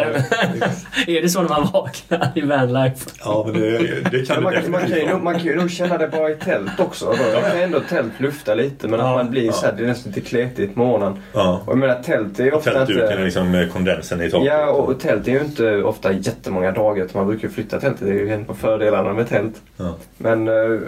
det? 1.06 1.12
Är 1.18 1.22
det 1.22 1.28
så 1.28 1.42
när 1.42 1.48
man 1.48 1.68
vaknar 1.72 2.32
i 2.34 2.40
vanlife? 2.40 3.10
Ja, 3.24 3.44
men 3.46 3.60
det, 3.60 4.10
det 4.10 4.26
kan 4.26 4.42
man, 4.42 4.54
man, 4.70 4.80
kan 4.80 4.98
ju 4.98 5.18
man 5.18 5.34
kan 5.34 5.44
ju 5.44 5.56
nog 5.56 5.70
känna 5.70 5.98
det 5.98 6.08
bra 6.08 6.30
i 6.30 6.34
tält 6.34 6.80
också. 6.80 7.14
Då 7.34 7.40
kan 7.40 7.60
ändå 7.60 7.80
tält 7.80 8.12
lufta 8.18 8.54
lite 8.54 8.88
men 8.88 9.00
ja, 9.00 9.10
att 9.10 9.16
man 9.16 9.30
blir 9.30 9.46
ja. 9.46 9.52
så 9.52 9.66
här, 9.66 9.74
det 9.76 9.82
är 9.82 9.86
nästan 9.86 10.12
lite 10.12 10.28
kletigt 10.28 10.74
på 10.74 10.80
morgonen. 10.80 11.22
Ja. 11.32 11.62
Och 11.64 11.72
jag 11.72 11.78
menar 11.78 12.02
tält 12.02 12.40
är 12.40 12.44
ju 12.44 12.52
ofta 12.52 12.70
Tältduken 12.70 13.10
inte... 13.10 13.24
liksom 13.24 13.68
kondensen 13.72 14.20
i 14.22 14.30
taket. 14.30 14.46
Ja, 14.46 14.70
och 14.70 15.00
tält 15.00 15.28
är 15.28 15.32
ju 15.32 15.40
inte 15.40 15.82
ofta 15.82 16.12
jättemånga 16.12 16.72
dagar. 16.72 17.08
Man 17.14 17.26
brukar 17.26 17.48
ju 17.48 17.54
flytta 17.54 17.80
tältet. 17.80 18.00
Det 18.06 18.10
är 18.10 18.14
ju 18.14 18.32
en 18.32 18.44
av 18.48 18.54
fördelarna 18.54 19.12
med 19.12 19.28
tält. 19.28 19.54
Ja. 19.76 19.94
Men 20.18 20.48
eh, 20.48 20.80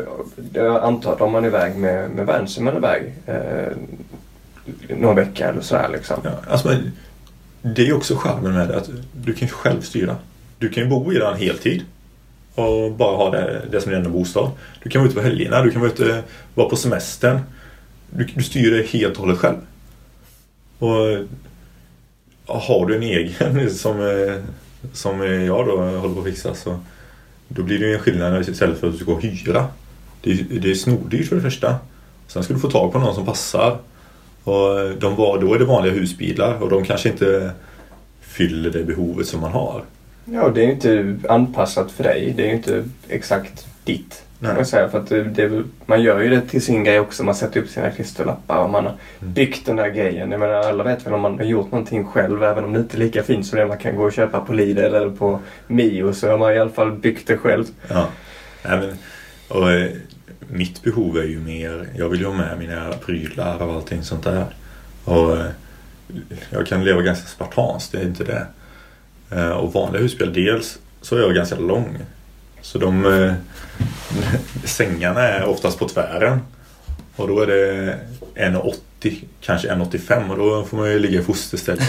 jag 0.53 0.85
antar 0.85 1.13
att 1.13 1.21
om 1.21 1.33
man 1.33 1.45
är 1.45 1.49
iväg 1.49 1.77
med, 1.77 2.11
med 2.11 2.27
van 2.27 2.49
så 2.49 2.61
är 2.61 2.65
man 2.65 2.77
iväg. 2.77 3.13
Eh, 3.27 3.73
någon 4.89 5.17
vecka 5.17 5.49
eller 5.49 5.61
sådär 5.61 5.89
liksom. 5.93 6.17
Ja, 6.25 6.31
alltså, 6.51 6.75
det 7.62 7.88
är 7.88 7.92
också 7.92 8.16
charmen 8.16 8.55
med 8.55 8.68
det 8.68 8.77
att 8.77 8.90
du 9.12 9.33
kan 9.33 9.48
ju 9.48 9.55
själv 9.55 9.81
styra. 9.81 10.16
Du 10.59 10.68
kan 10.68 10.83
ju 10.83 10.88
bo 10.88 11.12
i 11.12 11.18
den 11.18 11.37
heltid 11.37 11.83
och 12.55 12.92
bara 12.92 13.16
ha 13.16 13.31
det, 13.31 13.62
det 13.70 13.81
som 13.81 13.90
din 13.90 13.98
enda 13.98 14.11
bostad. 14.11 14.51
Du 14.83 14.90
kan 14.90 15.01
vara 15.01 15.11
ute 15.11 15.20
på 15.20 15.27
helgerna, 15.27 15.62
du 15.62 15.70
kan 15.70 15.81
vara 15.81 15.92
ute 15.92 16.22
vara 16.55 16.68
på 16.68 16.77
semestern. 16.77 17.40
Du, 18.11 18.25
du 18.25 18.42
styr 18.42 18.70
det 18.70 18.87
helt 18.87 19.14
och 19.14 19.20
hållet 19.20 19.38
själv. 19.38 19.57
Och 20.79 21.27
har 22.46 22.87
du 22.87 22.96
en 22.96 23.03
egen 23.03 23.70
som, 23.75 24.01
eh, 24.01 24.37
som 24.92 25.20
jag 25.20 25.66
då 25.66 25.77
håller 25.77 26.14
på 26.14 26.20
att 26.20 26.27
fixa 26.27 26.55
så 26.55 26.81
då 27.48 27.62
blir 27.62 27.79
det 27.79 27.87
ju 27.87 27.94
en 27.94 28.01
skillnad 28.01 28.48
istället 28.48 28.81
för 28.81 28.87
att 28.87 28.98
du 28.98 28.98
ska 28.98 29.18
hyra. 29.18 29.66
Det 30.20 30.33
är, 30.33 30.44
det 30.61 30.70
är 30.70 30.75
snordyrt 30.75 31.29
för 31.29 31.37
det 31.37 31.42
första. 31.42 31.77
Sen 32.27 32.42
ska 32.42 32.55
du 32.55 32.61
få 32.61 32.70
tag 32.70 32.92
på 32.92 32.98
någon 32.98 33.14
som 33.14 33.27
passar. 33.27 33.79
Och 34.45 34.91
de 34.99 35.17
var, 35.17 35.39
då 35.39 35.55
är 35.55 35.59
det 35.59 35.65
vanliga 35.65 35.93
husbilar 35.93 36.63
och 36.63 36.71
de 36.71 36.85
kanske 36.85 37.09
inte 37.09 37.51
fyller 38.21 38.71
det 38.71 38.85
behovet 38.85 39.27
som 39.27 39.41
man 39.41 39.53
har. 39.53 39.83
Ja, 40.25 40.49
det 40.49 40.63
är 40.63 40.67
ju 40.67 40.73
inte 40.73 41.17
anpassat 41.29 41.91
för 41.91 42.05
dig. 42.05 42.35
Det 42.37 42.43
är 42.43 42.47
ju 42.47 42.53
inte 42.53 42.85
exakt 43.09 43.67
ditt. 43.85 44.23
Kan 44.41 44.55
man, 44.55 44.67
säga. 44.67 44.89
För 44.89 44.99
att 44.99 45.09
det, 45.09 45.63
man 45.87 46.03
gör 46.03 46.21
ju 46.21 46.31
det 46.31 46.41
till 46.41 46.63
sin 46.63 46.85
grej 46.85 47.01
också. 47.01 47.25
Man 47.25 47.35
sätter 47.35 47.61
upp 47.61 47.69
sina 47.69 47.91
klisterlappar 47.91 48.57
och 48.57 48.71
man 48.71 48.85
har 48.85 48.97
mm. 49.21 49.35
byggt 49.35 49.67
den 49.67 49.77
där 49.77 49.89
grejen. 49.89 50.31
Jag 50.31 50.41
menar, 50.41 50.55
alla 50.55 50.85
vet 50.85 51.07
väl 51.07 51.15
om 51.15 51.21
man 51.21 51.39
har 51.39 51.45
gjort 51.45 51.73
någonting 51.73 52.05
själv 52.05 52.43
även 52.43 52.65
om 52.65 52.73
det 52.73 52.79
inte 52.79 52.97
är 52.97 52.99
lika 52.99 53.23
fint 53.23 53.47
som 53.47 53.59
det 53.59 53.67
man 53.67 53.79
kan 53.79 53.97
gå 53.97 54.05
och 54.05 54.13
köpa 54.13 54.41
på 54.41 54.53
Lidl 54.53 54.79
eller 54.79 55.11
på 55.11 55.41
Mio 55.67 56.13
så 56.13 56.31
har 56.31 56.39
man 56.39 56.55
i 56.55 56.59
alla 56.59 56.71
fall 56.71 56.93
byggt 56.93 57.27
det 57.27 57.37
själv. 57.37 57.65
Ja, 57.89 58.07
men, 58.63 58.99
och 59.49 59.71
eh, 59.71 59.91
mitt 60.49 60.83
behov 60.83 61.19
är 61.19 61.25
ju 61.25 61.41
mer, 61.41 61.89
jag 61.97 62.09
vill 62.09 62.21
ju 62.21 62.27
ha 62.27 62.35
med 62.35 62.59
mina 62.59 62.93
prylar 62.93 63.63
och 63.63 63.75
allting 63.75 64.03
sånt 64.03 64.25
där. 64.25 64.47
Och 65.05 65.37
eh, 65.37 65.47
jag 66.51 66.67
kan 66.67 66.85
leva 66.85 67.03
ganska 67.03 67.27
spartanskt, 67.27 67.93
det 67.93 67.99
är 67.99 68.05
inte 68.05 68.25
det. 68.25 68.47
Eh, 69.31 69.51
och 69.51 69.73
vanliga 69.73 70.03
husbil, 70.03 70.33
dels 70.33 70.79
så 71.01 71.17
är 71.17 71.21
jag 71.21 71.35
ganska 71.35 71.57
lång. 71.57 71.99
Så 72.61 72.79
de 72.79 73.07
eh, 73.07 73.35
sängarna 74.65 75.21
är 75.21 75.45
oftast 75.45 75.79
på 75.79 75.89
tvären. 75.89 76.41
Och 77.17 77.29
då 77.29 77.41
är 77.41 77.47
det 77.47 77.99
1,80 78.35 79.25
kanske 79.41 79.69
1,85 79.69 80.31
och 80.31 80.39
då 80.39 80.65
får 80.65 80.77
man 80.77 80.91
ju 80.91 80.99
ligga 80.99 81.21
i 81.21 81.23
fosterställning. 81.23 81.89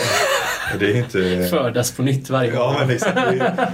Det 0.79 0.91
är 0.91 0.95
inte... 0.95 1.47
Födas 1.49 1.91
på 1.91 2.03
nytt 2.03 2.29
varje 2.29 2.51
gång. 2.51 2.59
Ja, 2.59 2.75
men 2.79 2.89
exakt. 2.89 3.15
Det, 3.15 3.69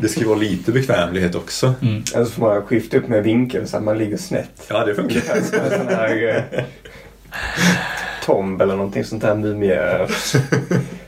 det 0.00 0.08
ska 0.08 0.28
vara 0.28 0.38
lite 0.38 0.72
bekvämlighet 0.72 1.34
också. 1.34 1.74
Mm. 1.82 2.02
Eller 2.14 2.24
så 2.24 2.30
får 2.30 2.42
man 2.42 2.62
skifta 2.62 2.96
upp 2.96 3.08
med 3.08 3.22
vinkeln 3.22 3.66
så 3.68 3.76
att 3.76 3.82
man 3.82 3.98
ligger 3.98 4.16
snett. 4.16 4.66
Ja, 4.68 4.84
det 4.84 4.94
funkar. 4.94 5.20
Som 5.20 5.58
en 5.60 5.70
sån 5.70 5.88
här 5.88 6.46
eh, 6.52 6.64
tomb 8.24 8.62
eller 8.62 8.76
någonting 8.76 9.04
sånt 9.04 9.22
där 9.22 9.34
mumie. 9.34 10.08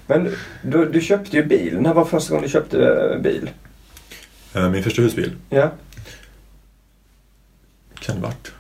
Men 0.06 0.36
du, 0.62 0.90
du 0.90 1.00
köpte 1.00 1.36
ju 1.36 1.44
bil. 1.44 1.80
När 1.80 1.94
var 1.94 2.04
första 2.04 2.30
gången 2.30 2.42
du 2.42 2.50
köpte 2.50 2.86
eh, 2.86 3.20
bil? 3.20 3.50
Eh, 4.54 4.70
min 4.70 4.82
första 4.82 5.02
husbil? 5.02 5.36
Ja. 5.48 5.70
Kan 8.00 8.16
det 8.16 8.22
varit? 8.22 8.52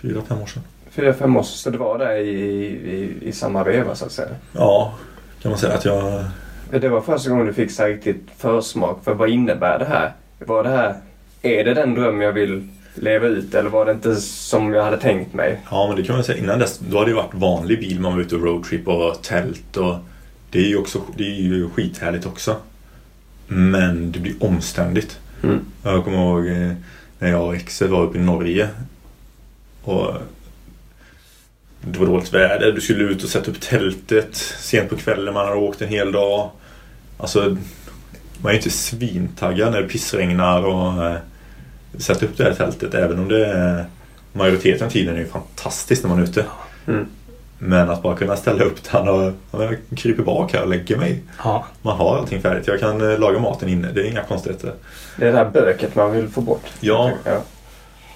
Fyra, 0.00 0.22
fem 0.28 0.38
år 0.42 0.46
sedan. 0.46 0.62
Fyra, 0.94 1.14
fem 1.14 1.36
år. 1.36 1.42
Så 1.42 1.70
det 1.70 1.78
var 1.78 1.98
där 1.98 2.16
i, 2.16 2.30
i, 2.30 3.28
i 3.28 3.32
samma 3.32 3.64
veva 3.64 3.94
så 3.94 4.04
att 4.04 4.12
säga? 4.12 4.28
Ja, 4.52 4.94
kan 5.42 5.50
man 5.50 5.58
säga 5.58 5.74
att 5.74 5.84
jag... 5.84 6.24
Det 6.70 6.88
var 6.88 7.00
första 7.00 7.30
gången 7.30 7.46
du 7.46 7.52
fick 7.52 7.70
så 7.70 7.84
riktigt 7.84 8.26
försmak 8.36 9.04
för 9.04 9.14
vad 9.14 9.28
innebär 9.28 9.78
det 9.78 9.84
här? 9.84 10.12
Var 10.38 10.62
det 10.62 10.68
här... 10.68 10.94
Är 11.42 11.64
det 11.64 11.74
den 11.74 11.94
dröm 11.94 12.20
jag 12.20 12.32
vill 12.32 12.68
leva 12.94 13.26
ut 13.26 13.54
eller 13.54 13.70
var 13.70 13.86
det 13.86 13.92
inte 13.92 14.16
som 14.16 14.72
jag 14.72 14.84
hade 14.84 14.98
tänkt 14.98 15.34
mig? 15.34 15.60
Ja, 15.70 15.86
men 15.88 15.96
det 15.96 16.02
kan 16.02 16.14
man 16.14 16.24
säga. 16.24 16.38
Innan 16.38 16.58
dess 16.58 16.78
då 16.78 16.98
hade 16.98 17.10
det 17.10 17.14
varit 17.14 17.34
vanlig 17.34 17.80
bil. 17.80 18.00
Man 18.00 18.14
var 18.14 18.20
ute 18.20 18.36
och 18.36 18.42
roadtrip 18.42 18.88
och 18.88 19.22
tält 19.22 19.76
och 19.76 19.94
det 20.50 20.58
är 20.58 20.68
ju, 20.68 20.76
också, 20.76 21.00
det 21.16 21.24
är 21.24 21.40
ju 21.40 21.70
skithärligt 21.70 22.26
också. 22.26 22.56
Men 23.46 24.12
det 24.12 24.18
blir 24.18 24.34
omständigt. 24.44 25.18
Mm. 25.42 25.60
Jag 25.82 26.04
kommer 26.04 26.18
ihåg 26.18 26.46
eh, 26.46 26.72
när 27.18 27.30
jag 27.30 27.46
och 27.46 27.54
exet 27.54 27.90
var 27.90 28.02
uppe 28.02 28.18
i 28.18 28.20
Norge. 28.20 28.68
Och 29.84 30.14
det 31.84 31.98
var 31.98 32.06
dåligt 32.06 32.34
väder. 32.34 32.72
Du 32.72 32.80
skulle 32.80 33.04
ut 33.04 33.24
och 33.24 33.28
sätta 33.28 33.50
upp 33.50 33.60
tältet 33.60 34.36
sent 34.58 34.90
på 34.90 34.96
kvällen. 34.96 35.34
Man 35.34 35.46
hade 35.46 35.58
åkt 35.58 35.82
en 35.82 35.88
hel 35.88 36.12
dag. 36.12 36.50
Alltså, 37.18 37.56
man 38.42 38.52
är 38.52 38.56
inte 38.56 38.70
svintaggad 38.70 39.72
när 39.72 39.82
det 39.82 39.88
pissregnar 39.88 40.62
och 40.62 41.04
äh, 41.06 41.16
sätta 41.98 42.26
upp 42.26 42.36
det 42.36 42.44
här 42.44 42.54
tältet. 42.54 42.94
Även 42.94 43.18
om 43.18 43.28
det 43.28 43.46
är 43.46 43.84
majoriteten 44.32 44.86
av 44.86 44.90
tiden 44.90 45.14
är 45.14 45.18
ju 45.18 45.26
fantastiskt 45.26 46.02
när 46.02 46.10
man 46.10 46.18
är 46.18 46.22
ute. 46.22 46.44
Mm. 46.86 47.06
Men 47.58 47.90
att 47.90 48.02
bara 48.02 48.16
kunna 48.16 48.36
ställa 48.36 48.64
upp 48.64 48.92
den 48.92 49.08
och 49.08 49.32
jag 49.50 49.76
kryper 49.96 50.22
bak 50.22 50.52
här 50.52 50.62
och 50.62 50.68
lägger 50.68 50.96
mig. 50.96 51.22
Ja. 51.44 51.66
Man 51.82 51.96
har 51.96 52.18
allting 52.18 52.42
färdigt. 52.42 52.66
Jag 52.66 52.80
kan 52.80 53.12
eh, 53.12 53.18
laga 53.18 53.38
maten 53.38 53.68
inne. 53.68 53.92
Det 53.92 54.00
är 54.00 54.10
inga 54.10 54.22
konstigheter. 54.22 54.72
Det 55.16 55.28
är 55.28 55.32
det 55.32 55.38
där 55.38 55.50
böket 55.50 55.94
man 55.94 56.12
vill 56.12 56.28
få 56.28 56.40
bort. 56.40 56.64
Ja. 56.80 57.10
ja. 57.24 57.42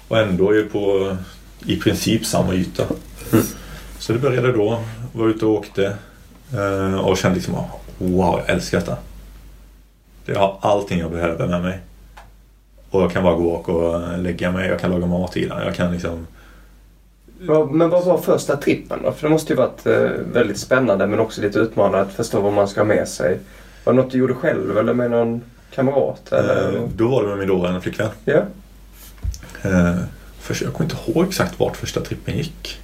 Och 0.07 0.17
ändå 0.17 0.51
är 0.51 0.63
på 0.63 1.17
i 1.65 1.75
princip 1.79 2.25
samma 2.25 2.53
yta. 2.53 2.83
Mm. 3.33 3.45
Så 3.99 4.13
det 4.13 4.19
började 4.19 4.51
då. 4.51 4.79
Var 5.13 5.27
ute 5.27 5.45
och 5.45 5.51
åkte. 5.51 5.95
eh, 6.53 6.99
Och 6.99 7.17
kände 7.17 7.35
liksom 7.35 7.55
wow, 7.97 8.39
jag 8.45 8.49
älskar 8.55 8.79
detta. 8.79 8.97
Jag 10.25 10.39
har 10.39 10.57
allting 10.61 10.99
jag 10.99 11.11
behöver 11.11 11.47
med 11.47 11.61
mig. 11.61 11.79
Och 12.89 13.01
jag 13.01 13.11
kan 13.11 13.23
bara 13.23 13.35
gå 13.35 13.49
och 13.51 13.69
och 13.69 14.17
lägga 14.19 14.51
mig. 14.51 14.69
Jag 14.69 14.79
kan 14.79 14.91
laga 14.91 15.05
mat 15.05 15.37
i 15.37 15.45
den. 15.47 15.65
Jag 15.65 15.75
kan 15.75 15.91
liksom... 15.91 16.27
Men 17.71 17.89
vad 17.89 18.05
var 18.05 18.17
första 18.17 18.57
trippen 18.57 18.99
då? 19.03 19.11
För 19.11 19.27
det 19.27 19.31
måste 19.31 19.53
ju 19.53 19.57
varit 19.57 19.85
eh, 19.85 19.99
väldigt 20.33 20.59
spännande 20.59 21.07
men 21.07 21.19
också 21.19 21.41
lite 21.41 21.59
utmanande 21.59 22.01
att 22.01 22.13
förstå 22.13 22.41
vad 22.41 22.53
man 22.53 22.67
ska 22.67 22.79
ha 22.79 22.85
med 22.85 23.07
sig. 23.07 23.39
Var 23.83 23.93
det 23.93 24.01
något 24.01 24.11
du 24.11 24.17
gjorde 24.17 24.33
själv 24.33 24.77
eller 24.77 24.93
med 24.93 25.11
någon 25.11 25.41
kamrat? 25.75 26.31
Eller? 26.31 26.75
eh, 26.75 26.81
Då 26.95 27.07
var 27.07 27.23
det 27.23 27.29
med 27.29 27.37
min 27.37 27.47
dåvarande 27.47 27.81
flickvän. 27.81 28.09
Ja. 28.25 28.41
Först, 30.47 30.61
jag 30.61 30.73
kommer 30.73 30.91
inte 30.91 31.11
ihåg 31.11 31.27
exakt 31.27 31.59
vart 31.59 31.77
första 31.77 32.01
trippen 32.01 32.37
gick. 32.37 32.79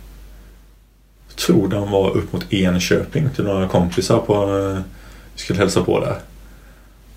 Jag 1.27 1.35
tror 1.35 1.67
den 1.67 1.91
var 1.91 2.17
upp 2.17 2.33
mot 2.33 2.53
Enköping 2.53 3.29
till 3.29 3.43
några 3.43 3.67
kompisar 3.67 4.19
på... 4.19 4.33
eh, 4.59 4.81
Vi 5.33 5.39
skulle 5.39 5.59
hälsa 5.59 5.83
på 5.83 5.99
där. 5.99 6.15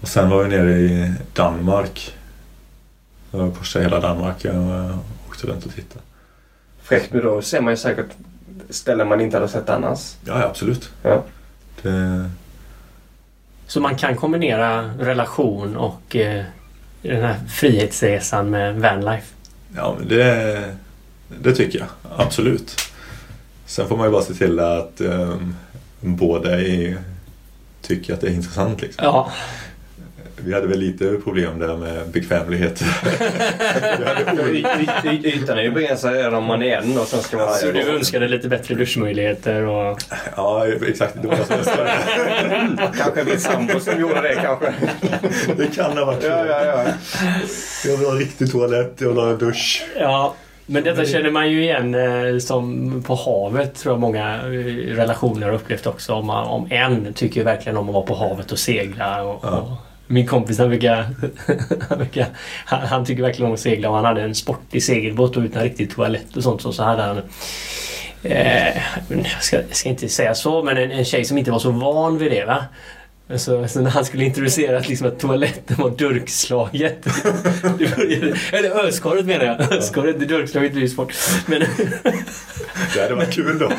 Och 0.01 0.09
sen 0.09 0.31
var 0.31 0.43
vi 0.45 0.49
nere 0.49 0.73
i 0.79 1.15
Danmark. 1.33 2.15
Jag 3.31 3.55
korsade 3.57 3.85
hela 3.85 4.01
Danmark. 4.01 4.45
Jag 4.45 4.55
eh, 4.55 4.99
åkte 5.29 5.47
runt 5.47 5.67
och 5.67 5.75
tittade. 5.75 6.01
Fräckt 6.83 7.13
men 7.13 7.23
då 7.23 7.43
ser 7.43 7.61
man 7.61 7.73
ju 7.73 7.77
säkert 7.77 8.07
ställen 8.71 9.09
man 9.09 9.21
inte 9.21 9.37
hade 9.37 9.49
sett 9.49 9.69
annars. 9.69 10.15
Ja, 10.25 10.41
ja, 10.41 10.47
absolut. 10.47 10.91
Ja. 11.03 11.25
Det, 11.83 12.31
Så 13.67 13.81
man 13.81 13.97
kan 13.97 14.17
kombinera 14.17 14.83
relation 14.99 15.77
och 15.77 16.17
eh, 16.17 16.45
den 17.03 17.23
här 17.23 17.37
frihetsresan 17.49 18.51
med 18.51 18.81
vanlife 18.81 19.27
ja, 19.77 19.97
men 19.99 20.09
det, 20.09 20.77
det 21.43 21.53
tycker 21.53 21.79
jag. 21.79 21.89
Absolut. 22.17 22.77
Sen 23.67 23.89
får 23.89 23.97
man 23.97 24.07
ju 24.07 24.13
bara 24.13 24.23
se 24.23 24.35
till 24.35 24.61
att 24.61 25.01
um, 25.01 25.57
båda 26.01 26.61
är, 26.61 26.99
tycker 27.83 28.15
att 28.15 28.21
det 28.21 28.29
är 28.29 28.35
intressant. 28.35 28.83
Liksom. 28.83 29.05
Ja, 29.05 29.33
vi 30.45 30.55
hade 30.55 30.67
väl 30.67 30.79
lite 30.79 31.17
problem 31.25 31.59
där 31.59 31.77
med 31.77 32.09
bekvämlighet. 32.09 32.83
Ytan 35.25 35.59
är 35.59 35.63
ju 35.63 35.71
begränsad 35.71 36.13
redan 36.15 36.35
om 36.35 36.45
man 36.45 36.63
är 36.63 36.77
en 36.77 36.99
och 36.99 37.07
sen 37.07 37.21
ska 37.23 37.37
man... 37.37 37.55
så 37.55 37.71
du 37.71 37.83
önskade 37.83 38.29
lite 38.29 38.49
bättre 38.49 38.75
duschmöjligheter 38.75 39.63
och... 39.63 39.99
ja, 40.37 40.67
exakt. 40.89 41.23
Det, 41.23 41.29
var 41.29 41.37
så 41.37 41.53
Kanske 42.99 43.25
min 43.25 43.41
sambo 43.41 43.81
som 43.81 44.01
gjorde 44.01 44.21
det 44.21 44.35
kanske. 44.35 44.75
det 45.57 45.67
kan 45.77 45.99
ha 45.99 46.05
varit 46.05 46.23
så. 46.23 46.29
Ja, 46.29 46.47
ja, 46.47 46.65
ja. 46.65 46.85
Jag 47.85 47.97
vill 47.97 48.07
ha 48.07 48.15
riktig 48.15 48.53
toalett, 48.53 48.95
jag 48.99 49.09
vill 49.09 49.19
ha 49.19 49.31
en 49.31 49.39
dusch. 49.39 49.87
Ja, 50.01 50.35
men 50.67 50.85
detta 50.85 51.05
känner 51.05 51.31
man 51.31 51.51
ju 51.51 51.63
igen 51.63 51.95
eh, 51.95 52.39
som 52.39 53.03
på 53.07 53.15
havet 53.15 53.75
tror 53.75 53.93
jag 53.95 54.01
många 54.01 54.35
eh, 54.37 54.47
relationer 54.97 55.47
har 55.47 55.55
upplevt 55.55 55.87
också. 55.87 56.13
Om, 56.15 56.27
man, 56.27 56.47
om 56.47 56.67
en 56.71 57.13
tycker 57.13 57.45
verkligen 57.45 57.77
om 57.79 57.89
att 57.89 57.95
vara 57.95 58.07
på 58.07 58.15
havet 58.15 58.53
och 58.53 58.59
segla. 58.59 59.23
Och, 59.23 59.41
Ja. 59.43 59.59
och 59.59 59.69
min 60.07 60.27
kompis 60.27 60.59
han, 60.59 60.69
brukar, 60.69 61.07
han, 61.89 61.99
brukar, 61.99 62.27
han, 62.65 62.87
han 62.87 63.05
tycker 63.05 63.23
verkligen 63.23 63.47
om 63.47 63.55
att 63.55 63.61
segla 63.61 63.89
och 63.89 63.97
han 63.97 64.05
hade 64.05 64.23
en 64.23 64.35
sportig 64.35 64.83
segelbåt 64.83 65.37
och 65.37 65.43
utan 65.43 65.63
riktig 65.63 65.91
toalett 65.91 66.37
och 66.37 66.43
sånt. 66.43 66.63
Så, 66.63 66.73
så 66.73 66.83
hade 66.83 67.03
han 67.03 67.23
Eh, 68.23 68.77
jag, 69.09 69.43
ska, 69.43 69.57
jag 69.57 69.77
ska 69.77 69.89
inte 69.89 70.09
säga 70.09 70.35
så, 70.35 70.63
men 70.63 70.77
en, 70.77 70.91
en 70.91 71.05
tjej 71.05 71.25
som 71.25 71.39
inte 71.39 71.51
var 71.51 71.59
så 71.59 71.71
van 71.71 72.19
vid 72.19 72.33
det. 72.33 72.45
Va? 72.45 72.65
Så, 73.37 73.69
så 73.69 73.81
när 73.81 73.91
han 73.91 74.05
skulle 74.05 74.25
introducera 74.25 74.79
att, 74.79 74.89
liksom, 74.89 75.07
att 75.07 75.19
toaletten 75.19 75.77
var 75.79 75.91
durkslaget. 75.91 77.05
det 77.79 77.97
började, 77.97 78.37
eller 78.53 78.87
öskorret 78.87 79.27
menar 79.27 79.45
jag. 79.45 79.73
Öskorret, 79.73 80.21
det 80.21 80.27
durkslaget 80.27 80.73
blir 80.73 80.83
ju 80.83 80.89
svårt. 80.89 81.15
Men, 81.47 81.63
Det 82.95 83.01
hade 83.01 83.15
varit 83.15 83.35
kul 83.35 83.59
dock. 83.59 83.73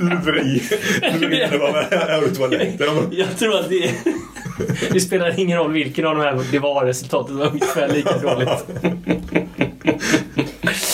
Lura 0.00 0.40
i. 0.40 0.62
Lura 1.20 1.34
i 1.34 1.48
det 1.50 1.58
var 1.58 1.72
med 1.72 1.86
här 1.90 2.24
ur 2.24 2.34
toaletten. 2.34 3.08
jag 3.10 3.38
tror 3.38 3.60
att 3.60 3.68
det, 3.68 3.94
det 4.92 5.00
spelar 5.00 5.40
ingen 5.40 5.58
roll 5.58 5.72
vilken 5.72 6.06
av 6.06 6.16
de 6.16 6.22
här 6.22 6.44
det 6.52 6.58
var. 6.58 6.84
Resultatet 6.84 7.34
var 7.34 7.46
ungefär 7.46 7.88
lika 7.88 8.18
dåligt. 8.18 8.64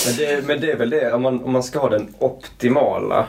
Men 0.07 0.17
det, 0.19 0.47
men 0.47 0.61
det 0.61 0.71
är 0.71 0.77
väl 0.77 0.91
det, 0.91 1.13
om 1.13 1.23
man, 1.23 1.45
om 1.45 1.53
man 1.53 1.63
ska 1.63 1.79
ha 1.79 1.89
den 1.89 2.15
optimala 2.19 3.27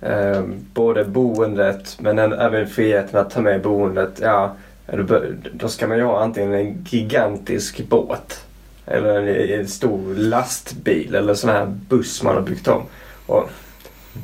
eh, 0.00 0.42
både 0.74 1.04
boendet 1.04 1.96
men 2.00 2.18
en, 2.18 2.32
även 2.32 2.66
friheten 2.66 3.20
att 3.20 3.30
ta 3.30 3.40
med 3.40 3.62
boendet. 3.62 4.18
Ja, 4.22 4.56
då, 5.52 5.68
ska 5.68 5.86
man 5.86 5.96
ju 5.96 6.04
ha 6.04 6.22
antingen 6.22 6.54
en 6.54 6.84
gigantisk 6.90 7.88
båt 7.88 8.44
eller 8.86 9.20
en, 9.20 9.60
en 9.60 9.68
stor 9.68 10.14
lastbil 10.14 11.14
eller 11.14 11.34
sån 11.34 11.50
här 11.50 11.66
buss 11.66 12.22
man 12.22 12.34
har 12.34 12.42
byggt 12.42 12.68
om. 12.68 12.82
Och 13.26 13.50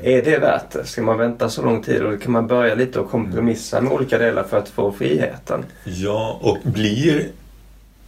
är 0.02 0.22
det 0.22 0.38
värt 0.38 0.70
det? 0.70 0.84
Ska 0.84 1.02
man 1.02 1.18
vänta 1.18 1.48
så 1.48 1.62
lång 1.62 1.82
tid? 1.82 2.02
Och 2.02 2.22
kan 2.22 2.32
man 2.32 2.46
börja 2.46 2.74
lite 2.74 3.00
och 3.00 3.10
kompromissa 3.10 3.80
med 3.80 3.92
olika 3.92 4.18
delar 4.18 4.42
för 4.44 4.58
att 4.58 4.68
få 4.68 4.92
friheten? 4.92 5.64
Ja, 5.84 6.38
och 6.42 6.58
blir... 6.70 7.26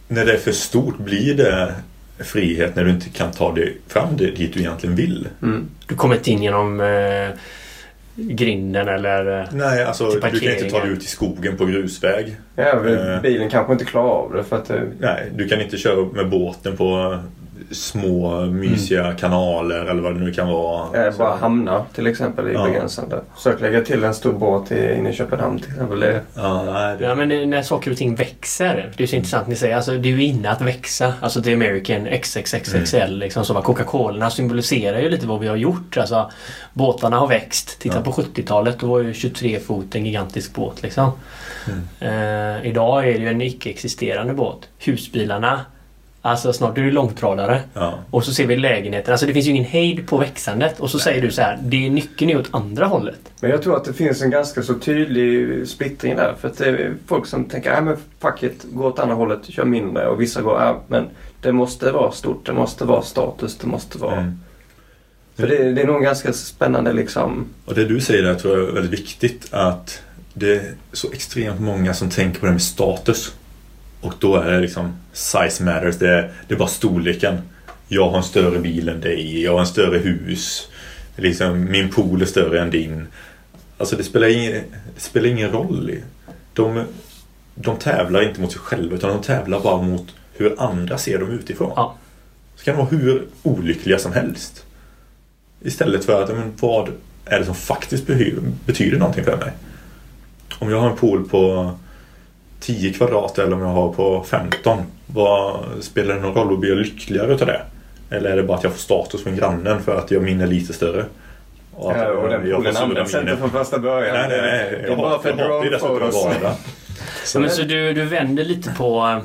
När 0.07 0.25
det 0.25 0.33
är 0.33 0.37
för 0.37 0.51
stort, 0.51 0.97
blir 0.97 1.33
det 1.33 1.73
frihet 2.19 2.75
när 2.75 2.83
du 2.83 2.89
inte 2.89 3.09
kan 3.09 3.31
ta 3.31 3.51
dig 3.51 3.77
fram 3.87 4.17
det 4.17 4.31
dit 4.31 4.53
du 4.53 4.59
egentligen 4.59 4.95
vill? 4.95 5.27
Mm. 5.41 5.69
Du 5.87 5.95
kommer 5.95 6.15
inte 6.15 6.31
in 6.31 6.43
genom 6.43 6.81
eh, 6.81 7.29
grinden 8.15 8.87
eller... 8.87 9.39
eh, 9.41 9.45
Nej, 9.53 9.83
alltså 9.83 10.09
du 10.09 10.19
kan 10.19 10.29
inte 10.51 10.69
ta 10.69 10.79
dig 10.79 10.89
ut 10.91 11.03
i 11.03 11.07
skogen 11.07 11.57
på 11.57 11.65
grusväg. 11.65 12.35
Ja, 12.55 12.63
Eh. 12.89 13.21
bilen 13.21 13.49
kanske 13.49 13.73
inte 13.73 13.85
klarar 13.85 14.09
av 14.09 14.33
det 14.33 14.43
för 14.43 14.55
att 14.55 14.65
det, 14.65 14.81
Nej, 14.99 15.31
du 15.35 15.47
kan 15.47 15.61
inte 15.61 15.77
köra 15.77 16.05
med 16.13 16.29
båten 16.29 16.77
på 16.77 17.19
små 17.71 18.41
mysiga 18.45 19.13
kanaler 19.13 19.85
eller 19.85 20.01
vad 20.01 20.13
det 20.13 20.19
nu 20.19 20.33
kan 20.33 20.47
vara. 20.47 21.07
Eh, 21.07 21.17
bara 21.17 21.35
hamna 21.35 21.85
till 21.95 22.07
exempel 22.07 22.47
i 22.47 22.53
Ja. 22.53 22.65
begränsande. 22.65 23.21
Försök 23.35 23.61
lägga 23.61 23.81
till 23.81 24.03
en 24.03 24.13
stor 24.13 24.33
båt 24.33 24.71
i- 24.71 24.95
inne 24.97 25.09
i 25.09 25.13
Köpenhamn 25.13 25.59
till 25.59 25.71
exempel. 25.71 25.99
Det, 25.99 26.21
Ja, 26.35 26.63
nej, 26.63 26.95
det... 26.99 27.03
Ja 27.05 27.15
men 27.15 27.49
när 27.49 27.61
saker 27.61 27.91
och 27.91 27.97
ting 27.97 28.15
växer. 28.15 28.91
Det 28.97 29.03
är 29.03 29.07
så 29.07 29.15
intressant 29.15 29.47
ni 29.47 29.55
säger. 29.55 29.75
Alltså, 29.75 29.91
det 29.91 30.09
är 30.09 30.13
ju 30.13 30.23
inne 30.23 30.49
att 30.51 30.61
växa. 30.61 31.13
Alltså 31.21 31.41
the 31.43 31.53
American 31.53 32.07
XXXXL. 32.07 33.17
Liksom, 33.17 33.45
så, 33.45 33.53
va? 33.53 33.61
Coca-Cola 33.61 34.29
symboliserar 34.29 34.99
ju 34.99 35.09
lite 35.09 35.27
vad 35.27 35.39
vi 35.39 35.47
har 35.47 35.55
gjort. 35.55 35.97
Alltså, 35.97 36.31
båtarna 36.73 37.17
har 37.19 37.27
växt. 37.27 37.79
Titta 37.79 37.95
Ja. 37.95 38.01
på 38.01 38.11
70-talet. 38.11 38.79
Då 38.79 38.87
var 38.87 38.99
ju 38.99 39.13
23 39.13 39.59
fot 39.59 39.95
en 39.95 40.05
gigantisk 40.05 40.53
båt. 40.53 40.81
Liksom. 40.83 41.11
Mm. 41.67 42.57
Eh, 42.59 42.65
idag 42.65 43.07
är 43.09 43.13
det 43.13 43.19
ju 43.19 43.27
en 43.29 43.41
icke-existerande 43.41 44.33
båt. 44.33 44.57
Husbilarna. 44.79 45.59
Alltså 46.23 46.53
snart 46.53 46.77
är 46.77 46.81
det 46.81 46.91
långtradare. 46.91 47.61
Ja. 47.73 47.99
Och 48.11 48.25
så 48.25 48.33
ser 48.33 48.47
vi 48.47 48.57
lägenheten. 48.57 49.11
Alltså 49.11 49.25
det 49.25 49.33
finns 49.33 49.45
ju 49.45 49.51
ingen 49.51 49.65
hejd 49.65 50.07
på 50.07 50.17
växandet. 50.17 50.79
Och 50.79 50.89
så 50.89 50.99
säger 50.99 51.21
du 51.21 51.31
så 51.31 51.41
här. 51.41 51.59
Det 51.63 51.85
är 51.85 51.89
nyckeln 51.89 52.31
är 52.31 52.39
åt 52.39 52.49
andra 52.51 52.85
hållet. 52.85 53.19
men 53.39 53.51
jag 53.51 53.61
tror 53.61 53.77
att 53.77 53.85
det 53.85 53.93
finns 53.93 54.21
en 54.21 54.29
ganska 54.29 54.63
så 54.63 54.73
tydlig 54.73 55.67
splittring 55.67 56.15
där. 56.15 56.35
För 56.41 56.47
att 56.47 56.57
det 56.57 56.65
är 56.65 56.93
folk 57.07 57.25
som 57.25 57.45
tänker 57.45 57.71
att 57.71 57.83
men 57.83 57.97
fuck 58.19 58.43
it, 58.43 58.65
gå 58.71 58.87
åt 58.87 58.99
andra 58.99 59.15
hållet, 59.15 59.39
kör 59.49 59.65
mindre. 59.65 60.07
Och 60.07 60.21
vissa 60.21 60.41
går, 60.41 60.61
ja 60.61 60.81
men 60.87 61.07
det 61.41 61.51
måste 61.51 61.91
vara 61.91 62.11
stort, 62.11 62.45
det 62.45 62.53
måste 62.53 62.85
vara 62.85 63.01
status, 63.01 63.57
det 63.57 63.67
måste 63.67 63.97
vara... 63.97 64.15
Mm. 64.15 64.39
För 65.35 65.47
det, 65.47 65.71
det 65.71 65.81
är 65.81 65.87
nog 65.87 66.03
ganska 66.03 66.33
spännande 66.33 66.93
liksom. 66.93 67.45
Och 67.65 67.75
det 67.75 67.85
du 67.85 67.99
säger 67.99 68.23
där 68.23 68.35
tror 68.35 68.59
jag 68.59 68.69
är 68.69 68.73
väldigt 68.73 68.99
viktigt 68.99 69.47
att 69.51 70.01
det 70.33 70.55
är 70.55 70.73
så 70.93 71.11
extremt 71.11 71.59
många 71.59 71.93
som 71.93 72.09
tänker 72.09 72.39
på 72.39 72.45
det 72.45 72.51
med 72.51 72.61
status. 72.61 73.33
Och 74.01 74.13
då 74.19 74.35
är 74.35 74.51
det 74.51 74.59
liksom 74.59 74.93
size 75.13 75.63
matters. 75.63 75.97
Det 75.97 76.09
är, 76.09 76.31
det 76.47 76.53
är 76.53 76.57
bara 76.57 76.67
storleken. 76.67 77.37
Jag 77.87 78.09
har 78.09 78.17
en 78.17 78.23
större 78.23 78.59
bil 78.59 78.89
än 78.89 79.01
dig. 79.01 79.43
Jag 79.43 79.51
har 79.51 79.59
en 79.59 79.67
större 79.67 79.97
hus. 79.97 80.67
Liksom, 81.15 81.71
min 81.71 81.89
pool 81.89 82.21
är 82.21 82.25
större 82.25 82.61
än 82.61 82.69
din. 82.69 83.07
Alltså 83.77 83.95
det 83.95 84.03
spelar 84.03 84.27
ingen, 84.27 84.63
det 84.95 85.01
spelar 85.01 85.27
ingen 85.27 85.51
roll. 85.51 85.91
De, 86.53 86.85
de 87.55 87.77
tävlar 87.77 88.21
inte 88.21 88.41
mot 88.41 88.51
sig 88.51 88.61
själva 88.61 88.95
utan 88.95 89.09
de 89.09 89.21
tävlar 89.21 89.59
bara 89.59 89.81
mot 89.81 90.07
hur 90.33 90.61
andra 90.61 90.97
ser 90.97 91.19
dem 91.19 91.29
utifrån. 91.29 91.73
Ja. 91.75 91.95
Så 92.55 92.65
kan 92.65 92.75
de 92.75 92.85
vara 92.85 92.89
hur 92.89 93.27
olyckliga 93.43 93.99
som 93.99 94.13
helst. 94.13 94.65
Istället 95.61 96.05
för 96.05 96.23
att, 96.23 96.29
men 96.29 96.53
vad 96.59 96.89
är 97.25 97.39
det 97.39 97.45
som 97.45 97.55
faktiskt 97.55 98.07
betyder, 98.07 98.41
betyder 98.65 98.97
någonting 98.97 99.23
för 99.23 99.37
mig? 99.37 99.51
Om 100.59 100.69
jag 100.69 100.79
har 100.79 100.89
en 100.89 100.97
pool 100.97 101.29
på 101.29 101.71
10 102.61 102.93
kvadrat 102.93 103.37
eller 103.37 103.53
om 103.53 103.61
jag 103.61 103.67
har 103.67 103.93
på 103.93 104.23
15. 104.23 104.77
Vad, 105.05 105.59
spelar 105.81 106.15
det 106.15 106.21
någon 106.21 106.33
roll? 106.33 106.57
Blir 106.57 106.69
jag 106.69 106.79
lyckligare 106.79 107.33
utav 107.33 107.47
det? 107.47 107.61
Eller 108.09 108.29
är 108.29 108.35
det 108.35 108.43
bara 108.43 108.57
att 108.57 108.63
jag 108.63 108.73
får 108.73 108.79
status 108.79 109.23
från 109.23 109.35
grannen 109.35 109.83
för 109.83 109.95
att 109.95 110.11
jag 110.11 110.23
min 110.23 110.41
är 110.41 110.47
lite 110.47 110.73
större? 110.73 111.05
Och, 111.75 111.91
att 111.91 111.97
Ja, 111.97 112.09
och 112.09 112.29
den 112.29 112.49
jag 112.49 112.57
poolen 112.57 112.77
används 112.77 113.15
inte 113.15 113.37
från 113.37 113.51
första 113.51 113.79
början. 113.79 114.15
Nej, 114.15 114.27
nej, 114.29 114.41
nej. 114.41 114.69
Det 114.71 114.77
är 114.77 114.89
Jag 114.89 114.97
bara 114.97 115.19
för 115.19 115.29
jag 115.29 115.37
drone 115.37 115.69
dessutom 115.69 115.95
att 115.95 116.11
photos. 116.11 116.57
Så, 117.25 117.39
men, 117.39 117.49
så 117.49 117.61
du, 117.61 117.93
du 117.93 118.05
vänder 118.05 118.45
lite 118.45 118.71
på 118.77 119.21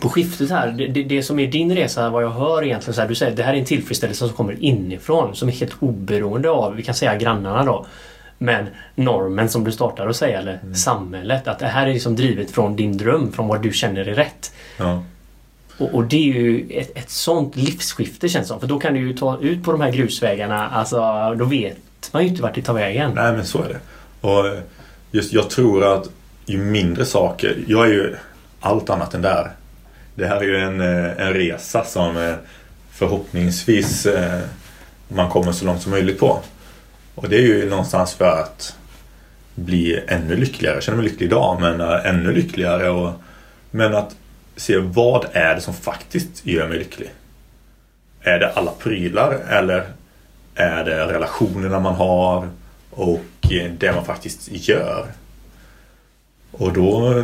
på 0.00 0.08
skiftet 0.08 0.50
här, 0.50 0.70
det, 0.70 0.86
det, 0.86 1.02
det 1.02 1.22
som 1.22 1.38
är 1.38 1.46
din 1.46 1.74
resa, 1.74 2.10
vad 2.10 2.22
jag 2.22 2.30
hör 2.30 2.64
egentligen, 2.64 2.94
så 2.94 3.00
här, 3.00 3.08
du 3.08 3.14
säger 3.14 3.32
att 3.32 3.36
det 3.36 3.42
här 3.42 3.54
är 3.54 3.58
en 3.58 3.64
tillfredsställelse 3.64 4.26
som 4.26 4.36
kommer 4.36 4.62
inifrån, 4.62 5.34
som 5.34 5.48
är 5.48 5.52
helt 5.52 5.74
oberoende 5.80 6.50
av, 6.50 6.74
vi 6.74 6.82
kan 6.82 6.94
säga 6.94 7.16
grannarna 7.16 7.64
då, 7.64 7.86
men 8.38 8.66
normen 8.94 9.48
som 9.48 9.64
du 9.64 9.72
startar 9.72 10.06
att 10.08 10.16
säga, 10.16 10.38
eller 10.38 10.58
Mm. 10.62 10.74
samhället. 10.74 11.48
Att 11.48 11.58
det 11.58 11.66
här 11.66 11.86
är 11.86 11.92
liksom 11.92 12.16
drivet 12.16 12.50
från 12.50 12.76
din 12.76 12.96
dröm, 12.96 13.32
från 13.32 13.48
vad 13.48 13.62
du 13.62 13.72
känner 13.72 14.08
är 14.08 14.14
rätt. 14.14 14.52
Ja. 14.76 15.02
Och, 15.78 15.94
och 15.94 16.04
det 16.04 16.16
är 16.16 16.34
ju 16.34 16.66
ett, 16.70 16.96
ett 16.98 17.10
sånt 17.10 17.56
livsskifte 17.56 18.28
känns 18.28 18.44
det 18.44 18.48
som. 18.48 18.60
För 18.60 18.66
då 18.66 18.78
kan 18.78 18.94
du 18.94 19.00
ju 19.00 19.16
ta 19.16 19.38
ut 19.40 19.64
på 19.64 19.72
de 19.72 19.80
här 19.80 19.90
grusvägarna, 19.90 20.68
alltså 20.68 20.98
då 21.38 21.44
vet 21.44 21.76
man 22.12 22.22
ju 22.22 22.28
inte 22.28 22.42
vart 22.42 22.54
det 22.54 22.62
tar 22.62 22.74
vägen. 22.74 23.12
Nej 23.14 23.32
men 23.32 23.46
så 23.46 23.62
är 23.62 23.68
det. 23.68 23.80
Och 24.28 24.44
just 25.10 25.32
jag 25.32 25.50
tror 25.50 25.94
att 25.94 26.10
ju 26.46 26.58
mindre 26.58 27.04
saker, 27.06 27.56
jag 27.66 27.86
är 27.86 27.92
ju 27.92 28.16
allt 28.60 28.90
annat 28.90 29.14
än 29.14 29.22
där. 29.22 29.50
Det 30.14 30.26
här 30.26 30.36
är 30.36 30.42
ju 30.44 30.56
en, 30.56 30.80
eh, 30.80 31.26
en 31.26 31.32
resa 31.34 31.84
som 31.84 32.16
eh, 32.16 32.34
förhoppningsvis 32.90 34.06
eh, 34.06 34.40
man 35.08 35.30
kommer 35.30 35.52
så 35.52 35.64
långt 35.64 35.82
som 35.82 35.90
möjligt 35.90 36.20
på. 36.20 36.40
Och 37.14 37.28
det 37.28 37.36
är 37.36 37.42
ju 37.42 37.70
någonstans 37.70 38.14
för 38.14 38.40
att 38.40 38.76
bli 39.54 40.00
ännu 40.08 40.36
lyckligare. 40.36 40.74
Jag 40.74 40.82
känner 40.82 40.98
mig 40.98 41.08
lycklig 41.08 41.26
idag 41.26 41.60
men 41.60 41.80
eh, 41.80 42.06
ännu 42.06 42.32
lyckligare. 42.32 42.90
Och, 42.90 43.12
men 43.70 43.94
att 43.94 44.16
se 44.56 44.78
vad 44.78 45.26
är 45.32 45.54
det 45.54 45.60
som 45.60 45.74
faktiskt 45.74 46.46
gör 46.46 46.68
mig 46.68 46.78
lycklig? 46.78 47.10
Är 48.20 48.38
det 48.38 48.52
alla 48.52 48.70
prylar 48.70 49.38
eller 49.48 49.84
är 50.54 50.84
det 50.84 51.06
relationerna 51.06 51.80
man 51.80 51.94
har 51.94 52.48
och 52.90 53.20
det 53.78 53.92
man 53.94 54.04
faktiskt 54.04 54.48
gör? 54.50 55.06
Och 56.50 56.72
då, 56.72 57.22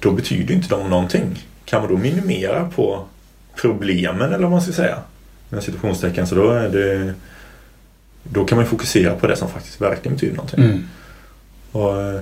då 0.00 0.10
betyder 0.10 0.54
inte 0.54 0.68
de 0.68 0.90
någonting. 0.90 1.46
Kan 1.64 1.82
man 1.82 1.90
då 1.90 1.96
minimera 1.96 2.70
på 2.74 3.04
problemen 3.56 4.32
eller 4.32 4.42
vad 4.42 4.50
man 4.50 4.62
ska 4.62 4.72
säga? 4.72 4.98
Med 5.48 5.62
situationstecken 5.62 6.26
så 6.26 6.34
då 6.34 6.50
är 6.50 6.68
det 6.68 7.14
då 8.22 8.44
kan 8.44 8.58
man 8.58 8.66
fokusera 8.66 9.14
på 9.14 9.26
det 9.26 9.36
som 9.36 9.48
faktiskt 9.48 9.80
verkligen 9.80 10.14
betyder 10.14 10.36
någonting. 10.36 10.64
Mm. 10.64 10.88
Och 11.72 12.02
eh, 12.02 12.20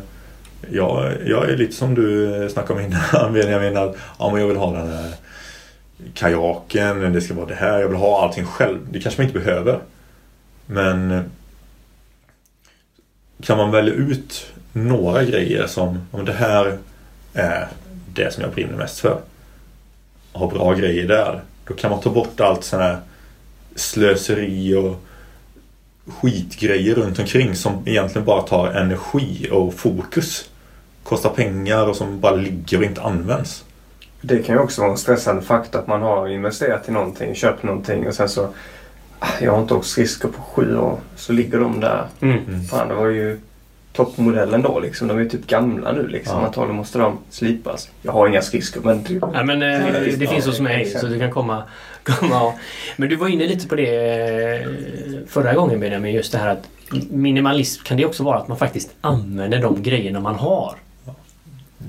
jag, 0.71 1.13
jag 1.27 1.51
är 1.51 1.57
lite 1.57 1.75
som 1.75 1.95
du 1.95 2.49
snackade 2.53 2.81
om 2.81 2.87
innan 2.87 3.33
Benjamin 3.33 3.77
att 3.77 3.97
ja, 4.19 4.31
men 4.31 4.41
jag 4.41 4.49
vill 4.49 4.57
ha 4.57 4.73
den 4.73 4.89
här 4.89 5.15
kajaken, 6.15 7.13
det 7.13 7.21
ska 7.21 7.35
vara 7.35 7.47
det 7.47 7.55
här, 7.55 7.81
jag 7.81 7.89
vill 7.89 7.97
ha 7.97 8.23
allting 8.23 8.45
själv. 8.45 8.79
Det 8.91 9.01
kanske 9.01 9.21
man 9.21 9.29
inte 9.29 9.39
behöver. 9.39 9.79
Men 10.67 11.11
eh, 11.11 11.23
kan 13.43 13.57
man 13.57 13.71
välja 13.71 13.95
ut 13.95 14.47
några 14.73 15.25
grejer 15.25 15.67
som 15.67 16.09
om 16.11 16.25
det 16.25 16.33
här 16.33 16.79
är 17.35 17.69
det 18.15 18.33
som 18.35 18.43
jag 18.43 18.53
brinner 18.53 18.77
mest 18.77 19.01
för. 19.01 19.21
Ha 20.33 20.51
bra 20.51 20.75
grejer 20.75 21.09
där. 21.09 21.41
Då 21.65 21.75
kan 21.75 21.91
man 21.91 22.01
ta 22.01 22.11
bort 22.11 22.41
allt 22.41 22.65
sån 22.65 22.81
här 22.81 22.99
slöseri 23.75 24.75
och 24.75 25.05
skitgrejer 26.07 26.95
runt 26.95 27.19
omkring 27.19 27.55
som 27.55 27.73
egentligen 27.87 28.25
bara 28.27 28.43
tar 28.43 28.67
energi 28.69 29.49
och 29.53 29.75
fokus. 29.75 30.51
Kostar 31.05 31.31
pengar 31.31 31.87
och 31.89 31.97
som 31.97 32.21
bara 32.21 32.37
ligger 32.37 32.79
och 32.79 32.85
inte 32.85 33.03
används. 33.03 33.65
Det 34.21 34.39
kan 34.43 34.55
ju 34.55 34.61
också 34.63 34.81
vara 34.81 34.91
en 34.91 34.99
stressande 34.99 35.43
faktor 35.43 35.79
att 35.79 35.87
man 35.87 36.03
har 36.03 36.29
investerat 36.29 36.89
i 36.89 36.93
någonting, 36.93 37.35
köpt 37.35 37.63
någonting 37.63 38.09
och 38.09 38.15
sen 38.15 38.29
så 38.29 38.49
"Ah, 39.19 39.27
jag 39.43 39.53
har 39.53 39.61
inte 39.63 39.75
åkt 39.75 39.87
skridskor 39.87 40.29
på 40.29 40.43
sju 40.43 40.77
år. 40.79 40.99
Så 41.17 41.33
ligger 41.33 41.59
de 41.61 41.81
där. 41.81 42.07
Mm. 42.21 42.65
Fan, 42.65 42.89
det 42.89 42.95
var 42.95 43.07
ju 43.07 43.41
toppmodellen 43.93 44.63
då 44.63 44.81
liksom. 44.81 45.09
De 45.09 45.17
är 45.19 45.23
ju 45.23 45.29
typ 45.29 45.47
gamla 45.47 45.93
nu 45.93 46.07
liksom. 46.09 46.41
Ja. 46.41 46.47
Antagligen 46.47 46.77
måste 46.77 46.99
de 46.99 47.19
slipas. 47.31 47.89
Jag 48.03 48.13
har 48.13 48.29
inga 48.29 48.43
skridskor 48.43 48.81
men 48.85 49.05
typ. 49.05 49.23
Ja, 49.35 49.43
men 49.43 49.63
eh, 49.63 49.93
det, 49.93 50.17
det 50.17 50.27
finns 50.27 50.47
hos 50.47 50.61
mig 50.61 50.87
så 50.87 51.07
du 51.07 51.19
kan 51.19 51.31
komma, 51.31 51.63
och, 52.43 52.55
Men 52.97 53.09
du 53.09 53.17
var 53.17 53.29
inne 53.29 53.47
lite 53.47 53.69
på 53.69 53.75
det 53.75 54.17
eh, 54.57 54.69
förra 55.27 55.55
gången 55.55 55.81
Benjamin, 55.81 56.15
just 56.15 56.33
det 56.33 56.39
här 56.39 56.49
att 56.49 56.69
minimalism 57.11 57.83
kan 57.85 57.97
det 57.97 58.07
också 58.07 58.23
vara 58.23 58.39
att 58.39 58.49
man 58.49 58.59
faktiskt 58.59 58.91
använder 59.01 59.63
de 59.63 59.83
grejerna 59.83 60.21
man 60.21 60.35
har. 60.35 60.75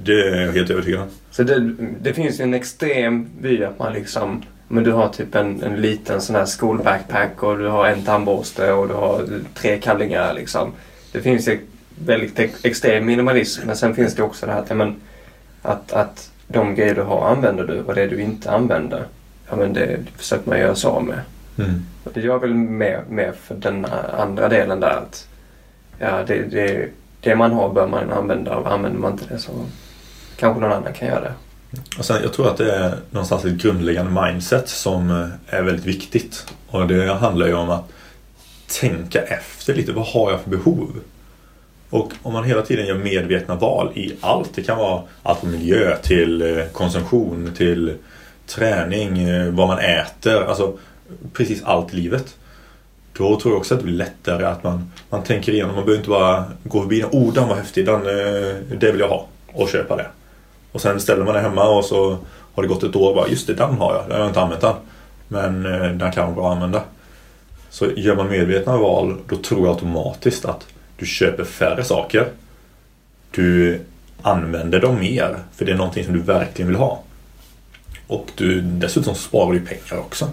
Det 0.04 0.12
är 0.12 0.42
jag 0.42 0.54
helt 0.54 0.70
övertygad 0.70 1.02
om. 1.02 1.08
Så 1.32 1.44
det, 1.44 1.74
det 2.02 2.14
finns 2.14 2.40
ju 2.40 2.44
en 2.44 2.54
extrem 2.54 3.30
vy 3.42 3.64
att 3.64 3.80
man 3.80 3.94
liksom 3.94 4.44
men 4.72 4.84
du 4.84 4.92
har 4.92 5.10
typ 5.10 5.36
en, 5.36 5.64
en 5.64 5.82
liten 5.82 6.22
sån 6.22 6.36
här 6.36 6.46
skolbackpack 6.46 7.44
och 7.44 7.58
du 7.58 7.68
har 7.68 7.88
en 7.88 8.02
tandborste 8.02 8.72
och 8.72 8.88
du 8.88 8.94
har 8.94 9.26
tre 9.54 9.78
kallingar 9.78 10.34
liksom. 10.34 10.72
Det 11.12 11.22
finns 11.22 11.48
ju 11.48 11.60
väldigt 12.06 12.40
ex- 12.40 12.66
extrem 12.66 13.06
minimalism 13.06 13.68
men 13.68 13.78
sen 13.78 13.96
finns 13.96 14.16
det 14.16 14.24
också 14.24 14.46
det 14.46 14.52
här 14.52 14.60
att, 14.60 14.70
ja, 14.70 14.76
men, 14.76 14.96
att, 15.62 15.94
att 15.94 16.32
de 16.48 16.76
grejer 16.76 16.96
du 16.96 17.02
har 17.02 17.30
använder 17.30 17.64
du 17.64 17.82
och 17.82 17.96
det 17.96 18.08
du 18.08 18.22
inte 18.22 18.52
använder, 18.52 19.06
ja 19.52 19.58
men 19.58 19.74
det 19.74 20.00
försöker 20.18 20.50
man 20.50 20.60
göra 20.60 20.76
sig 20.76 20.88
av 20.90 21.04
med. 21.04 21.22
Mm. 21.58 21.86
Det 22.14 22.22
gör 22.22 22.40
väl 22.40 22.54
mer, 22.54 23.04
mer 23.10 23.32
för 23.44 23.56
den 23.56 23.86
andra 24.18 24.50
delen 24.50 24.80
där 24.80 24.98
att 24.98 25.28
ja, 26.00 26.24
det, 26.28 26.44
det, 26.44 26.90
det 27.22 27.36
man 27.36 27.52
har 27.52 27.74
bör 27.74 27.88
man 27.88 28.12
använda 28.12 28.56
och 28.56 28.72
använder 28.72 29.00
man 29.00 29.12
inte 29.12 29.26
det 29.34 29.40
så 29.40 29.52
kanske 30.36 30.62
någon 30.62 30.72
annan 30.72 30.94
kan 30.94 31.08
göra 31.08 31.22
det. 31.22 31.34
Och 31.98 32.06
sen, 32.06 32.18
jag 32.24 32.34
tror 32.34 32.50
att 32.50 32.58
det 32.58 32.76
är 32.76 32.98
någonstans 33.12 33.46
ett 33.46 33.62
grundläggande 33.62 34.22
mindset 34.22 34.70
som 34.70 35.12
eh, 35.12 35.58
är 35.58 35.62
väldigt 35.62 35.86
viktigt. 35.86 36.46
Och 36.68 36.88
det 36.88 37.14
handlar 37.14 37.48
ju 37.48 37.54
om 37.54 37.70
att 37.70 37.92
tänka 38.80 39.22
efter 39.22 39.76
lite. 39.76 39.92
Vad 39.92 40.06
har 40.06 40.32
jag 40.32 40.42
för 40.42 40.50
behov? 40.50 40.90
Och 41.90 42.14
om 42.22 42.34
man 42.34 42.44
hela 42.44 42.62
tiden 42.62 42.86
gör 42.86 42.98
medvetna 42.98 43.56
val 43.56 43.92
i 43.96 44.14
allt. 44.22 44.56
Det 44.56 44.64
kan 44.64 44.78
vara 44.78 45.02
allt 45.24 45.40
från 45.40 45.52
miljö 45.52 45.98
till 45.98 46.42
eh, 46.42 46.66
konsumtion 46.66 47.52
till 47.58 47.94
träning, 48.56 49.20
eh, 49.20 49.52
vad 49.52 49.68
man 49.68 49.80
äter. 49.80 50.44
Alltså 50.44 50.78
precis 51.34 51.64
allt 51.64 51.94
i 51.94 51.98
livet. 51.98 52.36
Då 53.14 53.40
tror 53.40 53.54
jag 53.54 53.60
också 53.60 53.74
att 53.74 53.80
det 53.80 53.86
blir 53.86 53.96
lättare 53.96 54.46
att 54.46 54.64
man, 54.64 54.92
man 55.10 55.24
tänker 55.24 55.52
igenom. 55.52 55.76
Man 55.76 55.86
behöver 55.86 56.00
inte 56.00 56.10
bara 56.10 56.44
gå 56.64 56.82
förbi 56.82 57.00
den. 57.00 57.10
Oh, 57.12 57.34
den 57.34 57.48
var 57.48 57.56
häftig. 57.56 57.86
Den, 57.86 58.02
eh, 58.02 58.56
det 58.78 58.92
vill 58.92 59.00
jag 59.00 59.10
ha. 59.10 59.28
Och 59.54 59.70
köpa 59.70 59.96
det. 59.96 60.08
Och 60.72 60.82
sen 60.82 61.00
ställer 61.00 61.26
man 61.26 61.34
det 61.34 61.40
hemma 61.40 61.70
och 61.70 61.86
så 61.86 62.18
har 62.54 62.64
det 62.64 62.70
gått 62.70 62.84
ett 62.84 62.96
år 62.96 63.10
och 63.10 63.16
bara 63.16 63.28
just 63.28 63.48
det, 63.48 63.54
den 63.54 63.78
har 63.78 63.96
jag. 63.96 64.06
Jag 64.10 64.22
har 64.22 64.28
inte 64.28 64.42
använt 64.42 64.62
den. 64.62 64.76
Men 65.28 65.66
eh, 65.66 65.92
den 65.92 66.12
kan 66.12 66.26
vara 66.26 66.36
bra 66.36 66.50
att 66.50 66.56
använda. 66.56 66.84
Så 67.70 67.86
gör 67.96 68.16
man 68.16 68.30
medvetna 68.30 68.78
val 68.78 69.18
då 69.30 69.36
tror 69.36 69.60
jag 69.60 69.74
automatiskt 69.74 70.46
att 70.46 70.68
du 70.98 71.06
köper 71.06 71.44
färre 71.44 71.84
saker. 71.84 72.28
Du 73.32 73.82
använder 74.22 74.80
dem 74.80 75.00
mer 75.00 75.38
för 75.56 75.66
det 75.66 75.72
är 75.72 75.76
någonting 75.76 76.06
som 76.06 76.14
du 76.14 76.20
verkligen 76.20 76.68
vill 76.68 76.78
ha. 76.78 77.04
Och 78.12 78.32
du, 78.36 78.62
dessutom 78.62 79.16
sparar 79.16 79.54
du 79.54 79.60
pengar 79.60 80.00
också. 80.02 80.30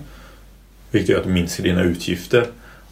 Vilket 0.91 1.09
gör 1.11 1.19
att 1.19 1.25
du 1.25 1.31
minskar 1.31 1.65
dina 1.65 1.83
utgifter 1.83 2.47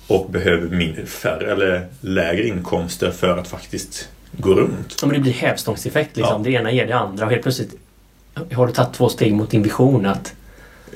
och 0.07 0.31
behöver 0.31 0.69
mindre, 0.77 1.07
färre 1.07 1.53
eller 1.53 1.87
lägre 2.01 2.47
inkomster 2.47 3.11
för 3.11 3.39
att 3.39 3.49
faktiskt 3.49 4.09
gå 4.33 4.55
runt. 4.55 4.97
Ja, 5.01 5.07
men 5.07 5.15
det 5.17 5.21
blir 5.23 5.33
hävstångseffekt 5.33 6.17
liksom. 6.17 6.35
Ja. 6.37 6.45
Det 6.45 6.51
ena 6.51 6.71
ger 6.73 6.87
det 6.87 6.93
andra 6.97 7.25
och 7.25 7.31
helt 7.31 7.43
plötsligt 7.43 7.75
har 8.53 8.67
du 8.67 8.73
tagit 8.73 8.93
två 8.95 9.09
steg 9.09 9.35
mot 9.35 9.51
din 9.51 9.63
vision 9.63 10.07
att 10.07 10.35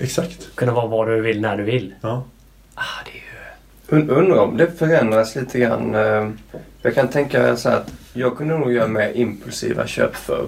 Exakt. 0.01 0.49
kunna 0.55 0.73
vara 0.73 0.87
var 0.87 1.07
du 1.07 1.21
vill 1.21 1.41
när 1.41 1.57
du 1.57 1.63
vill. 1.65 1.95
Ja. 2.01 2.25
Ah, 2.75 2.83
det 3.05 3.11
är 3.11 3.15
ju... 3.15 4.03
Und- 4.03 4.11
Undrar 4.11 4.37
om 4.39 4.57
det 4.57 4.79
förändras 4.79 5.37
lite 5.37 5.59
grann. 5.59 5.95
eh, 5.95 6.29
Jag 6.83 6.95
kan 6.95 7.09
tänka 7.09 7.57
så 7.57 7.69
här 7.69 7.77
att 7.77 7.93
jag 8.13 8.37
kunde 8.37 8.59
nog 8.59 8.73
göra 8.73 8.89
mer 8.89 9.13
impulsiva 9.15 9.87
köp 9.87 10.17
förr. 10.17 10.47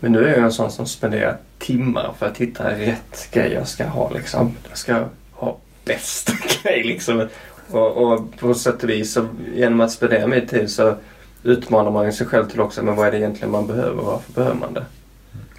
Men 0.00 0.12
nu 0.12 0.24
är 0.26 0.30
jag 0.34 0.38
en 0.44 0.52
sån 0.52 0.70
som 0.72 0.86
spenderar 0.86 1.36
timmar 1.66 2.14
för 2.18 2.26
att 2.26 2.38
hitta 2.38 2.70
rätt 2.70 3.28
grej 3.32 3.52
jag 3.52 3.68
ska 3.68 3.84
ha 3.86 4.10
liksom. 4.10 4.56
Jag 4.68 4.78
ska 4.78 5.04
ha 5.32 5.56
bäst 5.84 6.30
grej 6.62 6.82
liksom. 6.84 7.28
Och, 7.70 7.96
och 8.12 8.38
på 8.38 8.54
sätt 8.54 8.82
och 8.82 8.90
vis 8.90 9.12
så 9.12 9.26
genom 9.54 9.80
att 9.80 9.90
spendera 9.92 10.26
mer 10.26 10.40
tid 10.40 10.70
så 10.70 10.94
utmanar 11.42 11.90
man 11.90 12.12
sig 12.12 12.26
själv 12.26 12.50
till 12.50 12.60
också. 12.60 12.82
Men 12.82 12.96
vad 12.96 13.06
är 13.06 13.10
det 13.12 13.18
egentligen 13.18 13.50
man 13.50 13.66
behöver 13.66 13.98
och 13.98 14.06
varför 14.06 14.32
behöver 14.32 14.56
man 14.56 14.74
det? 14.74 14.84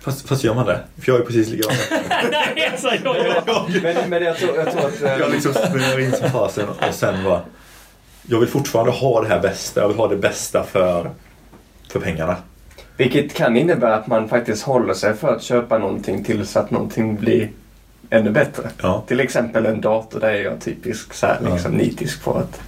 Fast, 0.02 0.28
fast 0.28 0.44
gör 0.44 0.54
man 0.54 0.66
det? 0.66 0.80
För 1.02 1.12
jag 1.12 1.22
är 1.22 1.26
precis 1.26 1.50
likadan. 1.50 1.78
Nej, 2.32 2.70
alltså, 2.72 2.88
jag, 3.04 3.18
jag, 3.48 3.84
Men, 3.84 4.10
men 4.10 4.24
jag, 4.24 4.38
tror, 4.38 4.56
jag 4.56 4.72
tror 4.72 4.86
att... 4.86 5.02
eh, 5.02 5.18
Jag 5.20 5.32
liksom 5.32 5.54
springer 5.54 6.00
in 6.00 6.12
som 6.12 6.30
fasen 6.32 6.70
och 6.70 6.94
sen 6.94 7.24
bara... 7.24 7.42
Jag 8.28 8.40
vill 8.40 8.50
fortfarande 8.50 8.92
ha 8.92 9.22
det 9.22 9.28
här 9.28 9.40
bästa. 9.40 9.82
Jag 9.82 9.88
vill 9.88 9.98
ha 9.98 10.08
det 10.08 10.16
bästa 10.18 10.64
för, 10.64 11.12
för 11.92 12.00
pengarna. 12.00 12.36
Vilket 12.98 13.34
kan 13.34 13.58
innebära 13.58 13.96
att 13.96 14.08
man 14.08 14.30
faktiskt 14.30 14.64
håller 14.64 14.94
sig 14.94 15.14
för 15.14 15.36
att 15.36 15.42
köpa 15.44 15.78
någonting 15.78 16.24
tills 16.24 16.56
att 16.56 16.72
någonting 16.72 17.16
blir 17.16 17.50
ännu 18.10 18.32
bättre. 18.32 18.70
Ja. 18.82 19.04
Till 19.08 19.20
exempel 19.20 19.66
en 19.66 19.82
dator, 19.82 20.20
där 20.20 20.28
är 20.30 20.44
jag 20.44 20.62
typisk 20.62 21.14
så 21.14 21.26
här, 21.26 21.40
Ja. 21.44 21.54
liksom, 21.54 21.72
nitisk 21.72 22.24
på 22.24 22.34
att 22.34 22.62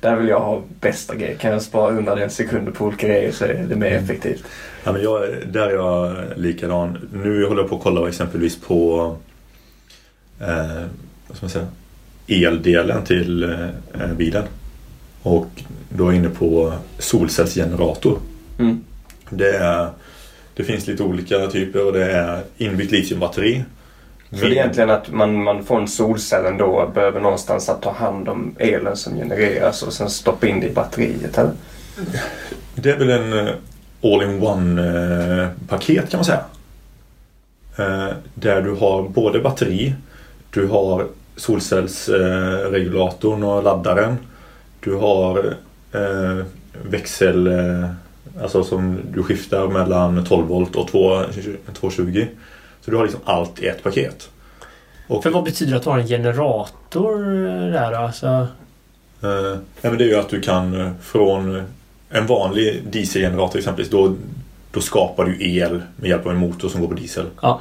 där 0.00 0.16
vill 0.16 0.28
jag 0.28 0.40
ha 0.40 0.62
bästa 0.80 1.14
grejer. 1.14 1.34
Kan 1.36 1.50
jag 1.50 1.62
spara 1.62 1.92
hundradels 1.94 2.34
sekunder 2.34 2.72
på 2.72 2.84
olika 2.84 3.06
grejer 3.08 3.32
så 3.32 3.44
är 3.44 3.66
det 3.68 3.76
mer 3.76 3.90
Mm. 3.90 4.04
effektivt. 4.04 4.44
ja 4.84 4.92
men 4.92 5.02
jag, 5.02 5.22
där 5.52 5.66
är 5.68 5.74
jag 5.74 6.16
likadan. 6.36 7.08
Nu 7.12 7.46
håller 7.46 7.60
jag 7.62 7.70
på 7.70 7.76
att 7.76 7.82
kolla 7.82 8.08
exempelvis 8.08 8.60
på 8.60 9.16
eh, 10.40 10.82
vad 11.28 11.36
ska 11.36 11.46
man 11.46 11.50
säga, 11.50 11.66
eldelen 12.26 13.04
till 13.04 13.42
eh, 13.42 14.12
bilen. 14.16 14.44
Och 15.22 15.46
då 15.88 16.04
är 16.04 16.08
jag 16.08 16.16
inne 16.16 16.28
på 16.28 16.72
solcellsgenerator. 16.98 18.18
Mm. 18.58 18.84
Det 19.30 19.56
är, 19.56 19.88
det 20.54 20.64
finns 20.64 20.86
lite 20.86 21.02
olika 21.02 21.46
typer 21.46 21.86
och 21.86 21.92
det 21.92 22.12
är 22.12 22.42
inbyggt 22.56 22.92
litiumbatteri. 22.92 23.64
Så 24.30 24.36
det 24.36 24.46
är 24.46 24.50
egentligen 24.50 24.90
att 24.90 25.10
man, 25.10 25.42
man 25.42 25.64
från 25.64 25.88
solcellen 25.88 26.56
då 26.56 26.90
behöver 26.94 27.20
någonstans 27.20 27.68
att 27.68 27.82
ta 27.82 27.92
hand 27.92 28.28
om 28.28 28.54
elen 28.58 28.96
som 28.96 29.16
genereras 29.16 29.82
och 29.82 29.92
sen 29.92 30.10
stoppa 30.10 30.46
in 30.46 30.60
det 30.60 30.66
i 30.66 30.70
batteriet 30.70 31.38
eller? 31.38 31.52
Det 32.74 32.90
är 32.90 32.98
väl 32.98 33.10
en 33.10 33.46
eh, 33.46 33.54
all-in-one 34.02 34.82
eh, 35.42 35.48
paket 35.68 36.10
kan 36.10 36.18
man 36.18 36.24
säga. 36.24 36.44
Eh, 37.78 38.08
Där 38.34 38.62
du 38.62 38.70
har 38.74 39.08
både 39.08 39.40
batteri, 39.40 39.94
du 40.50 40.66
har 40.66 41.06
solcellsregulatorn 41.36 43.42
och 43.42 43.62
laddaren. 43.62 44.16
Du 44.80 44.94
har 44.94 45.54
växel, 46.82 47.48
alltså 48.42 48.64
som 48.64 49.00
du 49.14 49.22
skiftar 49.22 49.68
mellan 49.68 50.24
12 50.24 50.46
volt 50.46 50.76
och 50.76 50.88
2 50.88 51.22
220. 51.74 52.26
Så 52.80 52.90
du 52.90 52.96
har 52.96 53.04
liksom 53.04 53.20
allt 53.24 53.60
i 53.60 53.66
ett 53.66 53.82
paket. 53.82 54.28
Och, 55.06 55.22
För 55.22 55.30
vad 55.30 55.44
betyder 55.44 55.72
det 55.72 55.78
att 55.78 55.84
ha 55.84 55.98
en 55.98 56.06
generator 56.06 57.18
där? 57.70 57.92
Alltså, 57.92 58.26
eh, 59.22 59.58
men 59.80 59.98
det 59.98 60.04
är 60.04 60.08
ju 60.08 60.16
att 60.16 60.28
du 60.28 60.40
kan 60.40 60.80
eh, 60.80 60.92
från 61.02 61.62
en 62.10 62.26
vanlig 62.26 62.82
dieselgenerator 62.90 63.58
exempelvis, 63.58 63.90
då, 63.90 64.14
då 64.72 64.80
skapar 64.80 65.24
du 65.24 65.56
el 65.56 65.82
med 65.96 66.10
hjälp 66.10 66.26
av 66.26 66.32
en 66.32 66.38
motor 66.38 66.68
som 66.68 66.80
går 66.80 66.88
på 66.88 66.94
diesel. 66.94 67.26
ja. 67.42 67.60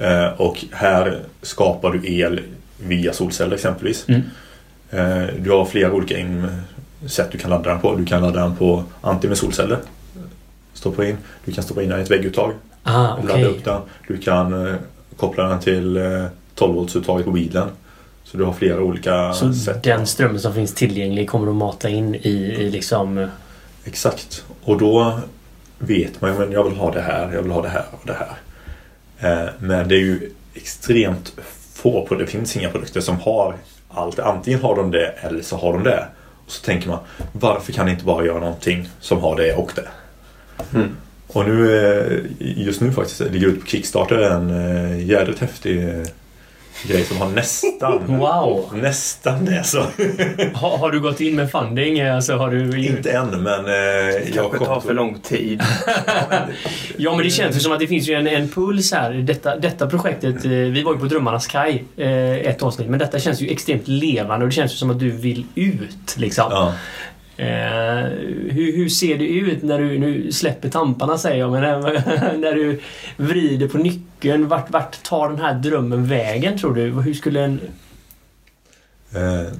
Eh, 0.00 0.40
och 0.40 0.64
här 0.72 1.20
skapar 1.42 1.92
du 1.92 2.14
el 2.14 2.40
via 2.76 3.12
solceller 3.12 3.54
exempelvis. 3.54 4.08
Mm. 4.08 4.22
Eh, 4.90 5.34
du 5.38 5.50
har 5.50 5.64
flera 5.64 5.92
olika 5.92 6.14
sätt 7.06 7.28
du 7.32 7.38
kan 7.38 7.50
ladda 7.50 7.70
den 7.70 7.80
på. 7.80 7.96
Du 7.96 8.04
kan 8.04 8.22
ladda 8.22 8.40
den 8.40 8.56
på 8.56 8.84
antingen 9.00 9.28
med 9.28 9.38
solceller. 9.38 9.78
Stoppa 10.78 11.06
in. 11.06 11.16
Du 11.44 11.52
kan 11.52 11.64
stoppa 11.64 11.82
in 11.82 11.88
den 11.88 11.98
i 12.00 12.02
ett 12.02 12.10
vägguttag. 12.10 12.52
Ah, 12.82 13.16
Ladda 13.16 13.32
okej. 13.32 13.44
upp 13.44 13.64
den. 13.64 13.80
Du 14.08 14.18
kan 14.18 14.66
eh, 14.66 14.74
koppla 15.16 15.48
den 15.48 15.60
till 15.60 15.96
eh, 15.96 16.24
12 16.54 16.74
voltsuttaget 16.74 17.26
på 17.26 17.32
bilen. 17.32 17.68
Så 18.24 18.36
du 18.36 18.44
har 18.44 18.52
flera 18.52 18.80
olika 18.82 19.32
Så 19.32 19.52
sätt. 19.52 19.82
den 19.82 20.06
strömmen 20.06 20.40
som 20.40 20.54
finns 20.54 20.74
tillgänglig 20.74 21.28
kommer 21.30 21.46
du 21.46 21.52
mata 21.52 21.88
in 21.88 22.14
i, 22.14 22.28
i 22.58 22.70
liksom... 22.70 23.26
Exakt. 23.84 24.44
Och 24.64 24.78
då 24.78 25.20
vet 25.78 26.20
man 26.20 26.30
ju 26.30 26.52
jag 26.52 26.64
vill 26.64 26.76
ha 26.76 26.92
det 26.92 27.00
här, 27.00 27.32
jag 27.32 27.42
vill 27.42 27.52
ha 27.52 27.62
det 27.62 27.68
här 27.68 27.84
och 27.90 28.06
det 28.06 28.16
här. 28.18 28.32
Eh, 29.44 29.48
men 29.58 29.88
det 29.88 29.94
är 29.94 30.00
ju 30.00 30.30
extremt 30.54 31.32
få 31.72 31.92
produkter. 32.06 32.16
Det 32.16 32.26
finns 32.26 32.56
inga 32.56 32.68
produkter 32.70 33.00
som 33.00 33.20
har 33.20 33.54
allt. 33.88 34.18
Antingen 34.18 34.60
har 34.62 34.76
de 34.76 34.90
det 34.90 35.06
eller 35.06 35.42
så 35.42 35.56
har 35.56 35.72
de 35.72 35.82
det. 35.82 36.06
Och 36.46 36.52
så 36.52 36.64
tänker 36.64 36.88
man 36.88 36.98
varför 37.32 37.72
kan 37.72 37.86
ni 37.86 37.92
inte 37.92 38.04
bara 38.04 38.24
göra 38.24 38.40
någonting 38.40 38.88
som 39.00 39.20
har 39.20 39.36
det 39.36 39.54
och 39.54 39.72
det? 39.74 39.88
Mm. 40.74 40.88
Och 41.28 41.48
nu, 41.48 41.86
eh, 41.90 42.18
just 42.38 42.80
nu 42.80 42.92
faktiskt, 42.92 43.20
ligger 43.20 43.46
ut 43.46 43.60
på 43.60 43.66
Kickstarter 43.66 44.18
en 44.18 44.50
eh, 44.50 45.08
jädrigt 45.08 45.40
häftig 45.40 45.88
eh, 45.88 46.04
grej 46.86 47.04
som 47.04 47.16
har 47.16 47.28
nästan, 47.28 48.02
Wow! 48.18 48.70
nästan 48.74 49.44
det 49.44 49.64
så. 49.64 49.78
Har, 50.54 50.78
har 50.78 50.90
du 50.90 51.00
gått 51.00 51.20
in 51.20 51.36
med 51.36 51.50
funding? 51.50 52.00
Alltså, 52.00 52.36
har 52.36 52.50
du... 52.50 52.86
Inte 52.86 53.10
än 53.10 53.42
men 53.42 53.58
eh, 53.58 53.64
Det 53.64 54.32
jag 54.34 54.50
kanske 54.50 54.66
tar 54.66 54.80
för 54.80 54.94
lång 54.94 55.18
tid. 55.18 55.62
Ja 56.96 57.16
men 57.16 57.24
det 57.24 57.30
känns 57.30 57.56
ju 57.56 57.60
som 57.60 57.72
att 57.72 57.80
det 57.80 57.86
finns 57.86 58.08
ju 58.08 58.14
en, 58.14 58.26
en 58.26 58.48
puls 58.48 58.92
här. 58.92 59.12
Detta, 59.12 59.56
detta 59.56 59.86
projektet, 59.86 60.44
eh, 60.44 60.50
vi 60.50 60.82
var 60.82 60.92
ju 60.92 60.98
på 60.98 61.06
Drömmarnas 61.06 61.46
kaj 61.46 61.84
eh, 61.96 62.32
ett 62.32 62.62
avsnitt, 62.62 62.88
men 62.88 62.98
detta 62.98 63.18
känns 63.18 63.40
ju 63.40 63.48
extremt 63.48 63.88
levande 63.88 64.44
och 64.44 64.50
det 64.50 64.54
känns 64.54 64.72
ju 64.72 64.76
som 64.76 64.90
att 64.90 64.98
du 64.98 65.10
vill 65.10 65.44
ut 65.54 66.16
liksom. 66.16 66.46
Ja. 66.50 66.74
Eh, 67.38 68.04
hur, 68.50 68.76
hur 68.76 68.88
ser 68.88 69.18
det 69.18 69.28
ut 69.28 69.62
när 69.62 69.78
du 69.78 69.98
nu 69.98 70.32
släpper 70.32 70.68
tamparna 70.68 71.18
säger 71.18 71.38
jag, 71.38 71.52
men 71.52 71.62
när, 71.62 72.36
när 72.38 72.54
du 72.54 72.80
vrider 73.16 73.68
på 73.68 73.78
nyckeln? 73.78 74.48
Vart, 74.48 74.70
vart 74.70 75.02
tar 75.02 75.28
den 75.28 75.38
här 75.38 75.54
drömmen 75.54 76.06
vägen 76.06 76.58
tror 76.58 76.74
du? 76.74 76.90
Hur 76.90 77.14
skulle 77.14 77.44
en... 77.44 77.60
Eh, 79.14 79.52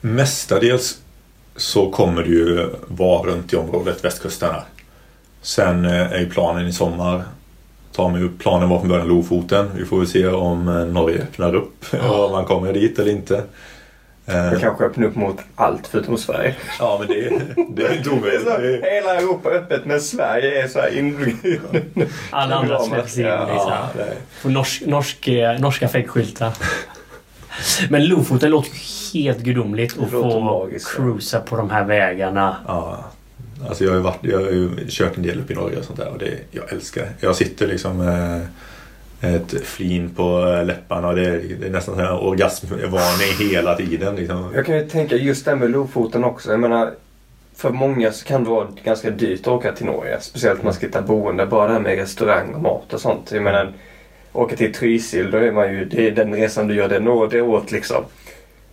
mestadels 0.00 0.98
så 1.56 1.90
kommer 1.90 2.22
det 2.22 2.28
ju 2.28 2.70
vara 2.86 3.30
runt 3.30 3.52
i 3.52 3.56
området, 3.56 4.04
västkusten 4.04 4.50
här. 4.50 4.64
Sen 5.42 5.84
eh, 5.84 6.12
är 6.12 6.18
ju 6.18 6.30
planen 6.30 6.66
i 6.66 6.72
sommar. 6.72 7.22
Tar 7.92 8.08
mig 8.08 8.22
upp. 8.22 8.38
Planen 8.38 8.68
var 8.68 8.78
från 8.78 8.88
början 8.88 9.08
Lofoten. 9.08 9.70
Vi 9.76 9.84
får 9.84 9.98
väl 9.98 10.06
se 10.06 10.26
om 10.26 10.68
eh, 10.68 10.74
Norge 10.74 11.22
öppnar 11.22 11.54
upp. 11.54 11.84
Ja. 11.90 12.24
om 12.26 12.32
man 12.32 12.44
kommer 12.44 12.72
dit 12.72 12.98
eller 12.98 13.10
inte. 13.10 13.44
Jag 14.28 14.52
Eh, 14.54 14.60
kanske 14.60 14.84
öppnar 14.84 15.06
upp 15.06 15.14
mot 15.14 15.36
allt 15.54 15.86
förutom 15.86 16.18
Sverige. 16.18 16.54
ja 16.78 16.96
men 17.00 17.08
det, 17.08 17.30
det 17.68 17.82
är 17.86 17.96
inte 17.96 18.10
omöjligt. 18.10 18.42
Så, 18.42 18.48
Det 18.58 18.74
är- 18.76 18.94
hela 19.00 19.14
Europa 19.16 19.50
är 19.50 19.54
öppet 19.54 19.84
men 19.84 20.00
Sverige 20.00 20.62
är 20.62 20.68
så 20.68 20.78
här 20.80 20.98
inbjuden. 20.98 22.08
Alla 22.30 22.54
andra 22.54 22.78
släpps 22.80 23.18
in 23.18 23.24
ja, 23.24 23.48
liksom. 23.52 23.72
Ja, 24.44 24.50
norsk, 24.50 24.82
norsk, 24.86 25.28
eh, 25.28 25.58
norska 25.60 25.88
fäggskyltar. 25.88 26.52
Men 27.90 28.06
Lofoten 28.06 28.50
låter 28.50 28.70
ju 28.70 29.22
helt 29.24 29.38
gudomligt 29.38 29.98
att 30.02 30.10
få 30.10 30.40
magiskt, 30.40 30.90
ja. 30.98 31.02
cruisa 31.04 31.40
på 31.40 31.56
de 31.56 31.70
här 31.70 31.84
vägarna. 31.84 32.56
Ja, 32.66 33.04
alltså 33.68 33.84
jag 33.84 33.90
har 33.90 33.96
ju 33.96 34.02
varit, 34.02 34.18
jag 34.22 34.38
har 34.40 34.50
ju 34.50 34.70
kört 34.88 35.16
en 35.16 35.22
del 35.22 35.40
upp 35.40 35.50
i 35.50 35.54
Norge 35.54 35.78
och 35.78 35.84
sånt 35.84 35.98
där 35.98 36.08
och 36.12 36.18
det, 36.18 36.38
jag 36.50 36.72
älskar 36.72 37.02
det. 37.02 37.08
Jag 37.20 37.36
sitter 37.36 37.66
liksom 37.66 37.96
med 37.96 38.46
ett 39.20 39.60
flin 39.64 40.10
på 40.14 40.40
läpparna 40.66 41.08
och 41.08 41.16
det 41.16 41.26
är, 41.26 41.42
det 41.60 41.66
är 41.66 41.70
nästan 41.70 41.98
här 41.98 42.24
orgasmvarning 42.24 43.50
hela 43.50 43.74
tiden. 43.74 44.16
Liksom. 44.16 44.52
Jag 44.54 44.66
kan 44.66 44.76
ju 44.76 44.88
tänka 44.88 45.16
just 45.16 45.44
det 45.44 45.56
med 45.56 45.70
Lofoten 45.70 46.24
också. 46.24 46.50
Jag 46.50 46.60
menar, 46.60 46.90
för 47.56 47.70
många 47.70 48.12
så 48.12 48.24
kan 48.24 48.44
det 48.44 48.50
vara 48.50 48.66
ganska 48.84 49.10
dyrt 49.10 49.40
att 49.40 49.48
åka 49.48 49.72
till 49.72 49.86
Norge. 49.86 50.20
Speciellt 50.20 50.58
om 50.60 50.64
man 50.64 50.74
ska 50.74 50.86
hitta 50.86 51.02
boende. 51.02 51.46
Bara 51.46 51.66
det 51.66 51.72
här 51.72 51.80
med 51.80 51.96
restaurang 51.98 52.54
och 52.54 52.62
mat 52.62 52.92
och 52.94 53.00
sånt. 53.00 53.32
Jag 53.32 53.42
menar, 53.42 53.72
åka 54.32 54.56
till 54.56 54.74
Trysil, 54.74 55.30
då 55.30 55.38
är 55.38 55.52
man 55.52 55.72
ju, 55.74 55.84
det 55.84 56.06
är 56.06 56.10
den 56.10 56.34
resan 56.34 56.66
du 56.66 56.74
gör 56.74 56.88
det, 56.88 57.00
nå- 57.00 57.26
det 57.26 57.40
åt 57.42 57.72
liksom. 57.72 58.04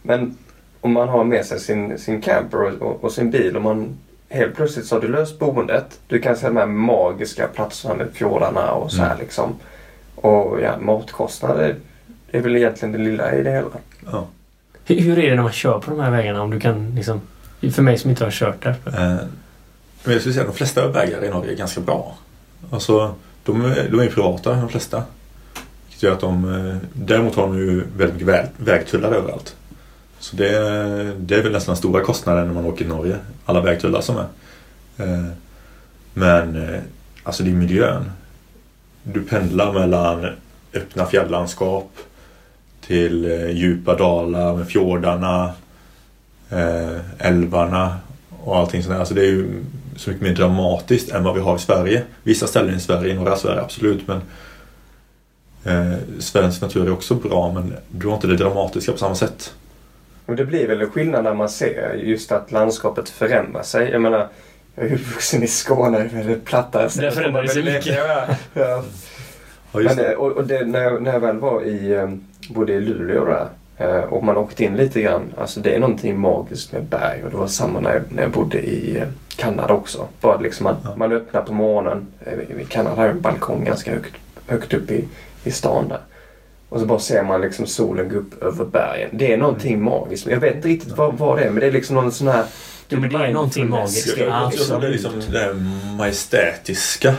Men 0.02 0.38
om 0.82 0.92
man 0.94 1.10
har 1.10 1.24
med 1.24 1.46
sig 1.46 1.60
sin, 1.60 1.98
sin 2.00 2.22
camper 2.22 2.62
och, 2.62 2.82
och, 2.82 3.04
och 3.04 3.12
sin 3.12 3.32
bil 3.32 3.56
och 3.56 3.62
man 3.62 3.98
helt 4.30 4.56
plötsligt 4.56 4.86
så 4.86 4.96
har 4.96 5.02
du 5.02 5.08
löst 5.08 5.40
boendet. 5.40 6.00
Du 6.08 6.20
kan 6.20 6.36
se 6.36 6.48
de 6.48 6.58
här 6.58 6.66
magiska 6.66 7.48
platserna 7.48 7.96
med 7.96 8.08
fjordarna 8.14 8.72
och 8.72 8.92
så 8.92 8.98
här 9.02 9.06
Mm. 9.12 9.20
liksom. 9.20 9.56
Och 10.16 10.62
ja, 10.62 10.78
matkostnader 10.80 11.76
det 12.32 12.38
är 12.38 12.42
väl 12.42 12.56
egentligen 12.56 12.92
det 12.92 12.98
lilla 12.98 13.36
i 13.36 13.44
det 13.44 13.52
hela. 13.52 13.68
Ja. 14.12 14.28
Hur, 14.86 15.00
hur 15.00 15.20
är 15.20 15.30
det 15.30 15.36
när 15.36 15.44
man 15.44 15.52
kör 15.52 15.80
på 15.80 15.92
de 15.92 16.00
här 16.00 16.12
vägarna? 16.12 16.42
Om 16.42 16.52
du 16.52 16.60
kan 16.60 16.96
liksom... 16.96 17.22
För 17.72 17.82
mig 17.82 17.98
som 17.98 18.10
inte 18.10 18.24
har 18.24 18.32
kört 18.32 18.64
där. 18.64 18.76
Eh, 18.86 18.94
Men 20.04 20.14
jag 20.14 20.20
skulle 20.20 20.34
säga 20.34 20.42
att 20.42 20.52
de 20.52 20.58
flesta 20.58 20.88
vägar 20.88 21.24
i 21.26 21.30
Norge 21.30 21.52
är 21.52 21.56
ganska 21.56 21.82
bra. 21.82 22.16
Alltså, 22.72 23.16
de 23.44 23.66
är, 23.66 23.90
de 23.92 24.00
är 24.00 24.08
privata 24.08 24.54
de 24.54 24.70
flesta. 24.70 25.04
Vilket 25.86 26.04
gör 26.04 26.12
att 26.12 26.20
de, 26.20 26.56
eh, 26.70 26.76
däremot 26.94 27.36
har 27.36 27.44
de 27.44 27.58
ju 27.58 27.84
väldigt 27.98 28.14
mycket 28.14 28.28
väg, 28.28 28.46
vägtullar 28.58 29.12
överallt. 29.12 29.56
Så 30.20 30.36
det, 30.36 30.50
det 31.18 31.36
är 31.36 31.44
väl 31.44 31.52
nästan 31.52 31.74
den 31.74 31.78
stora 31.78 32.04
kostnaden 32.04 32.48
när 32.48 32.54
man 32.54 32.66
åker 32.66 32.86
i 32.86 32.88
Norge. 32.88 33.18
Alla 33.46 33.62
vägtullar 33.62 34.02
som 34.02 34.18
är. 34.18 34.28
Eh, 34.98 35.26
Men 36.14 36.64
eh, 36.74 36.80
alltså 37.24 37.44
det 37.44 37.50
är 37.50 37.54
miljön. 37.56 38.12
Du 39.14 39.22
pendlar 39.22 39.74
mellan 39.74 40.28
öppna 40.74 41.06
fjällandskap 41.06 41.92
till 42.82 43.32
eh, 43.32 43.50
djupa 43.50 43.96
dalar 43.96 44.56
med 44.56 44.68
fjordarna, 44.68 45.54
eh, 46.50 47.28
älvarna 47.28 47.98
och 48.44 48.58
allting 48.58 48.84
sånt 48.84 48.94
där. 48.94 49.00
Alltså 49.00 49.14
det 49.14 49.22
är 49.22 49.32
ju 49.32 49.64
så 49.96 50.10
mycket 50.10 50.24
mer 50.24 50.36
dramatiskt 50.36 51.12
än 51.12 51.24
vad 51.24 51.36
vi 51.36 51.42
har 51.42 51.56
i 51.56 51.60
Sverige. 51.60 52.04
Vissa 52.24 52.48
ställen 52.48 52.76
i 52.76 52.80
Sverige, 52.80 53.14
i 53.14 53.18
norra 53.18 53.36
Sverige 53.36 53.62
absolut, 53.62 54.08
men 54.08 54.22
eh, 55.64 55.98
svensk 56.20 56.62
natur 56.62 56.88
är 56.88 56.92
också 56.92 57.16
bra 57.16 57.52
men 57.54 57.74
du 57.90 58.08
har 58.08 58.16
inte 58.16 58.28
det 58.28 58.38
dramatiska 58.38 58.92
på 58.92 58.98
samma 58.98 59.16
sätt. 59.16 59.54
Och 60.26 60.36
det 60.36 60.46
blir 60.46 60.68
väl 60.68 60.82
en 60.82 60.92
skillnad 60.92 61.24
när 61.24 61.34
man 61.34 61.50
ser 61.50 61.94
just 61.94 62.32
att 62.32 62.52
landskapet 62.52 63.10
förändrar 63.10 63.64
sig. 63.64 63.90
Jag 63.92 64.02
menar, 64.02 64.28
jag 64.76 64.86
är 64.86 64.94
uppvuxen 64.96 65.44
i 65.44 65.48
Skåne, 65.48 65.98
det 65.98 66.04
är 66.04 66.08
väldigt 66.24 66.46
plattare. 66.46 66.90
Där 66.96 67.12
förändrar 67.12 67.42
det 67.42 67.50
sig 67.50 67.64
mycket. 67.64 67.86
Ja, 67.98 68.26
ja. 68.54 68.84
Ja, 69.74 69.82
just 69.82 69.96
Men, 69.96 70.06
det. 70.06 70.16
och, 70.16 70.32
och 70.32 70.48
det, 70.48 70.66
när, 70.66 70.82
jag, 70.82 71.02
när 71.02 71.14
jag 71.14 71.20
väl 71.20 71.38
var 71.38 71.62
i, 71.62 71.94
eh, 71.94 72.10
både 72.50 72.74
i 72.74 72.80
Luleå 72.82 73.26
där 73.26 73.48
eh, 73.78 74.04
och 74.04 74.24
man 74.24 74.38
åkte 74.38 74.64
in 74.64 74.76
lite 74.76 75.02
grann. 75.02 75.34
Alltså 75.38 75.60
det 75.60 75.76
är 75.76 75.80
någonting 75.80 76.20
magiskt 76.20 76.72
med 76.72 76.84
berg 76.84 77.24
och 77.24 77.32
det 77.32 77.38
var 77.38 77.48
samma 77.48 77.80
när 77.80 77.94
jag, 77.94 78.02
när 78.10 78.22
jag 78.24 78.32
bodde 78.32 78.60
i 78.60 78.98
eh, 78.98 79.08
Kanada 79.36 79.74
också. 79.74 80.08
Bara 80.22 80.40
liksom 80.40 80.64
man, 80.64 80.76
Ja. 80.84 80.94
man 80.96 81.12
öppnar 81.12 81.42
på 81.42 81.54
morgonen. 81.54 82.08
eh, 82.26 82.62
I 82.62 82.66
Kanada 82.70 82.96
har 82.96 83.08
en 83.08 83.22
balkong 83.22 83.64
ganska 83.66 83.92
högt, 83.92 84.14
högt 84.48 84.74
upp 84.74 84.92
i, 84.92 85.08
i 85.44 85.52
stan 85.52 85.88
där. 85.88 86.00
Och 86.70 86.80
så 86.80 86.86
bara 86.86 87.00
ser 87.00 87.24
man 87.24 87.42
liksom 87.42 87.66
solen 87.66 88.10
gå 88.10 88.16
upp 88.18 88.44
över 88.44 88.66
bergen. 88.66 89.10
Det 89.14 89.34
är 89.34 89.38
någonting 89.38 89.82
magiskt. 89.84 90.28
Jag 90.28 90.40
vet 90.40 90.56
inte 90.56 90.68
riktigt 90.68 90.98
vad, 90.98 91.14
vad 91.18 91.38
det 91.38 91.44
är 91.44 91.50
men 91.50 91.60
det 91.60 91.68
är 91.68 91.72
liksom 91.72 91.96
någon 91.96 92.12
sån 92.12 92.28
här... 92.28 92.44
Jo, 92.90 93.00
men 93.00 93.10
det 93.10 93.18
är 93.26 93.34
någonting 93.34 93.70
magiskt. 93.70 94.18
Jag- 94.18 94.52
jag-. 94.70 94.82
Det 94.82 94.88
är 94.88 94.92
liksom 94.92 95.12
det 95.20 95.40
där 95.40 95.54
majestätiska 95.98 97.16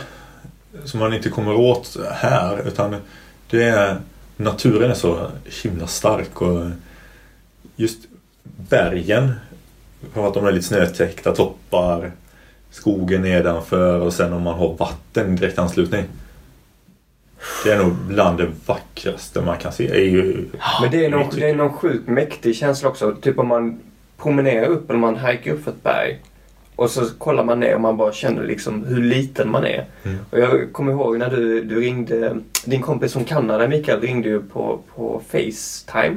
som 0.84 1.00
man 1.00 1.14
inte 1.14 1.28
kommer 1.28 1.54
åt 1.54 1.96
här 2.12 2.68
utan 2.68 2.96
det 3.50 3.62
är 3.62 3.96
naturen 4.36 4.90
är 4.90 4.94
så 4.94 5.30
himla 5.62 5.86
stark 5.86 6.42
och 6.42 6.64
just 7.76 7.98
bergen 8.68 9.32
för 10.14 10.28
att 10.28 10.34
de 10.34 10.46
är 10.46 10.52
lite 10.52 10.66
snötäckta 10.66 11.34
toppar 11.34 12.12
skogen 12.70 13.22
nedanför 13.22 14.00
och 14.00 14.12
sen 14.12 14.32
om 14.32 14.42
man 14.42 14.58
har 14.58 14.74
vatten 14.74 15.34
i 15.34 15.36
direkt 15.36 15.58
anslutning. 15.58 16.04
Det 17.64 17.72
är 17.72 17.78
nog 17.78 17.94
bland 17.94 18.38
det 18.38 18.50
vackraste 18.66 19.40
man 19.40 19.56
kan 19.58 19.72
se. 19.72 19.88
Det 19.88 19.98
är 20.00 20.04
ju, 20.10 20.48
Men 20.82 20.90
det 20.90 21.04
är, 21.04 21.10
någon, 21.10 21.30
det 21.34 21.50
är 21.50 21.54
någon 21.54 21.72
sjukt 21.72 22.08
mäktig 22.08 22.56
känsla 22.56 22.88
också. 22.88 23.14
Typ 23.22 23.38
om 23.38 23.48
man 23.48 23.80
promenerar 24.18 24.66
upp 24.66 24.90
eller 24.90 25.00
man 25.00 25.16
hikar 25.16 25.52
upp 25.52 25.64
för 25.64 25.70
ett 25.70 25.82
berg. 25.82 26.20
Och 26.76 26.90
så 26.90 27.14
kollar 27.18 27.44
man 27.44 27.60
ner 27.60 27.74
och 27.74 27.80
man 27.80 27.96
bara 27.96 28.12
känner 28.12 28.44
liksom 28.44 28.84
hur 28.84 29.02
liten 29.02 29.50
man 29.50 29.64
är. 29.64 29.84
Mm. 30.04 30.18
Och 30.30 30.38
jag 30.38 30.72
kommer 30.72 30.92
ihåg 30.92 31.18
när 31.18 31.30
du, 31.30 31.64
du 31.64 31.80
ringde, 31.80 32.36
din 32.64 32.82
kompis 32.82 33.12
från 33.12 33.24
Kanada 33.24 33.68
Mikael 33.68 34.00
ringde 34.00 34.28
ju 34.28 34.42
på, 34.42 34.80
på 34.94 35.22
Facetime. 35.28 36.16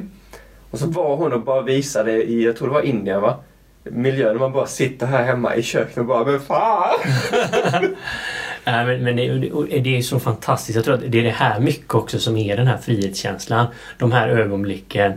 Och 0.70 0.78
så 0.78 0.86
var 0.86 1.16
hon 1.16 1.32
och 1.32 1.42
bara 1.42 1.62
visade 1.62 2.12
i, 2.12 2.44
jag 2.44 2.56
tror 2.56 2.68
det 2.68 2.74
var 2.74 2.82
Indien 2.82 3.20
va? 3.20 3.36
Miljön 3.84 4.38
man 4.38 4.52
bara 4.52 4.66
sitter 4.66 5.06
här 5.06 5.24
hemma 5.24 5.56
i 5.56 5.62
köket 5.62 5.98
och 5.98 6.04
bara 6.04 6.24
men 6.24 6.40
fan! 6.40 6.98
Nej, 8.64 8.86
men, 8.86 9.04
men 9.04 9.16
det, 9.16 9.78
det 9.78 9.96
är 9.98 10.02
så 10.02 10.20
fantastiskt. 10.20 10.76
Jag 10.76 10.84
tror 10.84 10.94
att 10.94 11.00
det 11.06 11.18
är 11.18 11.22
det 11.22 11.30
här 11.30 11.60
mycket 11.60 11.94
också 11.94 12.18
som 12.18 12.36
är 12.36 12.56
den 12.56 12.66
här 12.66 12.76
frihetskänslan. 12.76 13.66
De 13.98 14.12
här 14.12 14.28
ögonblicken 14.28 15.12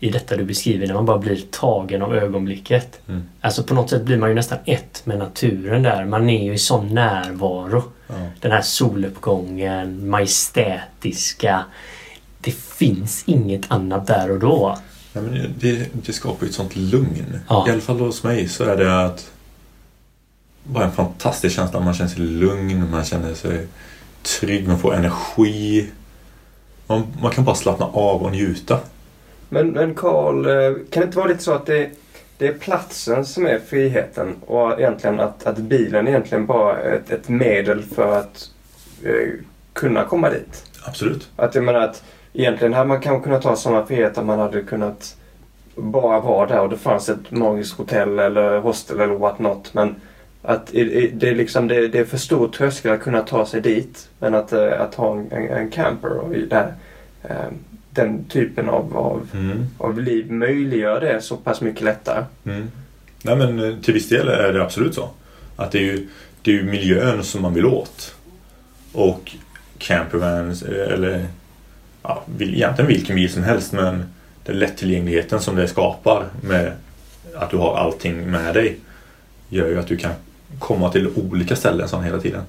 i 0.00 0.10
detta 0.10 0.36
du 0.36 0.44
beskriver 0.44 0.86
när 0.86 0.94
man 0.94 1.06
bara 1.06 1.18
blir 1.18 1.42
tagen 1.50 2.02
av 2.02 2.14
ögonblicket. 2.14 3.00
Mm. 3.08 3.22
Alltså 3.40 3.62
på 3.62 3.74
något 3.74 3.90
sätt 3.90 4.02
blir 4.02 4.16
man 4.16 4.28
ju 4.28 4.34
nästan 4.34 4.58
ett 4.64 5.06
med 5.06 5.18
naturen 5.18 5.82
där. 5.82 6.04
Man 6.04 6.30
är 6.30 6.44
ju 6.44 6.54
i 6.54 6.58
sån 6.58 6.94
närvaro. 6.94 7.82
ja. 8.06 8.14
Den 8.40 8.52
här 8.52 8.62
soluppgången, 8.62 10.10
majestätiska. 10.10 11.64
Det 12.40 12.54
finns 12.54 13.24
inget 13.26 13.70
annat 13.70 14.06
där 14.06 14.30
och 14.30 14.38
då. 14.38 14.78
Nej, 15.12 15.24
men 15.24 15.54
det, 15.58 15.88
det 15.92 16.12
skapar 16.12 16.46
ju 16.46 16.48
ett 16.48 16.54
sånt 16.54 16.76
lugn. 16.76 17.40
Ja. 17.48 17.68
I 17.68 17.70
alla 17.70 17.80
fall 17.80 18.00
hos 18.00 18.22
mig 18.22 18.48
så 18.48 18.64
är 18.64 18.76
det 18.76 19.04
att 19.04 19.30
bara 20.64 20.84
en 20.84 20.92
fantastisk 20.92 21.56
känsla. 21.56 21.80
Man 21.80 21.94
känner 21.94 22.10
sig 22.10 22.20
lugn, 22.20 22.90
man 22.90 23.04
känner 23.04 23.34
sig 23.34 23.66
trygg, 24.22 24.68
man 24.68 24.78
får 24.78 24.94
energi. 24.94 25.90
Man, 26.86 27.06
man 27.22 27.30
kan 27.30 27.44
bara 27.44 27.54
slappna 27.56 27.86
av 27.86 28.22
och 28.22 28.32
njuta. 28.32 28.80
Men, 29.48 29.68
men 29.68 29.94
Carl, 29.94 30.46
eh, 30.46 30.74
kan 30.90 31.00
det 31.00 31.06
inte 31.06 31.18
vara 31.18 31.28
lite 31.28 31.42
så 31.42 31.52
att 31.52 31.66
det, 31.66 31.90
det 32.38 32.46
är 32.46 32.52
platsen 32.52 33.24
som 33.24 33.46
är 33.46 33.58
friheten 33.58 34.36
och 34.46 34.80
egentligen 34.80 35.20
att, 35.20 35.46
att 35.46 35.58
bilen 35.58 36.08
egentligen 36.08 36.46
bara 36.46 36.78
är 36.78 36.92
ett, 36.92 37.10
ett 37.10 37.28
medel 37.28 37.82
för 37.82 38.18
att 38.18 38.50
eh, 39.04 39.28
kunna 39.72 40.04
komma 40.04 40.30
dit? 40.30 40.64
Absolut. 40.84 41.30
Att 41.36 41.54
jag 41.54 41.64
menar 41.64 41.80
att 41.80 42.02
egentligen 42.32 42.72
hade 42.72 42.88
man 42.88 43.00
kanske 43.00 43.24
kunnat 43.24 43.42
ta 43.42 43.56
sådana 43.56 43.86
friheter 43.86 44.22
man 44.22 44.38
hade 44.38 44.62
kunnat 44.62 45.16
bara 45.76 46.20
vara 46.20 46.46
där 46.46 46.60
och 46.60 46.70
det 46.70 46.76
fanns 46.76 47.08
ett 47.08 47.30
magiskt 47.30 47.78
hotell 47.78 48.18
eller 48.18 48.58
hostel 48.58 49.00
eller 49.00 49.14
what 49.14 49.38
not. 49.38 49.74
Men 49.74 49.94
att 50.42 50.66
det 50.66 51.28
är, 51.30 51.34
liksom, 51.34 51.68
det, 51.68 51.94
är 51.94 52.04
för 52.04 52.16
stor 52.16 52.48
tröskel 52.48 52.92
att 52.92 53.00
kunna 53.00 53.22
ta 53.22 53.46
sig 53.46 53.60
dit. 53.60 54.08
Men 54.18 54.34
att, 54.34 54.52
eh, 54.52 54.80
att 54.80 54.94
ha 54.94 55.16
en, 55.16 55.32
en, 55.32 55.70
camper 55.70 56.18
och 56.18 56.30
där, 56.30 56.74
den 58.02 58.24
typen 58.24 58.68
av, 58.68 58.96
av, 58.96 59.28
Mm. 59.34 59.66
av 59.78 60.00
liv 60.00 60.32
möjliggör 60.32 61.00
det 61.00 61.20
så 61.20 61.36
pass 61.36 61.60
mycket 61.60 61.82
lättare. 61.82 62.24
Mm. 62.44 62.70
Nej 63.22 63.36
men 63.36 63.58
eh, 63.58 63.76
till 63.82 63.94
viss 63.94 64.08
del 64.08 64.28
är 64.28 64.52
det 64.52 64.62
absolut 64.62 64.94
så. 64.94 65.10
Att 65.56 65.72
det 65.72 65.78
är 65.78 65.82
ju, 65.82 66.08
det 66.42 66.50
är 66.50 66.54
ju 66.54 66.62
miljön 66.62 67.24
som 67.24 67.42
man 67.42 67.54
vill 67.54 67.66
åt. 67.66 68.14
Och 68.92 69.36
campervans 69.78 70.62
eh, 70.62 70.92
eller 70.92 71.26
ja, 72.02 72.22
egentligen 72.38 72.88
vilken 72.88 73.16
bil 73.16 73.32
som 73.32 73.42
helst 73.42 73.72
men 73.72 74.04
den 74.44 74.58
lättillgängligheten 74.58 75.40
som 75.40 75.56
det 75.56 75.68
skapar 75.68 76.24
med 76.42 76.72
att 77.34 77.50
du 77.50 77.56
har 77.56 77.76
allting 77.76 78.30
med 78.30 78.54
dig 78.54 78.76
gör 79.48 79.68
ju 79.68 79.78
att 79.78 79.86
du 79.86 79.96
kan 79.96 80.12
komma 80.58 80.92
till 80.92 81.08
olika 81.16 81.56
ställen 81.56 81.88
sån 81.88 82.04
hela 82.04 82.18
tiden. 82.18 82.42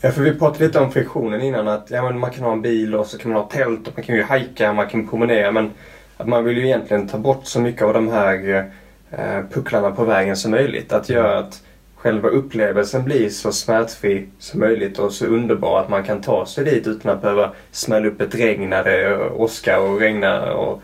Ja, 0.00 0.10
för 0.10 0.22
vi 0.22 0.34
pratade 0.34 0.64
lite 0.64 0.78
om 0.78 0.92
friktionen 0.92 1.40
innan. 1.40 1.68
Att 1.68 1.90
ja, 1.90 2.02
men 2.02 2.18
man 2.18 2.30
kan 2.30 2.44
ha 2.44 2.52
en 2.52 2.62
bil 2.62 2.94
och 2.94 3.06
så 3.06 3.18
kan 3.18 3.32
man 3.32 3.42
ha 3.42 3.48
tält 3.48 3.88
och 3.88 3.92
man 3.96 4.04
kan 4.04 4.16
ju 4.16 4.22
hajka, 4.22 4.72
man 4.72 4.88
kan 4.88 5.08
promenera. 5.08 5.50
Men 5.50 5.70
att 6.16 6.28
man 6.28 6.44
vill 6.44 6.58
ju 6.58 6.64
egentligen 6.64 7.08
ta 7.08 7.18
bort 7.18 7.46
så 7.46 7.60
mycket 7.60 7.82
av 7.82 7.92
de 7.92 8.08
här 8.08 8.64
eh, 9.10 9.40
pucklarna 9.52 9.90
på 9.90 10.04
vägen 10.04 10.36
som 10.36 10.50
möjligt. 10.50 10.92
Att 10.92 11.08
göra 11.08 11.38
att 11.38 11.62
själva 11.94 12.28
upplevelsen 12.28 13.04
blir 13.04 13.28
så 13.28 13.52
smärtfri 13.52 14.28
som 14.38 14.60
möjligt 14.60 14.98
och 14.98 15.12
så 15.12 15.26
underbar 15.26 15.80
att 15.80 15.88
man 15.88 16.04
kan 16.04 16.20
ta 16.20 16.46
sig 16.46 16.64
dit 16.64 16.86
utan 16.86 17.12
att 17.12 17.22
behöva 17.22 17.52
smälla 17.70 18.08
upp 18.08 18.20
ett 18.20 18.34
regn 18.34 18.70
när 18.70 18.84
det 18.84 19.28
åskar 19.30 19.78
och 19.78 20.00
regnar 20.00 20.50
och 20.50 20.82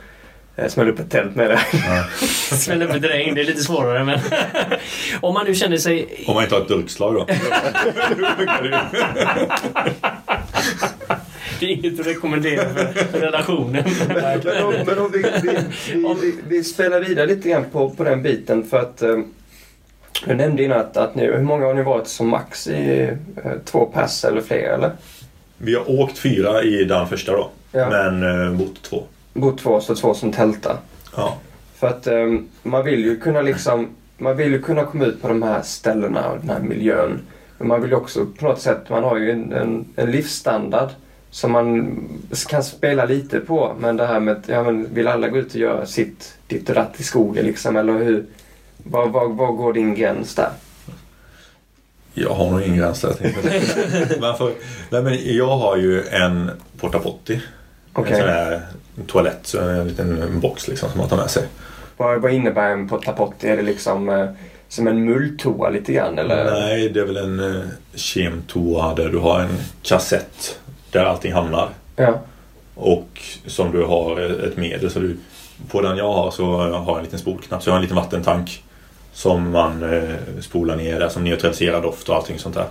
eh, 0.56 0.68
smälla 0.68 0.90
upp 0.90 0.98
ett 0.98 1.10
tält 1.10 1.34
med 1.34 1.50
det. 1.50 1.60
Ja. 1.72 2.04
Smälla 2.56 2.84
upp 2.84 2.94
ett 2.94 3.04
regn, 3.04 3.34
det 3.34 3.40
är 3.40 3.44
lite 3.44 3.62
svårare 3.62 4.04
men... 4.04 4.20
Om 5.20 5.34
man 5.34 5.46
nu 5.46 5.54
känner 5.54 5.76
sig... 5.76 6.24
Om 6.26 6.34
man 6.34 6.42
inte 6.42 6.54
har 6.54 6.62
ett 6.62 6.68
durkslag 6.68 7.14
då. 7.14 7.26
Det 11.60 11.66
är 11.66 11.70
inget 11.70 12.00
att 12.00 12.06
rekommendera 12.06 12.68
för 12.94 13.20
relationen. 13.20 13.84
Men 14.08 14.64
om, 14.64 14.74
men 14.86 14.98
om 14.98 15.10
vi, 15.12 15.22
vi, 15.42 15.58
vi, 15.92 16.14
vi, 16.22 16.34
vi 16.48 16.64
spelar 16.64 17.00
vidare 17.00 17.26
lite 17.26 17.48
grann 17.48 17.64
på, 17.72 17.90
på 17.90 18.04
den 18.04 18.22
biten 18.22 18.64
för 18.64 18.78
att 18.78 19.02
eh, 19.02 19.18
jag 20.26 20.36
nämnde 20.36 20.62
innan 20.62 20.80
att, 20.80 20.96
att 20.96 21.14
ni, 21.14 21.26
hur 21.26 21.42
många 21.42 21.66
har 21.66 21.74
ni 21.74 21.82
varit 21.82 22.08
som 22.08 22.28
max 22.28 22.66
i 22.66 23.10
eh, 23.44 23.52
två 23.64 23.86
pass 23.86 24.24
eller 24.24 24.40
fler 24.40 24.74
eller? 24.74 24.90
Vi 25.58 25.74
har 25.74 26.00
åkt 26.00 26.18
fyra 26.18 26.62
i 26.62 26.84
den 26.84 27.08
första 27.08 27.32
då. 27.32 27.50
Ja. 27.72 27.88
Men 27.90 28.22
eh, 28.22 28.52
bott 28.52 28.82
två. 28.82 29.02
Bott 29.34 29.58
två 29.58 29.80
så 29.80 29.94
två 29.94 30.14
som 30.14 30.32
tältar. 30.32 30.76
Ja. 31.16 31.36
För 31.74 31.86
att 31.86 32.06
eh, 32.06 32.26
man 32.62 32.84
vill 32.84 33.04
ju 33.04 33.20
kunna 33.20 33.40
liksom 33.40 33.88
man 34.18 34.36
vill 34.36 34.52
ju 34.52 34.62
kunna 34.62 34.84
komma 34.84 35.04
ut 35.04 35.22
på 35.22 35.28
de 35.28 35.42
här 35.42 35.62
ställena 35.62 36.30
och 36.30 36.38
den 36.40 36.50
här 36.50 36.60
miljön. 36.60 37.20
Men 37.58 37.68
man 37.68 37.80
vill 37.80 37.90
ju 37.90 37.96
också 37.96 38.26
på 38.38 38.44
något 38.44 38.60
sätt, 38.60 38.88
man 38.88 39.04
har 39.04 39.16
ju 39.16 39.30
en, 39.30 39.52
en, 39.52 39.84
en 39.96 40.10
livsstandard 40.10 40.90
som 41.30 41.52
man 41.52 41.98
kan 42.48 42.64
spela 42.64 43.04
lite 43.04 43.40
på. 43.40 43.74
Men 43.78 43.96
det 43.96 44.06
här 44.06 44.20
med 44.20 44.36
att, 44.36 44.48
ja 44.48 44.62
men 44.62 44.94
vill 44.94 45.08
alla 45.08 45.28
gå 45.28 45.38
ut 45.38 45.54
och 45.54 45.60
göra 45.60 45.86
sitt 45.86 46.34
ditt 46.46 46.68
och 46.68 46.74
datt 46.74 47.00
i 47.00 47.02
skogen 47.02 47.44
liksom 47.44 47.76
eller 47.76 47.92
hur? 47.92 48.26
Var, 48.76 49.06
var, 49.08 49.28
var 49.28 49.52
går 49.52 49.72
din 49.72 49.94
gräns 49.94 50.34
där? 50.34 50.50
Jag 52.14 52.34
har 52.34 52.50
nog 52.50 52.62
ingen 52.62 52.78
gräns 52.78 53.00
där. 53.00 53.14
jag. 54.20 54.52
Nej, 54.90 55.02
men 55.02 55.36
jag 55.36 55.56
har 55.56 55.76
ju 55.76 56.02
en 56.02 56.50
porta 56.80 56.98
potty. 56.98 57.38
Okej. 57.94 58.12
En 58.12 58.18
sån 58.18 58.28
här 58.28 58.60
toalett, 59.06 59.40
så 59.42 59.60
en 59.60 59.88
liten 59.88 60.40
box 60.40 60.68
liksom 60.68 60.90
som 60.90 61.00
man 61.00 61.08
tar 61.08 61.16
med 61.16 61.30
sig. 61.30 61.48
Vad, 61.96 62.20
vad 62.22 62.32
innebär 62.32 62.70
en 62.70 62.88
pottapotti? 62.88 63.48
Är 63.48 63.56
det 63.56 63.62
liksom 63.62 64.08
eh, 64.08 64.26
som 64.68 64.86
en 64.86 65.04
mulltoa 65.04 65.70
lite 65.70 65.92
grann 65.92 66.18
eller? 66.18 66.44
Nej, 66.44 66.88
det 66.88 67.00
är 67.00 67.04
väl 67.04 67.16
en 67.16 67.56
eh, 67.56 67.62
kemtoa 67.94 68.94
där 68.94 69.08
du 69.08 69.18
har 69.18 69.40
en 69.40 69.58
kassett 69.82 70.58
där 70.90 71.04
allting 71.04 71.32
hamnar. 71.32 71.68
Ja. 71.96 72.20
Och 72.74 73.22
som 73.46 73.72
du 73.72 73.84
har 73.84 74.20
ett 74.20 74.56
medel. 74.56 74.90
Så 74.90 74.98
du, 74.98 75.16
på 75.70 75.80
den 75.80 75.96
jag 75.96 76.12
har 76.12 76.30
så 76.30 76.56
har 76.56 76.68
jag 76.68 76.98
en 76.98 77.04
liten 77.04 77.18
spolknapp. 77.18 77.62
Så 77.62 77.68
jag 77.68 77.72
har 77.72 77.78
en 77.78 77.82
liten 77.82 77.96
vattentank. 77.96 78.60
Som 79.12 79.50
man 79.50 79.94
eh, 79.94 80.14
spolar 80.40 80.76
ner 80.76 81.00
där 81.00 81.08
som 81.08 81.24
neutraliserar 81.24 81.82
doft 81.82 82.08
och 82.08 82.16
allting 82.16 82.38
sånt 82.38 82.54
där. 82.54 82.66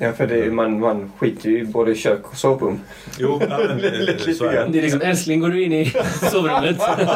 Ja, 0.00 0.12
för 0.12 0.26
det, 0.26 0.50
man, 0.52 0.80
man 0.80 1.12
skiter 1.18 1.48
ju 1.48 1.58
i 1.60 1.64
både 1.64 1.94
kök 1.94 2.26
och 2.30 2.36
sovrum. 2.36 2.80
Jo, 3.18 3.42
ja, 3.50 3.58
men, 3.58 3.84
eh, 3.84 3.92
Lite 4.00 4.34
så 4.34 4.44
är 4.44 4.52
grann. 4.54 4.72
Det 4.72 4.78
är 4.78 4.82
liksom, 4.82 5.00
älskling 5.00 5.40
går 5.40 5.48
du 5.48 5.62
in 5.64 5.72
i 5.72 5.92
sovrummet 6.30 6.78
det. 6.98 7.08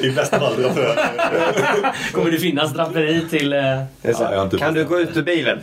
I 0.06 0.10
bästa 0.10 0.40
fall 0.40 0.54
kommer 2.12 2.30
det 2.30 2.38
finnas 2.38 2.72
draperi 2.72 3.24
till... 3.30 3.52
eh, 3.52 3.60
Ja, 3.60 3.82
jag 4.02 4.14
har 4.16 4.44
inte 4.44 4.58
kan 4.58 4.74
du 4.74 4.84
gå 4.84 5.00
ut 5.00 5.16
ur 5.16 5.22
bilen? 5.22 5.58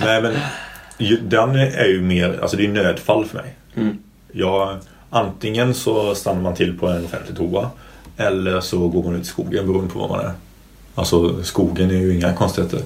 Nej 0.00 0.22
men 0.22 0.34
den 1.22 1.56
är 1.56 1.86
ju 1.86 2.00
mer, 2.02 2.38
alltså 2.42 2.56
det 2.56 2.64
är 2.64 2.68
nödfall 2.68 3.24
för 3.24 3.38
mig. 3.38 3.54
Mm. 3.76 3.98
Jag, 4.32 4.76
antingen 5.10 5.74
så 5.74 6.14
stannar 6.14 6.40
man 6.40 6.54
till 6.54 6.78
på 6.78 6.86
en 6.88 7.04
offentlig 7.04 7.36
toa. 7.36 7.70
Eller 8.16 8.60
så 8.60 8.88
går 8.88 9.02
man 9.02 9.14
ut 9.16 9.22
i 9.22 9.26
skogen 9.26 9.66
beroende 9.66 9.92
på 9.92 9.98
var 9.98 10.08
man 10.08 10.20
är. 10.20 10.32
Alltså 10.94 11.42
skogen 11.42 11.90
är 11.90 11.94
ju 11.94 12.14
inga 12.14 12.32
konstigheter. 12.34 12.80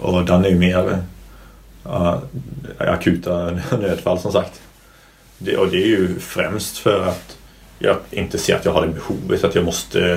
Och 0.00 0.24
den 0.24 0.44
är 0.44 0.48
ju 0.48 0.58
mer 0.58 0.98
eh, 1.84 2.18
akuta 2.78 3.50
nödfall 3.80 4.18
som 4.18 4.32
sagt. 4.32 4.60
Det, 5.38 5.56
och 5.56 5.68
det 5.68 5.82
är 5.82 5.86
ju 5.86 6.18
främst 6.18 6.78
för 6.78 7.06
att 7.08 7.36
jag 7.78 7.96
inte 8.10 8.38
ser 8.38 8.56
att 8.56 8.64
jag 8.64 8.72
har 8.72 8.86
det 8.86 8.92
behovet 8.92 9.44
att 9.44 9.54
jag 9.54 9.64
måste 9.64 10.12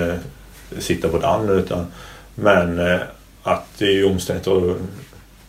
eh, 0.72 0.80
sitta 0.80 1.08
på 1.08 1.20
den. 1.20 1.50
Utan, 1.50 1.86
men 2.36 2.80
eh, 2.80 3.00
att 3.44 3.66
det 3.78 3.86
är 3.86 3.94
ju 3.94 4.06
omständigt 4.06 4.48
att, 4.48 4.78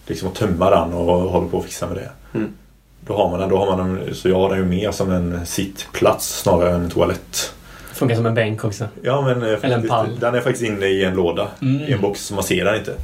liksom, 0.07 0.29
att 0.29 0.35
tömma 0.35 0.71
den 0.71 0.93
och 0.93 1.05
hålla 1.31 1.49
på 1.49 1.59
och 1.59 1.65
fixa 1.65 1.87
med 1.87 1.97
det. 1.97 2.11
Mm. 2.39 2.53
Då 3.07 3.17
har 3.17 3.31
man 3.31 3.41
den, 3.41 3.49
då 3.49 3.59
har 3.59 3.77
man 3.77 3.97
den, 3.97 4.15
så 4.15 4.29
jag 4.29 4.37
har 4.37 4.49
den 4.49 4.59
ju 4.59 4.65
mer 4.65 4.91
som 4.91 5.11
en 5.13 5.47
sittplats 5.47 6.41
snarare 6.41 6.75
än 6.75 6.83
en 6.83 6.91
toalett. 6.91 7.55
Funkar 7.93 8.17
som 8.17 8.27
en 8.27 8.35
bänk 8.35 8.65
också. 8.65 8.85
Ja 9.03 9.23
men 9.23 9.43
eh, 9.43 9.59
Eller 9.63 9.77
en 9.77 9.89
pall. 9.89 10.19
den 10.21 10.35
är 10.35 10.41
faktiskt 10.41 10.65
inne 10.65 10.87
i 10.87 11.05
en 11.05 11.15
låda. 11.15 11.49
Mm. 11.63 11.81
I 11.83 11.93
en 11.93 12.01
box 12.01 12.27
så 12.27 12.35
man 12.35 12.45
ser 12.45 12.65
den 12.65 12.77
inte. 12.79 12.95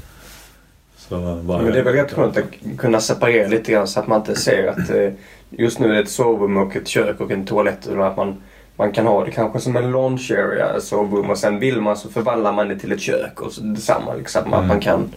Så 1.09 1.41
bara, 1.45 1.63
Men 1.63 1.73
det 1.73 1.79
är 1.79 1.83
väl 1.85 1.95
rätt 1.95 2.13
skönt 2.13 2.37
att 2.37 2.79
kunna 2.79 3.01
separera 3.01 3.49
lite 3.49 3.73
grann 3.73 3.87
så 3.87 4.01
att 4.01 4.07
man 4.07 4.21
inte 4.21 4.35
ser 4.37 4.67
att 4.67 4.91
eh, 4.91 5.11
just 5.51 5.79
nu 5.79 5.89
är 5.89 5.93
det 5.93 6.01
ett 6.01 6.09
sovrum 6.11 6.57
och 6.57 6.77
ett 6.77 6.89
kök 6.89 7.21
och 7.21 7.31
en 7.31 7.47
toalett. 7.47 7.87
Utan 7.87 8.03
att 8.03 8.17
man, 8.17 8.43
man 8.77 8.93
kan 8.93 9.07
ha 9.07 9.25
det 9.25 9.31
kanske 9.31 9.61
som 9.61 9.77
en 9.77 9.91
launch 9.91 10.31
area, 10.31 10.81
sovrum 10.81 11.31
och 11.31 11.39
sen 11.39 11.59
vill 11.59 11.81
man 11.81 11.97
så 11.97 12.09
förvandlar 12.09 12.53
man 12.53 12.69
det 12.69 12.79
till 12.79 12.93
ett 12.93 13.01
kök 13.01 13.41
och 13.41 13.53
så 13.53 13.61
detsamma 13.63 14.15
liksom. 14.15 14.41
Att 14.53 14.55
Mm. 14.59 14.69
man 14.69 14.81
kan... 14.81 15.13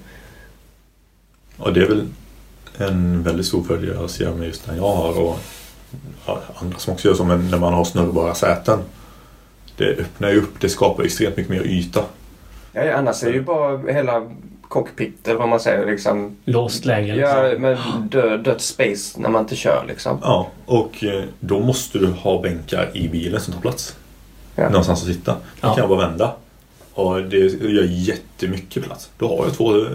Och 1.58 1.74
det 1.74 1.82
är 1.82 1.88
väl 1.88 2.08
en 2.78 3.24
väldigt 3.24 3.46
stor 3.46 3.64
fördel 3.64 3.96
jag 4.00 4.10
ser 4.10 4.32
med 4.32 4.48
just 4.48 4.66
den 4.66 4.78
jag 4.78 4.84
har 4.96 5.22
och 5.22 5.40
andra 6.62 6.78
som 6.80 6.94
också 6.94 7.08
gör 7.08 7.16
så, 7.16 7.24
men 7.24 7.50
när 7.52 7.58
man 7.58 7.74
har 7.74 7.84
snurrbara 7.84 8.34
säten. 8.36 8.80
Det 9.78 10.00
öppnar 10.00 10.30
ju 10.30 10.38
upp, 10.38 10.60
det 10.60 10.70
skapar 10.70 11.04
extremt 11.04 11.38
mycket 11.38 11.52
mer 11.52 11.64
yta. 11.64 12.02
Ja, 12.74 12.84
ja, 12.84 12.94
annars 12.98 13.24
är 13.24 13.28
det 13.28 13.34
ju 13.34 13.42
bara 13.44 13.78
hela 13.78 14.32
cockpit 14.68 15.28
eller 15.28 15.40
vad 15.40 15.50
man 15.50 15.60
säger 15.60 15.86
liksom. 15.86 16.38
Låst 16.46 16.86
läge. 16.86 17.16
liksom. 17.16 17.64
Ja, 17.64 17.78
dö, 18.12 18.38
dött 18.38 18.62
space 18.62 19.20
när 19.22 19.30
man 19.30 19.42
inte 19.42 19.56
kör 19.56 19.86
liksom. 19.88 20.20
Ja, 20.22 20.48
och 20.66 21.04
eh, 21.04 21.24
då 21.40 21.60
måste 21.60 21.98
du 22.00 22.08
ha 22.08 22.42
bänkar 22.42 22.90
i 22.94 23.10
bilen 23.10 23.42
som 23.42 23.54
tar 23.54 23.62
plats. 23.62 23.96
Ja. 24.56 24.70
Någonstans 24.70 25.02
att 25.02 25.08
sitta. 25.08 25.32
Då 25.34 25.40
Ja. 25.62 25.68
kan 25.74 25.78
jag 25.78 25.90
bara 25.90 26.08
vända. 26.10 26.34
Och 26.94 27.22
det 27.22 27.38
gör 27.38 27.84
jättemycket 27.90 28.84
plats. 28.84 29.10
Då 29.18 29.28
har 29.38 29.46
jag 29.46 29.54
två, 29.54 29.86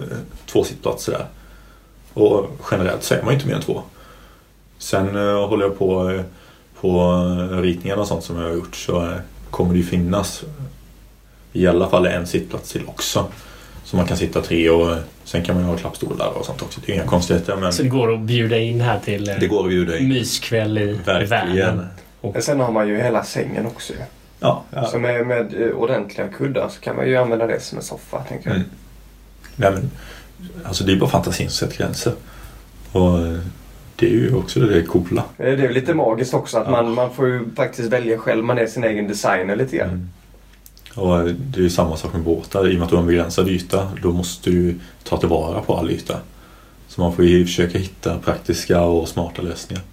två 0.47 0.64
sittplatser 0.64 1.12
där. 1.12 1.27
Och 2.14 2.47
generellt 2.70 3.03
så 3.03 3.14
är 3.14 3.23
man 3.23 3.35
inte 3.35 3.47
mer 3.47 3.55
än 3.55 3.61
två. 3.62 3.83
Sen 4.79 5.16
eh, 5.16 5.49
håller 5.49 5.64
jag 5.64 5.79
på 5.79 6.11
eh, 6.11 6.20
på 6.81 7.12
ritningarna 7.62 8.03
och 8.03 8.09
sånt 8.09 8.25
som 8.25 8.37
jag 8.37 8.49
har 8.49 8.55
gjort 8.55 8.77
så 8.77 9.03
eh, 9.07 9.16
kommer 9.51 9.73
det 9.73 9.79
ju 9.79 9.85
finnas 9.85 10.43
i 11.53 11.66
alla 11.66 11.89
fall 11.89 12.07
en 12.07 12.27
sittplats 12.27 12.73
till 12.73 12.83
också. 12.87 13.27
Så 13.85 13.97
man 13.97 14.07
kan 14.07 14.16
sitta 14.16 14.41
tre 14.41 14.70
och 14.70 14.91
eh, 14.93 14.97
sen 15.24 15.43
kan 15.43 15.55
man 15.55 15.64
ju 15.64 15.70
ha 15.70 15.76
klappstolar 15.76 16.26
och 16.39 16.45
sånt 16.47 16.62
också. 16.62 16.80
Det 16.87 16.93
är 16.93 16.97
inga 16.97 17.05
konstigheter 17.07 17.57
men 17.57 17.72
Så 17.72 17.83
det 17.83 17.89
går 17.89 18.14
att 18.14 18.20
bjuda 18.20 18.59
in 18.59 18.80
här 18.80 18.99
till 18.99 19.28
eh, 19.28 19.35
det 19.41 19.47
går 19.47 19.62
att 19.62 19.68
bjuda 19.68 19.99
in. 19.99 20.09
myskväll 20.09 20.78
i 20.78 20.93
Verkligen. 21.05 21.28
världen. 21.28 21.87
Men 22.33 22.43
sen 22.43 22.61
har 22.61 22.72
man 22.72 22.89
ju 22.89 22.97
hela 22.97 23.24
sängen 23.24 23.66
också. 23.66 23.93
Ja, 24.41 24.62
ja. 24.70 24.85
Så 24.85 24.99
med, 24.99 25.26
med 25.26 25.62
eh, 25.62 25.68
ordentliga 25.68 26.28
kuddar 26.28 26.68
så 26.68 26.80
kan 26.80 26.97
man 26.97 27.09
ju 27.09 27.16
använda 27.16 27.47
det 27.47 27.61
som 27.61 27.78
en 27.78 27.85
soffa 27.85 28.18
tänker 28.28 28.49
jag. 28.51 28.57
Mm. 28.57 28.68
Nej, 29.57 29.70
men, 29.72 29.91
alltså 30.64 30.85
det 30.85 30.93
är 30.93 30.97
bara 30.97 31.11
fantasin 31.11 31.51
som 31.51 31.68
sätter 31.68 31.85
gränser. 31.85 32.12
Och 32.93 33.18
eh, 33.18 33.39
det 33.97 34.07
är 34.07 34.11
ju 34.11 34.35
också 34.35 34.61
det 34.61 34.83
coola. 34.83 35.22
Eh, 35.39 35.45
Det 35.45 35.51
är 35.53 35.57
ju 35.57 35.72
lite 35.72 35.95
magiskt 35.95 36.35
också 36.35 36.59
att 36.59 36.64
Ja. 36.66 36.70
man, 36.70 36.95
man 36.95 37.14
får 37.14 37.28
ju 37.28 37.41
faktiskt 37.57 37.89
välja 37.93 38.18
själv. 38.18 38.45
Man 38.45 38.59
är 38.59 38.66
sin 38.66 38.85
egen 38.85 39.09
designer 39.09 39.57
lite 39.57 39.76
grann. 39.76 39.89
Mm. 39.89 40.09
Och 40.95 41.34
det 41.34 41.64
är 41.64 41.68
samma 41.68 41.97
sak 41.97 42.12
med 42.12 42.22
båtar. 42.22 42.68
I 42.68 42.74
och 42.74 42.74
med 42.74 42.82
att 42.82 42.90
du 42.90 42.97
har 42.97 43.03
en 43.03 43.09
begränsad 43.09 43.49
yta 43.49 43.88
då 44.03 44.12
måste 44.12 44.51
du 44.51 44.78
ta 45.05 45.16
tillvara 45.16 45.61
på 45.61 45.76
all 45.76 45.90
yta. 45.90 46.16
Så 46.88 47.01
man 47.01 47.16
får 47.16 47.24
ju 47.24 47.45
försöka 47.45 47.78
hitta 47.78 48.18
praktiska 48.18 48.80
och 48.80 49.09
smarta 49.09 49.43
lösningar. 49.43 49.84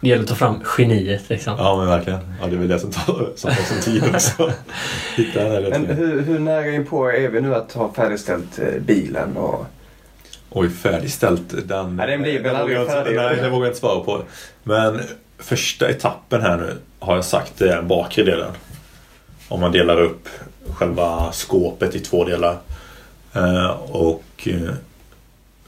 Det 0.00 0.08
gäller 0.08 0.22
att 0.22 0.28
ta 0.28 0.34
fram 0.34 0.62
geniet 0.78 1.28
liksom. 1.28 1.54
Ja 1.58 1.76
men 1.76 1.86
verkligen. 1.86 2.20
Ja, 2.40 2.46
det 2.46 2.54
är 2.54 2.58
väl 2.58 2.68
det 2.68 2.78
som 2.78 2.90
tar, 2.90 3.32
som 3.36 3.50
tar 3.50 3.62
sin 3.62 3.80
tid 3.80 4.14
också. 4.14 4.52
Hitta 5.16 5.44
den 5.44 5.52
här 5.52 5.70
Men 5.70 5.86
hur, 5.86 6.22
hur 6.22 6.38
nära 6.38 6.70
in 6.70 6.86
på 6.86 7.10
är 7.10 7.28
vi 7.28 7.40
nu 7.40 7.54
att 7.54 7.72
ha 7.72 7.92
färdigställt 7.92 8.58
eh, 8.58 8.80
bilen? 8.86 9.36
Och... 9.36 9.66
Oj, 10.50 10.70
färdigställt. 10.70 11.68
Den, 11.68 11.96
Nej, 11.96 12.06
den 12.06 12.22
blir 12.22 12.42
väl 12.42 12.56
aldrig 12.56 12.86
färdig. 12.86 13.16
Nej, 13.16 13.36
det 13.36 13.50
vågar 13.50 13.66
jag 13.66 13.70
inte 13.70 13.80
svara 13.80 14.04
på. 14.04 14.22
Men 14.62 15.00
första 15.38 15.90
etappen 15.90 16.42
här 16.42 16.56
nu 16.56 16.76
har 16.98 17.14
jag 17.14 17.24
sagt 17.24 17.52
det 17.58 17.68
är 17.72 17.76
den 17.76 17.88
bakre 17.88 18.24
delen. 18.24 18.52
Om 19.50 19.60
man 19.60 19.72
delar 19.72 20.00
upp 20.00 20.28
själva 20.74 21.32
skåpet 21.32 21.94
i 21.94 22.00
två 22.00 22.24
delar. 22.24 22.58
Eh, 23.32 23.70
och 23.90 24.24
eh, 24.46 24.74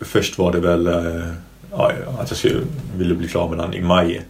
först 0.00 0.38
var 0.38 0.52
det 0.52 0.60
väl 0.60 0.86
eh, 0.86 1.28
ja, 1.70 1.92
att 2.18 2.30
jag 2.30 2.38
skulle, 2.38 2.60
ville 2.96 3.14
bli 3.14 3.28
klar 3.28 3.48
med 3.48 3.58
den 3.58 3.74
i 3.74 3.80
maj. 3.80 4.22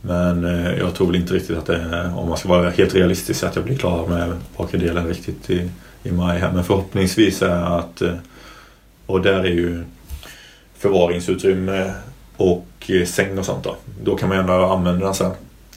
Men 0.00 0.42
jag 0.78 0.94
tror 0.94 1.06
väl 1.06 1.16
inte 1.16 1.34
riktigt 1.34 1.58
att 1.58 1.66
det, 1.66 2.12
om 2.16 2.28
man 2.28 2.38
ska 2.38 2.48
vara 2.48 2.70
helt 2.70 2.94
realistisk, 2.94 3.44
att 3.44 3.56
jag 3.56 3.64
blir 3.64 3.76
klar 3.76 4.06
med 4.06 4.32
bakre 4.56 4.78
delen 4.78 5.08
riktigt 5.08 5.50
i, 5.50 5.70
i 6.02 6.12
maj 6.12 6.38
här. 6.38 6.52
Men 6.52 6.64
förhoppningsvis 6.64 7.42
är 7.42 7.78
att 7.78 8.02
och 9.06 9.22
där 9.22 9.40
är 9.40 9.50
ju 9.50 9.84
förvaringsutrymme 10.78 11.92
och 12.36 12.90
säng 13.06 13.38
och 13.38 13.44
sånt 13.44 13.64
då. 13.64 13.76
Då 14.02 14.16
kan 14.16 14.28
man 14.28 14.38
ändå 14.38 14.52
använda 14.52 15.06
den 15.06 15.14
sen. 15.14 15.32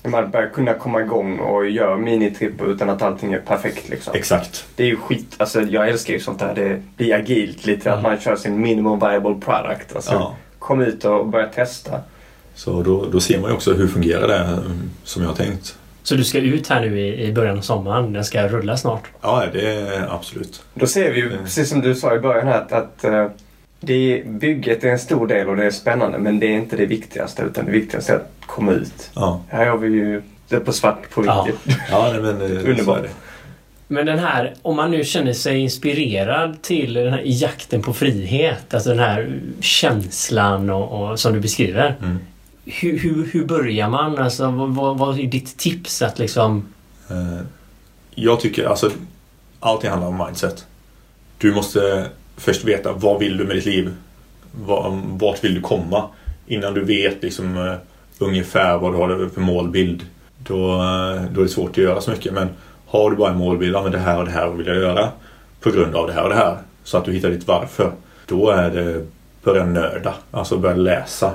Man 0.07 0.31
börjar 0.31 0.49
kunna 0.49 0.73
komma 0.73 1.01
igång 1.01 1.39
och 1.39 1.69
göra 1.69 1.97
minitripper 1.97 2.65
utan 2.65 2.89
att 2.89 3.01
allting 3.01 3.33
är 3.33 3.39
perfekt 3.39 3.89
liksom. 3.89 4.13
Exakt. 4.15 4.65
Det 4.75 4.83
är 4.83 4.87
ju 4.87 4.95
skit. 4.95 5.35
Alltså 5.37 5.61
jag 5.61 5.89
älskar 5.89 6.13
ju 6.13 6.19
sånt 6.19 6.39
där. 6.39 6.55
Det 6.55 6.81
blir 6.97 7.15
agilt 7.15 7.65
lite. 7.65 7.93
Att 7.93 8.03
man 8.03 8.19
kör 8.19 8.35
sin 8.35 8.61
minimum 8.61 8.99
viable 8.99 9.35
product. 9.45 9.95
Alltså, 9.95 10.11
Ja. 10.11 10.35
Kom 10.59 10.81
ut 10.81 11.05
och 11.05 11.27
börja 11.27 11.47
testa. 11.47 11.99
Så 12.55 12.81
då, 12.83 13.05
då 13.11 13.19
ser 13.19 13.39
man 13.39 13.49
ju 13.49 13.55
också 13.55 13.73
hur 13.73 13.87
fungerar 13.87 14.27
det 14.27 14.37
mm, 14.37 14.89
som 15.03 15.21
jag 15.21 15.29
har 15.29 15.35
tänkt. 15.35 15.77
Så 16.03 16.15
du 16.15 16.23
ska 16.23 16.37
ut 16.39 16.67
här 16.69 16.81
nu 16.81 16.99
i, 16.99 17.23
i 17.23 17.33
början 17.33 17.57
av 17.57 17.61
sommaren. 17.61 18.13
Den 18.13 18.25
ska 18.25 18.47
rulla 18.47 18.77
snart. 18.77 19.03
Ja, 19.21 19.43
det 19.53 19.71
är 19.71 20.13
absolut. 20.15 20.61
Då 20.73 20.87
ser 20.87 21.11
vi 21.11 21.19
ju, 21.19 21.27
Mm. 21.31 21.43
precis 21.43 21.69
som 21.69 21.81
du 21.81 21.95
sa 21.95 22.15
i 22.15 22.19
början 22.19 22.47
här, 22.47 22.61
att, 22.61 22.71
att 22.71 23.03
eh, 23.03 23.27
det 23.79 23.93
är, 23.93 24.25
bygget 24.25 24.83
är 24.83 24.87
en 24.87 24.99
stor 24.99 25.27
del 25.27 25.49
och 25.49 25.55
det 25.57 25.65
är 25.65 25.71
spännande. 25.71 26.17
Men 26.17 26.39
det 26.39 26.45
är 26.45 26.57
inte 26.57 26.75
det 26.77 26.85
viktigaste. 26.85 27.43
Utan 27.43 27.65
det 27.65 27.71
viktigaste 27.71 28.13
är 28.13 28.17
att 28.17 28.31
komma 28.45 28.71
ut. 28.71 29.09
Ja, 29.13 29.41
Här 29.49 29.65
har 29.65 29.77
vi 29.77 29.87
ju 29.87 30.21
det 30.49 30.59
på 30.59 30.73
svart 30.73 31.09
på 31.09 31.25
Ja. 31.25 31.47
vitt. 31.65 31.77
ja 31.91 32.13
men 32.21 32.41
eh, 32.41 32.69
Underbart. 32.69 33.05
Men 33.87 34.05
den 34.05 34.19
här, 34.19 34.53
om 34.61 34.75
man 34.75 34.91
nu 34.91 35.03
känner 35.03 35.33
sig 35.33 35.59
inspirerad 35.59 36.61
till 36.61 36.93
den 36.93 37.13
här 37.13 37.21
jakten 37.25 37.81
på 37.81 37.93
frihet, 37.93 38.73
alltså 38.73 38.89
den 38.89 38.99
här 38.99 39.39
känslan 39.59 40.69
och, 40.69 41.09
och 41.11 41.19
som 41.19 41.33
du 41.33 41.39
beskriver. 41.39 41.95
Mm. 42.01 42.17
Hur, 42.65 42.97
hur, 42.99 43.25
hur 43.33 43.45
börjar 43.45 43.89
man? 43.89 44.17
Alltså, 44.17 44.51
vad, 44.51 44.69
vad, 44.75 44.97
vad 44.97 45.19
är 45.19 45.23
ditt 45.27 45.57
tips 45.57 46.01
att 46.01 46.19
liksom... 46.19 46.65
Eh, 47.09 47.39
Jag 48.15 48.39
tycker 48.39 48.65
alltså 48.65 48.91
allting 49.59 49.89
handlar 49.89 50.07
om 50.07 50.25
mindset. 50.25 50.65
Du 51.37 51.53
måste 51.55 52.07
först 52.37 52.63
veta 52.63 52.93
vad 52.93 53.19
vill 53.19 53.37
du 53.37 53.43
med 53.43 53.55
ditt 53.55 53.65
liv? 53.65 53.93
Vart 55.19 55.43
vill 55.43 55.55
du 55.55 55.61
komma? 55.61 56.09
Innan 56.47 56.73
du 56.73 56.83
vet 56.83 57.23
liksom 57.23 57.57
eh, 57.57 57.73
ungefär 58.19 58.77
vad 58.77 58.93
du 58.93 58.97
har 58.97 59.29
för 59.29 59.41
målbild. 59.41 60.05
Då, 60.37 60.71
eh, 60.71 61.21
då 61.31 61.41
är 61.41 61.43
det 61.43 61.49
svårt 61.49 61.69
att 61.69 61.77
göra 61.77 62.01
så 62.01 62.11
mycket. 62.11 62.33
Men 62.33 62.49
har 62.87 63.09
du 63.09 63.15
bara 63.15 63.31
en 63.31 63.37
målbild, 63.37 63.75
ja 63.75 63.83
men 63.83 63.91
det 63.91 63.97
här 63.97 64.19
och 64.19 64.25
det 64.25 64.31
här 64.31 64.49
vill 64.49 64.67
jag 64.67 64.75
göra. 64.75 65.09
På 65.61 65.71
grund 65.71 65.95
av 65.95 66.07
det 66.07 66.13
här 66.13 66.23
och 66.23 66.29
det 66.29 66.35
här. 66.35 66.57
Så 66.83 66.97
att 66.97 67.05
du 67.05 67.11
hittar 67.11 67.29
ditt 67.29 67.47
varför. 67.47 67.91
Då 68.25 68.49
är 68.49 68.71
det 68.71 69.05
börja 69.43 69.65
nörda. 69.65 70.13
Alltså 70.31 70.57
börja 70.57 70.75
läsa. 70.75 71.31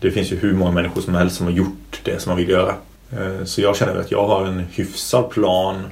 Det 0.00 0.10
finns 0.10 0.32
ju 0.32 0.36
hur 0.36 0.54
många 0.54 0.70
människor 0.70 1.00
som 1.00 1.14
helst 1.14 1.36
som 1.36 1.46
har 1.46 1.52
gjort 1.52 2.00
det 2.04 2.22
som 2.22 2.30
man 2.30 2.36
vill 2.36 2.48
göra. 2.48 2.74
Eh, 3.12 3.44
så 3.44 3.60
jag 3.60 3.76
känner 3.76 4.00
att 4.00 4.10
jag 4.10 4.26
har 4.26 4.46
en 4.46 4.58
hyfsad 4.58 5.30
plan 5.30 5.82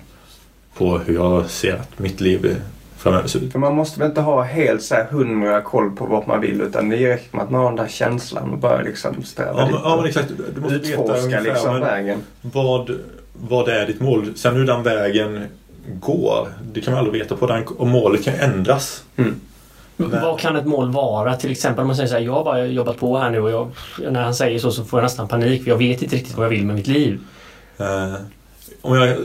på 0.75 0.99
hur 0.99 1.15
jag 1.15 1.51
ser 1.51 1.75
att 1.75 1.99
mitt 1.99 2.21
liv 2.21 2.57
framöver 2.99 3.29
ser 3.29 3.39
ut. 3.41 3.53
För 3.53 3.59
man 3.59 3.75
måste 3.75 4.01
väl 4.01 4.09
inte 4.09 4.21
ha 4.21 4.43
helt 4.43 4.83
så 4.83 4.95
här 4.95 5.05
hundra 5.05 5.61
koll 5.61 5.91
på 5.91 6.07
vad 6.07 6.29
man 6.29 6.41
vill. 6.41 6.61
Utan 6.61 6.89
det 6.89 6.97
räcker 6.97 7.37
med 7.37 7.45
att 7.45 7.51
man 7.51 7.61
har 7.61 7.69
den 7.69 7.77
där 7.77 7.89
känslan 7.89 8.51
och 8.51 8.59
börjar 8.59 8.83
liksom 8.83 9.23
sträva 9.23 9.61
Ja 9.61 9.65
dit. 9.65 9.73
men, 9.75 9.81
ja, 9.85 9.97
men 9.97 10.07
exakt. 10.07 10.29
Du 10.55 10.61
måste 10.61 10.79
veta 10.79 11.17
ungefär 11.17 11.41
liksom 11.45 11.73
men 11.73 11.81
vägen. 11.81 12.19
vad, 12.43 12.91
vad 13.49 13.69
är 13.69 13.87
ditt 13.87 14.01
mål. 14.01 14.33
Sen 14.37 14.57
hur 14.57 14.67
den 14.67 14.83
vägen 14.83 15.45
går, 16.01 16.49
det 16.73 16.81
kan 16.81 16.95
man 16.95 17.05
aldrig 17.05 17.23
veta 17.23 17.37
på. 17.37 17.47
Den, 17.47 17.67
och 17.67 17.87
målet 17.87 18.25
kan 18.25 18.35
ändras. 18.35 19.05
Mm. 19.17 19.35
Nej. 19.97 20.09
Vad 20.23 20.41
kan 20.41 20.57
ett 20.57 20.67
mål 20.67 20.91
vara? 20.93 21.37
Till 21.37 21.51
exempel 21.51 21.81
om 21.81 21.87
man 21.87 21.97
säger 21.97 22.09
så 22.09 22.15
här, 22.15 22.23
jag 22.23 22.33
har 22.33 22.45
bara 22.45 22.67
jobbat 22.67 22.99
på 22.99 23.19
här 23.19 23.31
nu 23.31 23.41
och 23.41 23.51
jag, 23.51 23.71
när 24.13 24.23
han 24.23 24.35
säger 24.35 24.59
så 24.59 24.71
så 24.71 24.85
får 24.85 24.99
jag 25.01 25.05
nästan 25.05 25.29
panik 25.29 25.63
för 25.63 25.71
jag 25.71 25.77
vet 25.79 26.03
inte 26.03 26.17
riktigt 26.17 26.37
vad 26.37 26.45
jag 26.45 26.51
vill 26.51 26.67
med 26.67 26.77
mitt 26.77 26.87
liv. 26.87 27.21
Eh, 27.79 28.15
om 28.81 28.97
jag 28.97 29.17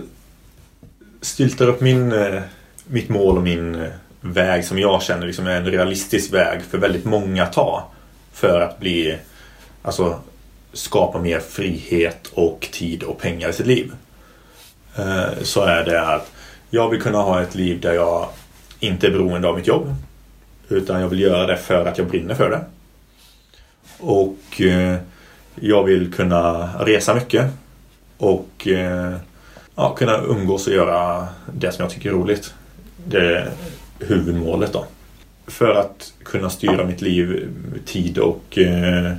styltar 1.21 1.67
upp 1.67 1.81
min, 1.81 2.11
eh, 2.11 2.41
mitt 2.87 3.09
mål 3.09 3.37
och 3.37 3.43
min 3.43 3.75
eh, 3.75 3.89
väg 4.21 4.65
som 4.65 4.79
jag 4.79 5.01
känner 5.01 5.27
liksom 5.27 5.47
är 5.47 5.57
en 5.57 5.65
realistisk 5.65 6.33
väg 6.33 6.61
för 6.61 6.77
väldigt 6.77 7.05
många 7.05 7.43
att 7.43 7.53
ta. 7.53 7.91
För 8.33 8.61
att 8.61 8.79
bli, 8.79 9.17
alltså 9.81 10.19
skapa 10.73 11.19
mer 11.19 11.39
frihet 11.39 12.27
och 12.33 12.69
tid 12.71 13.03
och 13.03 13.19
pengar 13.19 13.49
i 13.49 13.53
sitt 13.53 13.67
liv. 13.67 13.91
Eh, 14.95 15.43
så 15.43 15.61
är 15.61 15.85
det 15.85 16.07
att 16.07 16.31
jag 16.69 16.89
vill 16.89 17.01
kunna 17.01 17.17
ha 17.17 17.41
ett 17.41 17.55
liv 17.55 17.81
där 17.81 17.93
jag 17.93 18.27
inte 18.79 19.07
är 19.07 19.11
beroende 19.11 19.47
av 19.47 19.55
mitt 19.55 19.67
jobb. 19.67 19.95
Utan 20.69 21.01
jag 21.01 21.07
vill 21.07 21.19
göra 21.19 21.47
det 21.47 21.57
för 21.57 21.85
att 21.85 21.97
jag 21.97 22.07
brinner 22.07 22.35
för 22.35 22.49
det. 22.49 22.61
Och 23.99 24.61
eh, 24.61 24.95
jag 25.55 25.83
vill 25.83 26.13
kunna 26.13 26.69
resa 26.79 27.13
mycket. 27.13 27.51
Och 28.17 28.67
ja, 29.75 29.95
kunna 29.95 30.17
umgås 30.17 30.67
och 30.67 30.73
göra 30.73 31.27
det 31.53 31.71
som 31.71 31.83
jag 31.83 31.91
tycker 31.91 32.09
är 32.09 32.13
roligt. 32.13 32.53
Det 33.05 33.37
är 33.37 33.51
huvudmålet 33.99 34.73
då. 34.73 34.85
För 35.47 35.75
att 35.75 36.13
kunna 36.23 36.49
styra 36.49 36.85
mitt 36.85 37.01
liv, 37.01 37.49
tid 37.85 38.17
och 38.17 38.57
eh, 38.57 39.13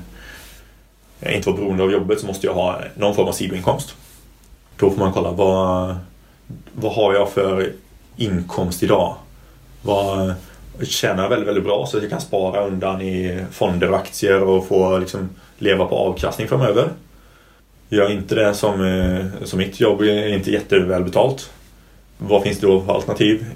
inte 1.37 1.51
vara 1.51 1.61
beroende 1.61 1.83
av 1.83 1.93
jobbet 1.93 2.21
så 2.21 2.27
måste 2.27 2.47
jag 2.47 2.55
ha 2.55 2.81
någon 2.95 3.15
form 3.15 3.29
av 3.29 3.33
sidoinkomst. 3.33 3.95
Då 4.77 4.91
får 4.91 4.99
man 4.99 5.13
kolla 5.13 5.31
vad, 5.31 5.97
vad 6.73 6.93
har 6.93 7.15
jag 7.15 7.31
för 7.31 7.73
inkomst 8.17 8.83
idag? 8.83 9.17
Vad 9.83 10.35
tjänar 10.83 11.23
jag 11.23 11.31
väldigt, 11.31 11.49
väldigt 11.49 11.65
bra 11.65 11.87
så 11.87 11.97
att 11.97 12.03
jag 12.03 12.11
kan 12.11 12.21
spara 12.21 12.67
undan 12.67 13.03
i 13.03 13.45
fonder 13.51 13.91
och 13.91 13.97
aktier 13.97 14.43
och 14.43 14.67
få 14.67 14.99
liksom 14.99 15.29
leva 15.59 15.87
på 15.87 15.97
avkastning 15.97 16.49
framöver. 16.49 16.89
Gör 17.89 18.11
inte 18.11 18.35
det 18.35 18.55
som, 18.55 18.85
eh, 18.85 19.45
som 19.45 19.59
mitt 19.59 19.81
jobb 19.81 20.01
är 20.01 20.29
inte 20.29 20.51
jättevälbetalt. 20.51 21.51
Vad 22.19 22.43
finns 22.43 22.59
det 22.59 22.67
då 22.67 22.81
för 22.81 22.95
alternativ? 22.95 23.47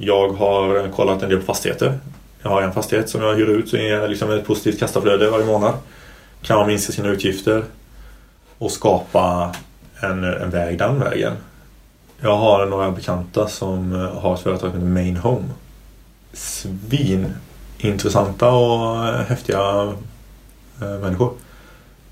Jag 0.00 0.28
har 0.28 0.88
kollat 0.88 1.22
en 1.22 1.28
del 1.28 1.38
på 1.38 1.44
fastigheter. 1.44 1.98
Jag 2.42 2.50
har 2.50 2.62
en 2.62 2.72
fastighet 2.72 3.08
som 3.10 3.22
jag 3.22 3.34
hyr 3.34 3.48
ut 3.48 3.68
så 3.68 3.76
är 3.76 4.08
liksom 4.08 4.30
ett 4.30 4.46
positivt 4.46 4.78
kassaflöde 4.78 5.30
varje 5.30 5.46
månad. 5.46 5.74
Kan 6.42 6.58
man 6.58 6.66
minska 6.66 6.92
sina 6.92 7.08
utgifter 7.08 7.64
och 8.58 8.70
skapa 8.70 9.54
en, 10.00 10.24
en 10.24 10.50
väg 10.50 10.78
den 10.78 11.00
vägen. 11.00 11.32
Jag 12.20 12.36
har 12.36 12.66
några 12.66 12.90
bekanta 12.90 13.48
som 13.48 13.92
har 13.92 14.34
ett 14.34 14.40
företag 14.40 14.70
som 14.70 14.80
heter 14.80 14.92
Main 14.92 15.16
Home. 15.16 15.48
Svin 16.32 17.26
intressanta 17.78 18.50
och 18.50 19.04
häftiga 19.04 19.94
eh, 20.80 20.98
människor. 21.00 21.32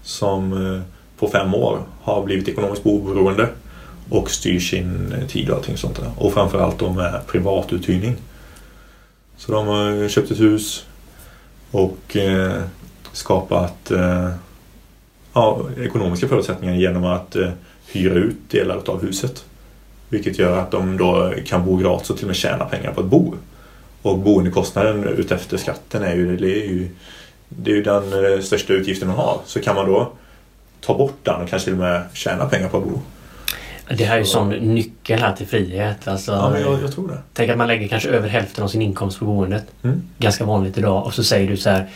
Som 0.03 0.53
eh, 0.53 0.81
på 1.19 1.29
fem 1.29 1.55
år 1.55 1.79
har 2.03 2.23
blivit 2.23 2.49
ekonomiskt 2.49 2.87
oberoende 2.87 3.49
och 4.11 4.31
styr 4.31 4.61
sin 4.61 5.15
tid 5.29 5.51
och 5.51 5.57
allting 5.57 5.77
sånt 5.77 5.97
där. 5.97 6.11
Och 6.17 6.33
framförallt 6.33 6.79
då 6.79 6.93
med 6.93 7.21
privatuthyrning. 7.27 8.17
Så 9.37 9.53
de 9.53 9.67
har 9.67 10.09
köpt 10.09 10.31
ett 10.31 10.41
hus 10.41 10.87
och 11.71 12.17
eh, 12.17 12.63
skapat 13.13 13.91
eh, 13.91 14.31
ja, 15.33 15.61
ekonomiska 15.81 16.29
förutsättningar 16.29 16.75
genom 16.75 17.05
att 17.05 17.37
eh, 17.37 17.51
hyra 17.93 18.15
ut 18.15 18.37
delar 18.51 18.91
av 18.91 19.03
huset. 19.03 19.45
Vilket 20.09 20.39
gör 20.39 20.59
att 20.59 20.71
de 20.71 20.97
då 20.97 21.35
kan 21.47 21.65
bo 21.65 21.77
gratis 21.77 22.11
och 22.11 22.17
till 22.17 22.25
och 22.25 22.29
med 22.29 22.37
tjäna 22.37 22.65
pengar 22.65 22.93
på 22.93 23.01
att 23.01 23.07
bo. 23.07 23.35
Och 24.03 24.19
boendekostnaden 24.19 25.05
utefter 25.05 25.57
skatten 25.57 26.03
är 26.03 26.15
ju, 26.15 26.37
det 26.37 26.51
är 26.51 26.69
ju, 26.69 26.89
det 27.49 27.71
är 27.71 27.75
ju 27.75 27.83
den 27.83 28.25
eh, 28.25 28.41
största 28.41 28.73
utgiften 28.73 29.09
man 29.09 29.17
har. 29.17 29.41
Så 29.45 29.61
kan 29.61 29.77
man 29.77 29.87
då 29.87 30.13
ta 30.81 30.95
bort 30.99 31.19
den 31.23 31.43
och 31.43 31.49
kanske 31.49 31.65
till 31.65 31.75
och 31.75 31.81
med 31.81 32.03
tjäna 32.13 32.47
pengar 32.47 32.69
på 32.69 32.77
att 32.77 32.85
bo. 32.85 33.01
Det 33.99 34.05
här 34.05 34.15
är 34.15 34.19
ju 34.19 34.25
sån 34.25 34.49
nyckel 34.49 35.21
här 35.21 35.33
till 35.37 35.47
frihet. 35.47 36.09
Alltså, 36.09 36.33
Ja, 36.33 36.51
men 36.51 36.61
jag, 36.63 36.83
jag 36.83 36.93
tror 36.93 37.09
det. 37.09 37.19
Tänk 37.33 37.51
att 37.51 37.59
man 37.59 37.67
lägger 37.67 37.89
kanske 37.89 38.09
över 38.09 38.29
hälften 38.29 38.65
av 38.65 38.69
sin 38.69 38.83
inkomst 38.83 39.19
på 39.19 39.25
boendet. 39.25 39.67
Mm. 39.83 40.03
Ganska 40.19 40.45
vanligt 40.45 40.79
idag. 40.79 41.05
Och 41.07 41.15
så 41.15 41.25
säger 41.25 41.49
du 41.51 41.57
så 41.57 41.71
här. 41.71 41.89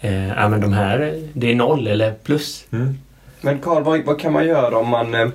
Eh, 0.00 0.28
ja 0.28 0.48
men 0.48 0.60
de 0.60 0.72
här, 0.72 1.22
det 1.32 1.50
är 1.50 1.54
noll 1.54 1.86
eller 1.86 2.12
plus. 2.12 2.64
Mm. 2.72 2.98
Men 3.40 3.58
Karl, 3.58 3.82
vad, 3.82 4.04
vad 4.04 4.20
kan 4.20 4.32
man 4.32 4.46
göra 4.46 4.78
om 4.78 4.88
man... 4.88 5.14
eh, 5.14 5.28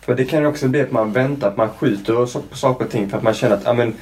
För 0.00 0.14
det 0.14 0.24
kan 0.24 0.40
ju 0.40 0.46
också 0.46 0.68
bli 0.68 0.80
att 0.82 0.90
man 0.92 1.12
väntar, 1.12 1.48
att 1.48 1.56
man 1.56 1.68
skjuter 1.68 2.26
så- 2.26 2.42
på 2.42 2.56
saker 2.56 2.84
och 2.84 2.90
ting 2.90 3.10
för 3.10 3.16
att 3.16 3.22
man 3.22 3.34
känner 3.34 3.56
att 3.56 3.62
ja, 3.64 3.72
men, 3.72 3.94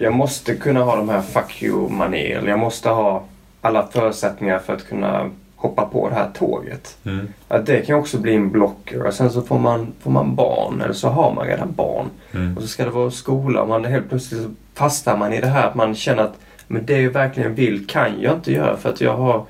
jag 0.00 0.12
måste 0.14 0.54
kunna 0.54 0.82
ha 0.82 0.96
de 0.96 1.08
här 1.08 1.22
fuck 1.22 1.62
you-manér. 1.62 2.38
Eller 2.38 2.48
jag 2.50 2.58
måste 2.58 2.88
ha 2.88 3.24
alla 3.60 3.86
förutsättningar 3.92 4.58
för 4.58 4.72
att 4.72 4.88
kunna 4.88 5.30
hoppa 5.64 5.86
på 5.86 6.08
det 6.08 6.14
här 6.14 6.30
tåget. 6.34 6.96
Mm. 7.04 7.28
Att 7.48 7.66
det 7.66 7.86
kan 7.86 7.98
också 7.98 8.18
bli 8.18 8.34
en 8.34 8.50
blocker. 8.50 9.06
Och 9.06 9.14
sen 9.14 9.30
så 9.30 9.42
får 9.42 9.58
man, 9.58 9.92
får 10.00 10.10
man 10.10 10.34
barn, 10.34 10.80
eller 10.80 10.94
så 10.94 11.08
har 11.08 11.34
man 11.34 11.46
redan 11.46 11.72
barn. 11.72 12.06
Mm. 12.34 12.56
Och 12.56 12.62
så 12.62 12.68
ska 12.68 12.84
det 12.84 12.90
vara 12.90 13.10
skola 13.10 13.62
och 13.62 13.68
man 13.68 13.84
helt 13.84 14.08
plötsligt 14.08 14.42
så 14.42 14.48
fastnar 14.74 15.16
man 15.16 15.32
i 15.32 15.40
det 15.40 15.46
här 15.46 15.66
att 15.68 15.74
man 15.74 15.94
känner 15.94 16.22
att 16.22 16.34
men 16.68 16.86
det 16.86 17.00
jag 17.00 17.10
verkligen 17.10 17.54
vill 17.54 17.86
kan 17.86 18.20
jag 18.20 18.34
inte 18.34 18.52
göra 18.52 18.76
för 18.76 18.88
att 18.88 19.00
jag 19.00 19.16
har 19.16 19.44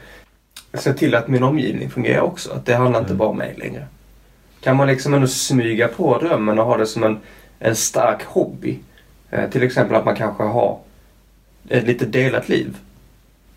sett 0.74 0.96
till 0.98 1.14
att 1.14 1.28
min 1.28 1.42
omgivning 1.42 1.90
fungerar 1.90 2.20
också. 2.20 2.52
Att 2.52 2.66
det 2.66 2.74
handlar 2.74 3.00
inte 3.00 3.10
Mm. 3.10 3.18
bara 3.18 3.28
om 3.28 3.36
mig 3.36 3.54
längre. 3.58 3.86
Kan 4.60 4.76
man 4.76 4.86
liksom 4.88 5.14
ändå 5.14 5.26
smyga 5.26 5.88
på 5.88 6.18
drömmen 6.18 6.58
och 6.58 6.66
ha 6.66 6.76
det 6.76 6.86
som 6.86 7.04
en, 7.04 7.18
en 7.58 7.76
stark 7.76 8.24
hobby? 8.24 8.78
Eh, 9.30 9.50
till 9.50 9.62
exempel 9.62 9.96
att 9.96 10.04
man 10.04 10.16
kanske 10.16 10.42
har 10.42 10.78
ett 11.68 11.86
lite 11.86 12.06
delat 12.06 12.48
liv. 12.48 12.76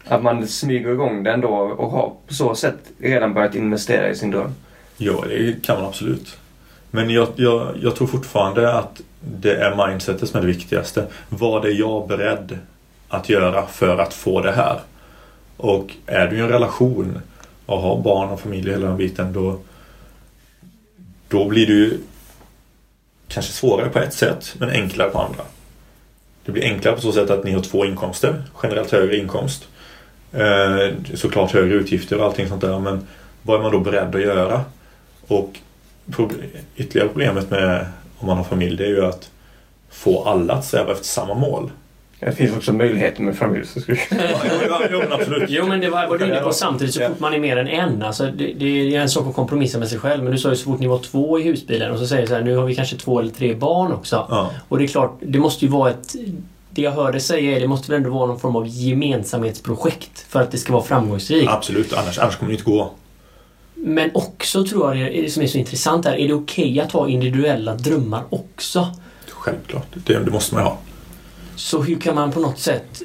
Att 0.09 0.23
man 0.23 0.47
smyger 0.47 0.91
igång 0.91 1.23
den 1.23 1.41
då 1.41 1.49
och 1.49 1.91
har 1.91 2.13
på 2.27 2.33
så 2.33 2.55
sätt 2.55 2.77
redan 2.99 3.33
börjat 3.33 3.55
investera 3.55 4.09
i 4.09 4.15
sin 4.15 4.31
dröm. 4.31 4.55
Ja, 4.97 5.23
det 5.27 5.63
kan 5.63 5.77
man 5.77 5.85
absolut. 5.85 6.37
Men 6.91 7.09
jag, 7.09 7.27
jag, 7.35 7.77
jag 7.81 7.95
tror 7.95 8.07
fortfarande 8.07 8.73
att 8.73 9.01
det 9.19 9.55
är 9.55 9.87
mindsetet 9.87 10.29
som 10.29 10.37
är 10.37 10.41
det 10.41 10.47
viktigaste. 10.47 11.07
Vad 11.29 11.65
är 11.65 11.79
jag 11.79 12.07
beredd 12.07 12.57
att 13.07 13.29
göra 13.29 13.67
för 13.67 13.97
att 13.97 14.13
få 14.13 14.41
det 14.41 14.51
här? 14.51 14.79
Och 15.57 15.93
är 16.05 16.27
du 16.27 16.37
i 16.37 16.39
en 16.39 16.49
relation 16.49 17.21
och 17.65 17.81
har 17.81 18.01
barn 18.01 18.29
och 18.29 18.39
familj 18.39 18.69
och 18.69 18.75
hela 18.75 18.87
den 18.87 18.97
biten 18.97 19.33
då, 19.33 19.59
då 21.27 21.45
blir 21.45 21.67
du 21.67 21.99
kanske 23.27 23.51
svårare 23.51 23.89
på 23.89 23.99
ett 23.99 24.13
sätt 24.13 24.55
men 24.59 24.69
enklare 24.69 25.09
på 25.09 25.19
andra. 25.19 25.43
Det 26.45 26.51
blir 26.51 26.63
enklare 26.63 26.95
på 26.95 27.01
så 27.01 27.11
sätt 27.11 27.29
att 27.29 27.43
ni 27.43 27.51
har 27.51 27.61
två 27.61 27.85
inkomster, 27.85 28.43
generellt 28.63 28.91
högre 28.91 29.17
inkomst. 29.17 29.67
Eh, 30.33 30.93
såklart 31.13 31.51
högre 31.51 31.73
utgifter 31.75 32.19
och 32.19 32.25
allting 32.25 32.47
sånt 32.47 32.61
där 32.61 32.79
men 32.79 33.07
vad 33.41 33.57
är 33.57 33.63
man 33.63 33.71
då 33.71 33.79
beredd 33.79 34.15
att 34.15 34.21
göra? 34.21 34.61
Och 35.27 35.59
ytterligare 36.75 37.07
problemet 37.07 37.49
med 37.49 37.85
om 38.17 38.27
man 38.27 38.37
har 38.37 38.43
familj 38.43 38.77
det 38.77 38.83
är 38.83 38.89
ju 38.89 39.05
att 39.05 39.29
få 39.89 40.23
alla 40.23 40.53
att 40.53 40.65
sträva 40.65 40.91
efter 40.91 41.05
samma 41.05 41.33
mål. 41.33 41.71
Det 42.19 42.31
finns 42.31 42.55
också 42.57 42.73
möjligheter 42.73 43.21
med 43.21 43.37
familj. 43.37 43.65
Så 43.65 43.79
skulle... 43.79 43.99
Ja, 44.69 44.81
jo, 44.91 44.99
men 44.99 45.13
absolut. 45.13 45.49
Jo 45.49 45.67
men 45.67 45.79
det 45.79 45.89
var, 45.89 46.07
var 46.07 46.17
du 46.17 46.25
inne 46.25 46.39
på 46.39 46.51
samtidigt 46.51 46.93
så 46.93 47.01
fort 47.07 47.19
man 47.19 47.33
är 47.33 47.39
mer 47.39 47.57
än 47.57 47.67
en. 47.67 48.03
Alltså, 48.03 48.25
det, 48.25 48.53
det 48.53 48.95
är 48.95 49.01
en 49.01 49.09
sak 49.09 49.27
att 49.27 49.35
kompromissa 49.35 49.79
med 49.79 49.87
sig 49.87 49.99
själv. 49.99 50.23
Men 50.23 50.31
du 50.31 50.37
sa 50.37 50.49
ju 50.49 50.55
så 50.55 50.63
fort 50.63 50.79
ni 50.79 50.87
var 50.87 50.99
två 50.99 51.39
i 51.39 51.43
husbilen 51.43 51.91
och 51.91 51.99
så 51.99 52.07
säger 52.07 52.21
du 52.21 52.27
så 52.27 52.35
här, 52.35 52.41
nu 52.41 52.55
har 52.55 52.65
vi 52.65 52.75
kanske 52.75 52.95
två 52.95 53.19
eller 53.19 53.31
tre 53.31 53.55
barn 53.55 53.91
också. 53.91 54.25
Ja, 54.29 54.51
Och 54.67 54.77
det 54.77 54.83
är 54.83 54.87
klart, 54.87 55.17
det 55.19 55.39
måste 55.39 55.65
ju 55.65 55.71
vara 55.71 55.89
ett... 55.89 56.15
Det 56.77 56.83
jag 56.83 56.91
hörde 56.91 57.19
säga 57.19 57.57
är 57.57 57.59
det 57.59 57.67
måste 57.67 57.91
väl 57.91 57.97
ändå 57.97 58.09
vara 58.09 58.25
någon 58.25 58.39
form 58.39 58.55
av 58.55 58.67
gemensamhetsprojekt 58.67 60.25
för 60.29 60.41
att 60.41 60.51
det 60.51 60.57
ska 60.57 60.73
vara 60.73 60.83
framgångsrikt. 60.83 61.49
absolut, 61.49 61.93
annars, 61.93 62.19
annars 62.19 62.35
kommer 62.35 62.51
det 62.51 62.53
inte 62.53 62.71
gå. 62.71 62.91
Men 63.75 64.11
också 64.13 64.65
tror 64.65 64.95
jag 64.95 65.13
det, 65.13 65.21
det 65.21 65.29
som 65.29 65.43
är 65.43 65.47
så 65.47 65.57
intressant 65.57 66.05
här, 66.05 66.15
är 66.15 66.27
det 66.27 66.33
okej 66.33 66.79
att 66.79 66.91
ha 66.91 67.07
individuella 67.07 67.75
drömmar 67.75 68.23
också? 68.29 68.87
Självklart, 69.29 69.87
det, 69.93 70.19
det 70.19 70.31
måste 70.31 70.55
man 70.55 70.63
ha. 70.63 70.77
Så 71.55 71.81
hur 71.81 71.99
kan 71.99 72.15
man 72.15 72.31
på 72.31 72.39
något 72.39 72.59
sätt 72.59 73.01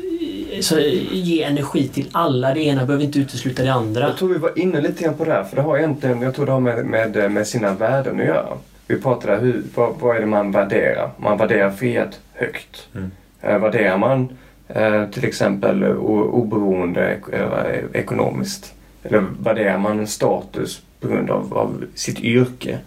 eh, 0.50 0.60
så, 0.60 0.78
ge 1.10 1.42
energi 1.42 1.88
till 1.88 2.08
alla? 2.12 2.54
Det 2.54 2.60
ena 2.60 2.86
behöver 2.86 3.04
inte 3.04 3.18
utesluta 3.18 3.62
det 3.62 3.72
andra. 3.72 4.06
Jag 4.06 4.16
tror 4.16 4.28
vi 4.28 4.38
var 4.38 4.58
inne 4.58 4.80
lite 4.80 5.04
grann 5.04 5.14
på 5.14 5.24
det 5.24 5.32
här, 5.32 5.44
för 5.44 5.56
det 5.56 5.62
har 5.62 5.78
egentligen, 5.78 6.22
jag 6.22 6.34
tror 6.34 6.46
det 6.46 6.52
har 6.52 6.60
med, 6.60 6.86
med, 6.86 7.32
med 7.32 7.46
sina 7.46 7.74
värden 7.74 8.20
att 8.20 8.26
göra. 8.26 8.58
Vi 8.86 9.00
pratade 9.00 9.36
hur, 9.36 9.62
vad, 9.74 9.94
vad 10.00 10.16
är 10.16 10.20
det 10.20 10.26
man 10.26 10.52
värderar? 10.52 11.10
Man 11.18 11.38
värderar 11.38 11.70
frihet 11.70 12.20
högt. 12.32 12.88
Mm. 12.94 13.10
Eh, 13.42 13.58
värderar 13.58 13.98
man 13.98 14.28
eh, 14.68 15.04
till 15.10 15.24
exempel 15.24 15.84
oberoende 15.96 17.18
eh, 17.32 18.00
ekonomiskt? 18.00 18.74
Eller 19.02 19.24
värderar 19.40 19.78
man 19.78 19.98
en 19.98 20.06
status 20.06 20.82
på 21.00 21.08
grund 21.08 21.30
av, 21.30 21.58
av 21.58 21.84
sitt 21.94 22.20
yrke? 22.20 22.78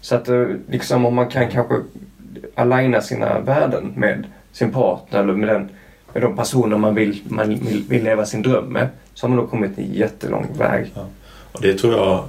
Så 0.00 0.14
att 0.14 0.28
liksom 0.68 1.06
om 1.06 1.14
man 1.14 1.28
kan 1.28 1.50
kanske 1.50 1.74
aligna 2.54 3.00
sina 3.00 3.40
värden 3.40 3.92
med 3.96 4.24
sin 4.52 4.72
partner 4.72 5.20
eller 5.20 5.32
med, 5.32 5.48
den, 5.48 5.68
med 6.12 6.22
de 6.22 6.36
personer 6.36 6.76
man 6.76 6.94
vill, 6.94 7.22
man 7.28 7.48
vill, 7.48 7.84
vill 7.88 8.04
leva 8.04 8.26
sin 8.26 8.42
dröm 8.42 8.64
med 8.64 8.88
så 9.14 9.26
har 9.26 9.28
man 9.34 9.44
då 9.44 9.50
kommit 9.50 9.78
en 9.78 9.92
jättelång 9.92 10.46
väg. 10.58 10.92
Och 11.52 11.60
det 11.62 11.74
tror 11.74 11.94
jag 11.94 12.24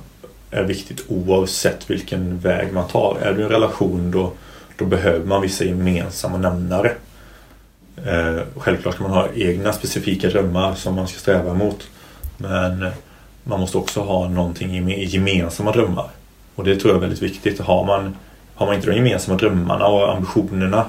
är 0.52 0.64
viktigt 0.64 1.06
oavsett 1.08 1.90
vilken 1.90 2.40
väg 2.40 2.74
man 2.74 2.88
tar. 2.88 3.18
Är 3.22 3.34
du 3.34 3.42
i 3.42 3.44
en 3.44 3.50
relation 3.50 4.12
då, 4.12 4.32
då 4.76 4.86
behöver 4.86 5.26
man 5.26 5.42
vissa 5.42 5.64
gemensamma 5.64 6.38
nämnare. 6.38 6.92
Eh, 7.98 8.44
självklart 8.58 8.98
kan 8.98 9.10
man 9.10 9.18
ha 9.18 9.28
egna 9.36 9.74
specifika 9.74 10.30
drömmar 10.30 10.76
som 10.76 10.96
man 10.96 11.08
ska 11.08 11.20
sträva 11.20 11.54
mot. 11.54 11.88
Men 12.38 12.86
man 13.44 13.60
måste 13.60 13.78
också 13.78 14.02
ha 14.02 14.30
någonting 14.30 14.92
i 14.92 15.06
gemensamma 15.06 15.72
drömmar. 15.72 16.08
Och 16.56 16.64
det 16.64 16.76
tror 16.76 16.94
jag 16.94 16.98
är 16.98 17.02
väldigt 17.02 17.22
viktigt. 17.22 17.60
Har 17.60 17.86
man, 17.86 18.16
har 18.56 18.66
man 18.66 18.76
inte 18.76 18.90
de 18.90 18.96
gemensamma 18.96 19.38
drömmarna 19.38 19.86
och 19.86 20.14
ambitionerna 20.14 20.86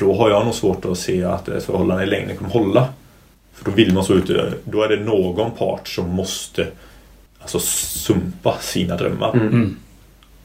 då 0.00 0.14
har 0.14 0.30
jag 0.30 0.44
nog 0.44 0.54
svårt 0.54 0.84
att 0.84 0.98
se 0.98 1.24
att 1.24 1.48
ett 1.48 1.64
förhållande 1.64 2.02
i 2.02 2.06
längden 2.06 2.36
kommer 2.36 2.50
hålla. 2.50 2.88
För 3.54 3.64
då 3.64 3.70
vill 3.70 3.94
man 3.94 4.04
så 4.04 4.14
ut, 4.14 4.30
då 4.64 4.82
är 4.82 4.88
det 4.88 5.04
någon 5.04 5.50
part 5.50 5.88
som 5.88 6.08
måste 6.10 6.66
alltså 7.40 7.58
sumpa 7.58 8.56
sina 8.60 8.96
drömmar. 8.96 9.34
Mm. 9.34 9.48
Mm. 9.48 9.76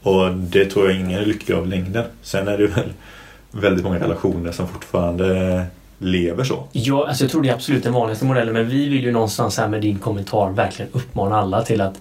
Och 0.02 0.34
det 0.34 0.64
tror 0.64 0.90
jag 0.90 1.00
ingen 1.00 1.20
är 1.20 1.26
lycklig 1.26 1.54
av 1.54 1.66
i 1.66 1.68
längden. 1.68 2.04
Sen 2.22 2.48
är 2.48 2.58
det 2.58 2.66
väl 2.66 2.92
väldigt 3.50 3.84
många 3.84 4.00
relationer 4.00 4.52
som 4.52 4.68
fortfarande 4.68 5.66
lever 5.98 6.44
så. 6.44 6.64
Ja, 6.72 7.08
alltså 7.08 7.24
jag 7.24 7.30
tror 7.30 7.42
det 7.42 7.48
är 7.48 7.54
absolut 7.54 7.82
den 7.84 7.92
vanligaste 7.92 8.24
modellen 8.24 8.54
men 8.54 8.68
vi 8.68 8.88
vill 8.88 9.04
ju 9.04 9.12
någonstans 9.12 9.58
här 9.58 9.68
med 9.68 9.80
din 9.82 9.98
kommentar 9.98 10.50
verkligen 10.50 10.90
uppmana 10.92 11.36
alla 11.38 11.62
till 11.62 11.80
att 11.80 11.94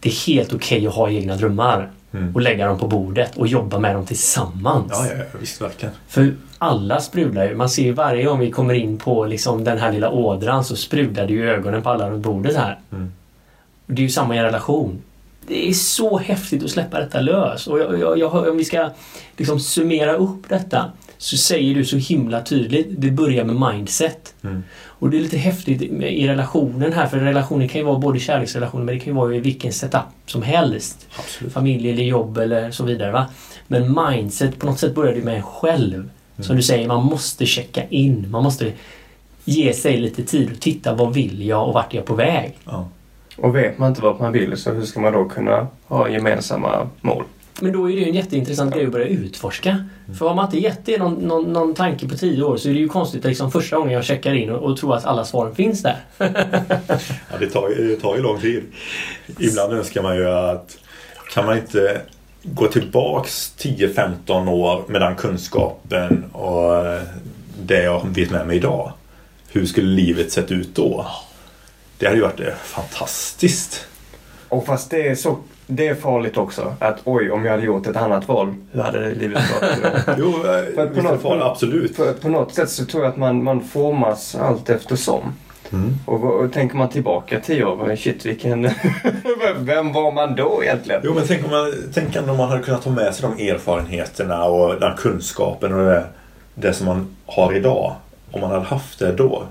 det 0.00 0.08
är 0.08 0.26
helt 0.26 0.52
okej 0.54 0.86
att 0.86 0.94
ha 0.94 1.10
egna 1.10 1.36
drömmar 1.36 1.90
Mm. 2.14 2.34
och 2.34 2.40
lägga 2.40 2.66
dem 2.66 2.78
på 2.78 2.86
bordet 2.86 3.36
och 3.36 3.46
jobba 3.48 3.78
med 3.78 3.94
dem 3.94 4.06
tillsammans. 4.06 4.86
Ja, 4.92 5.06
ja, 5.06 5.18
ja, 5.18 5.38
visst 5.40 5.60
verkligen. 5.62 5.94
För 6.08 6.34
alla 6.58 7.00
sprudlar 7.00 7.44
ju. 7.44 7.54
Man 7.54 7.68
ser 7.68 7.82
ju 7.82 7.92
varje 7.92 8.24
gång 8.24 8.38
vi 8.38 8.50
kommer 8.50 8.74
in 8.74 8.98
på 8.98 9.26
liksom 9.26 9.64
den 9.64 9.78
här 9.78 9.92
lilla 9.92 10.10
ådran 10.10 10.64
så 10.64 10.76
sprudlar 10.76 11.26
det 11.26 11.32
ju 11.32 11.50
ögonen 11.50 11.82
på 11.82 11.90
alla 11.90 12.10
runt 12.10 12.24
bordet 12.24 12.56
här. 12.56 12.78
Mm. 12.92 13.12
Det 13.86 14.02
är 14.02 14.04
ju 14.04 14.08
samma 14.10 14.34
i 14.34 14.38
en 14.38 14.44
relation. 14.44 15.02
Det 15.46 15.68
är 15.68 15.72
så 15.72 16.18
häftigt 16.18 16.64
att 16.64 16.70
släppa 16.70 17.00
detta 17.00 17.20
lös. 17.20 17.66
Och 17.66 17.78
jag, 17.78 17.98
jag, 18.00 18.18
jag, 18.18 18.34
om 18.48 18.56
vi 18.56 18.64
ska 18.64 18.90
liksom 19.36 19.60
summera 19.60 20.12
upp 20.12 20.48
detta 20.48 20.92
så 21.24 21.36
säger 21.36 21.74
du 21.74 21.84
så 21.84 21.96
himla 21.96 22.42
tydligt, 22.42 22.86
det 22.90 23.10
börjar 23.10 23.44
med 23.44 23.74
mindset. 23.74 24.34
Mm. 24.42 24.62
Och 24.84 25.10
det 25.10 25.16
är 25.16 25.20
lite 25.20 25.36
häftigt 25.36 25.82
i 25.82 26.28
relationen 26.28 26.92
här, 26.92 27.06
för 27.06 27.18
relationer 27.18 27.68
kan 27.68 27.80
ju 27.80 27.86
vara 27.86 27.98
både 27.98 28.18
kärleksrelationer 28.18 28.84
men 28.84 28.94
det 28.94 29.00
kan 29.00 29.12
ju 29.12 29.16
vara 29.16 29.34
i 29.34 29.40
vilken 29.40 29.72
setup 29.72 30.00
som 30.26 30.42
helst. 30.42 31.08
Absolut. 31.18 31.52
Familj 31.52 31.90
eller 31.90 32.02
jobb 32.02 32.38
eller 32.38 32.70
så 32.70 32.84
vidare. 32.84 33.12
Va? 33.12 33.26
Men 33.66 34.00
mindset 34.06 34.58
på 34.58 34.66
något 34.66 34.78
sätt 34.78 34.94
börjar 34.94 35.14
det 35.14 35.24
med 35.24 35.36
en 35.36 35.42
själv. 35.42 36.10
Som 36.38 36.56
du 36.56 36.62
säger, 36.62 36.88
man 36.88 37.04
måste 37.04 37.46
checka 37.46 37.88
in. 37.88 38.30
Man 38.30 38.42
måste 38.42 38.72
ge 39.44 39.72
sig 39.72 39.96
lite 39.96 40.22
tid 40.22 40.50
och 40.52 40.60
titta 40.60 40.94
vad 40.94 41.14
vill 41.14 41.46
jag 41.46 41.68
och 41.68 41.74
vart 41.74 41.92
är 41.92 41.96
jag 41.96 42.04
på 42.04 42.14
väg. 42.14 42.58
Ja. 42.64 42.88
Och 43.36 43.56
vet 43.56 43.78
man 43.78 43.88
inte 43.88 44.02
vad 44.02 44.20
man 44.20 44.32
vill 44.32 44.56
så 44.56 44.72
hur 44.72 44.82
ska 44.82 45.00
man 45.00 45.12
då 45.12 45.24
kunna 45.24 45.66
ha 45.86 46.08
gemensamma 46.08 46.88
mål? 47.00 47.24
Men 47.64 47.72
då 47.72 47.90
är 47.90 47.94
det 47.94 48.00
ju 48.00 48.08
en 48.08 48.14
jätteintressant 48.14 48.74
grej 48.74 48.86
att 48.86 48.92
börja 48.92 49.06
utforska. 49.06 49.84
För 50.18 50.28
har 50.28 50.34
man 50.34 50.44
inte 50.44 50.58
gett 50.58 50.80
det 50.84 50.98
någon, 50.98 51.14
någon, 51.14 51.52
någon 51.52 51.74
tanke 51.74 52.08
på 52.08 52.16
tio 52.16 52.42
år 52.42 52.56
så 52.56 52.68
är 52.68 52.72
det 52.72 52.78
ju 52.78 52.88
konstigt 52.88 53.20
att 53.20 53.28
liksom 53.28 53.52
första 53.52 53.76
gången 53.76 53.92
jag 53.92 54.04
checkar 54.04 54.34
in 54.34 54.50
och, 54.50 54.70
och 54.70 54.76
tror 54.76 54.96
att 54.96 55.04
alla 55.04 55.24
svaren 55.24 55.54
finns 55.54 55.82
där. 55.82 55.96
Ja, 56.18 57.38
det, 57.38 57.50
tar, 57.50 57.68
det 57.68 57.96
tar 57.96 58.16
ju 58.16 58.22
lång 58.22 58.40
tid. 58.40 58.62
Ibland 59.38 59.72
önskar 59.72 60.02
man 60.02 60.16
ju 60.16 60.28
att 60.28 60.78
kan 61.34 61.46
man 61.46 61.58
inte 61.58 62.00
gå 62.42 62.66
tillbaks 62.66 63.54
10-15 63.58 64.50
år 64.50 64.84
med 64.88 65.00
den 65.00 65.16
kunskapen 65.16 66.24
och 66.24 66.84
det 67.62 67.82
jag 67.82 68.06
vet 68.14 68.30
med 68.30 68.46
mig 68.46 68.56
idag. 68.56 68.92
Hur 69.48 69.66
skulle 69.66 69.88
livet 69.88 70.32
sett 70.32 70.52
ut 70.52 70.74
då? 70.74 71.06
Det 71.98 72.06
hade 72.06 72.16
ju 72.16 72.22
varit 72.22 72.40
eh, 72.40 72.54
fantastiskt. 72.62 73.86
Och 74.48 74.66
fast 74.66 74.90
det 74.90 75.08
är 75.08 75.14
så 75.14 75.38
det 75.66 75.88
är 75.88 75.94
farligt 75.94 76.36
också. 76.36 76.74
Att 76.78 76.96
oj, 77.04 77.30
om 77.30 77.44
jag 77.44 77.50
hade 77.52 77.62
gjort 77.64 77.86
ett 77.86 77.96
annat 77.96 78.28
val, 78.28 78.54
hur 78.72 78.80
hade 78.82 79.10
livet 79.14 79.42
varit? 79.60 80.04
Jo, 80.18 80.32
För 80.32 80.78
eh, 80.78 80.84
att 80.84 80.94
på 80.94 81.00
det 81.00 81.02
något- 81.02 81.22
farligt, 81.22 81.44
absolut. 81.44 81.96
För 81.96 82.12
på 82.12 82.28
något 82.28 82.54
sätt 82.54 82.70
så 82.70 82.84
tror 82.84 83.02
jag 83.04 83.10
att 83.10 83.16
man, 83.16 83.44
man 83.44 83.60
formas 83.60 84.34
allt 84.34 84.70
eftersom. 84.70 85.22
Mm. 85.72 85.94
Och, 86.06 86.20
vad- 86.20 86.32
och 86.32 86.52
tänker 86.52 86.76
man 86.76 86.88
tillbaka 86.88 87.40
tio 87.40 87.64
år, 87.64 87.96
shit 87.96 88.26
vilken... 88.26 88.62
Vem 89.58 89.92
var 89.92 90.12
man 90.12 90.34
då 90.36 90.62
egentligen? 90.64 91.00
Jo, 91.04 91.12
men 91.14 91.24
tänk 91.28 91.44
om 91.44 91.50
man, 91.50 91.72
tänk 91.94 92.16
om 92.28 92.36
man 92.36 92.48
hade 92.48 92.62
kunnat 92.62 92.82
ta 92.82 92.90
med 92.90 93.14
sig 93.14 93.28
de 93.36 93.48
erfarenheterna 93.50 94.44
och 94.44 94.80
den 94.80 94.96
kunskapen 94.96 95.74
och 95.74 95.84
det, 95.84 96.04
det 96.54 96.72
som 96.72 96.86
man 96.86 97.16
har 97.26 97.52
idag. 97.56 97.92
Om 98.30 98.40
man 98.40 98.50
hade 98.50 98.62
haft 98.64 98.98
det 98.98 99.12
då. 99.12 99.42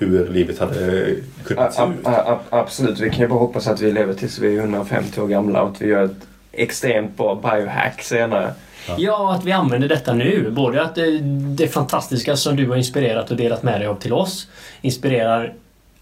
Hur 0.00 0.28
livet 0.28 0.58
hade 0.58 1.02
A, 1.02 1.44
kunnat 1.44 1.74
se 1.74 1.82
ut. 1.82 2.06
a, 2.06 2.22
a, 2.26 2.38
absolut, 2.50 3.00
vi 3.00 3.10
kan 3.10 3.18
ju 3.18 3.28
bara 3.28 3.38
hoppas 3.38 3.66
att 3.66 3.80
vi 3.80 3.92
lever 3.92 4.14
tills 4.14 4.38
vi 4.38 4.56
är 4.56 4.60
150 4.60 5.20
år 5.20 5.26
gamla 5.26 5.62
och 5.62 5.70
att 5.70 5.82
vi 5.82 5.86
gör 5.86 6.04
ett 6.04 6.26
extremt 6.52 7.16
bra 7.16 7.34
biohack 7.34 8.02
senare. 8.02 8.54
Ja, 8.98 9.34
att 9.34 9.44
vi 9.44 9.52
använder 9.52 9.88
detta 9.88 10.14
nu. 10.14 10.50
Både 10.50 10.82
att 10.82 10.94
det, 10.94 11.18
det 11.56 11.68
fantastiska 11.68 12.36
som 12.36 12.56
du 12.56 12.68
har 12.68 12.76
inspirerat 12.76 13.30
och 13.30 13.36
delat 13.36 13.62
med 13.62 13.80
dig 13.80 13.88
av 13.88 13.94
till 13.94 14.12
oss 14.12 14.48
inspirerar 14.80 15.54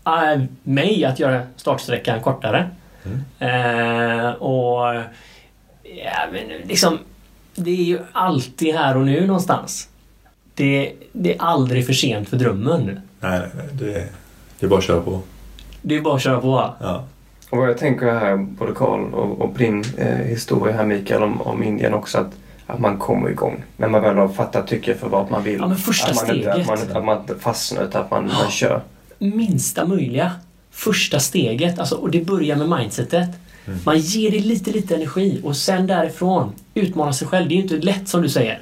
äh, 0.07 0.43
mig 0.63 1.05
att 1.05 1.19
göra 1.19 1.43
startsträckan 1.57 2.21
kortare. 2.21 2.71
Eh, 3.39 4.31
och 4.31 4.95
ja, 5.83 6.27
men 6.33 6.49
liksom, 6.65 6.99
det 7.55 7.71
är 7.71 7.85
ju 7.85 7.99
alltid 8.13 8.75
här 8.75 8.97
och 8.97 9.07
nu 9.07 9.27
någonstans. 9.27 9.89
Det, 10.55 10.93
det 11.13 11.35
är 11.35 11.43
aldrig 11.43 11.87
för 11.87 11.93
sent 11.93 12.29
för 12.29 12.37
drömmen. 12.37 13.01
Nej, 13.21 13.41
nej, 13.41 13.51
nej. 13.57 13.67
Det, 13.73 14.09
det 14.59 14.67
är 14.67 14.71
bara 14.71 14.79
att 14.79 14.85
köra 14.85 15.01
på. 15.01 15.21
Det 15.83 15.97
är 15.97 16.01
bara 16.01 16.15
att 16.15 16.23
köra 16.23 16.41
på. 16.41 16.75
Ja. 16.81 17.05
Och 17.51 17.59
vad 17.59 17.69
jag 17.69 17.79
tänker 17.79 18.07
här, 18.07 18.37
både 18.37 18.73
Karl 18.73 19.15
och, 19.15 19.41
och 19.41 19.53
på 19.53 19.59
din 19.59 19.85
eh, 19.97 20.17
historia 20.17 20.75
här 20.77 20.85
Mikael 20.85 21.23
om, 21.23 21.41
om 21.43 21.63
Indien 21.63 21.95
också, 21.95 22.19
att, 22.19 22.31
att 22.67 22.81
man 22.81 22.99
kommer 22.99 23.31
igång. 23.31 23.65
När 23.77 23.89
man 23.89 24.03
väl 24.03 24.17
har 24.17 24.29
fattat 24.29 24.67
tycke 24.67 24.95
för 24.95 25.09
vad 25.09 25.31
man 25.31 25.43
vill. 25.43 25.59
Ja, 25.61 25.67
men 25.67 25.77
första 25.77 26.11
att 26.11 26.29
man 26.29 26.37
Inte, 26.37 26.53
att, 26.53 26.63
steget. 26.67 26.89
man, 26.89 26.97
att 26.97 27.05
man 27.05 27.19
inte 27.21 27.35
fastnar 27.35 27.83
utan 27.85 28.03
att 28.03 28.11
man, 28.11 28.25
man 28.25 28.51
kör. 28.51 28.81
minsta 29.19 29.87
möjliga. 29.87 30.33
Första 30.71 31.21
steget. 31.21 31.79
Alltså, 31.79 31.95
och 31.95 32.11
det 32.11 32.21
börjar 32.27 32.57
med 32.57 32.79
mindsetet. 32.79 33.29
Man 33.85 33.99
ger 33.99 34.31
det 34.31 34.39
lite, 34.39 34.71
lite 34.71 34.95
energi 34.95 35.41
och 35.45 35.57
sen 35.57 35.87
därifrån 35.87 36.53
utmana 36.75 37.13
sig 37.13 37.29
själv. 37.29 37.49
Det 37.49 37.55
är 37.55 37.57
ju 37.57 37.63
inte 37.63 37.77
lätt 37.77 38.09
som 38.09 38.23
du 38.23 38.29
säger. 38.29 38.61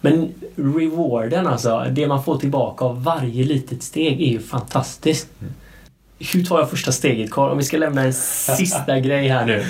Men 0.00 0.34
rewarden, 0.56 1.46
alltså 1.46 1.86
det 1.90 2.06
man 2.06 2.24
får 2.24 2.38
tillbaka 2.38 2.84
av 2.84 3.04
varje 3.04 3.44
litet 3.44 3.82
steg 3.82 4.22
är 4.22 4.32
ju 4.32 4.40
fantastiskt. 4.40 5.28
Hur 6.18 6.44
tar 6.44 6.58
jag 6.58 6.70
första 6.70 6.92
steget 6.92 7.30
Karl? 7.30 7.50
Om 7.50 7.58
vi 7.58 7.64
ska 7.64 7.76
lämna 7.76 8.02
en 8.02 8.12
sista 8.12 9.00
grej 9.00 9.28
här 9.28 9.46
nu. 9.46 9.66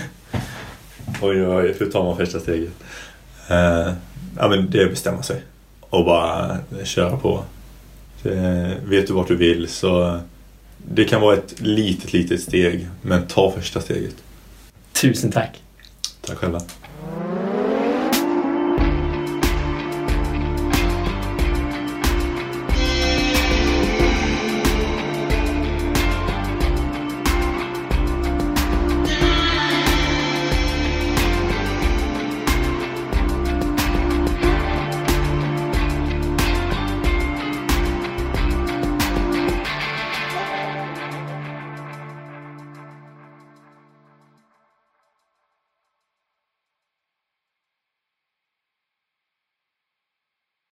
Oj, 1.23 1.47
oj, 1.47 1.47
oj. 1.47 1.77
Hur 1.79 1.91
tar 1.91 2.05
man 2.05 2.17
första 2.17 2.41
steget? 2.41 2.73
Eh, 3.49 3.93
ja, 4.39 4.49
men 4.49 4.71
det 4.71 4.81
är 4.81 4.85
att 4.85 4.91
bestämma 4.91 5.23
sig. 5.23 5.43
Och 5.81 6.05
bara 6.05 6.59
köra 6.85 7.17
på. 7.17 7.45
Det, 8.23 8.77
vet 8.85 9.07
du 9.07 9.13
vart 9.13 9.29
du 9.29 9.37
vill 9.37 9.69
så 9.69 10.21
det 10.77 11.05
kan 11.05 11.21
vara 11.21 11.37
ett 11.37 11.61
litet, 11.61 12.13
litet 12.13 12.41
steg. 12.41 12.89
Men 13.03 13.27
ta 13.27 13.51
första 13.51 13.81
steget. 13.81 14.15
Tusen 14.93 15.33
tack! 15.33 15.63
Tack 16.21 16.39
själva. 16.39 16.61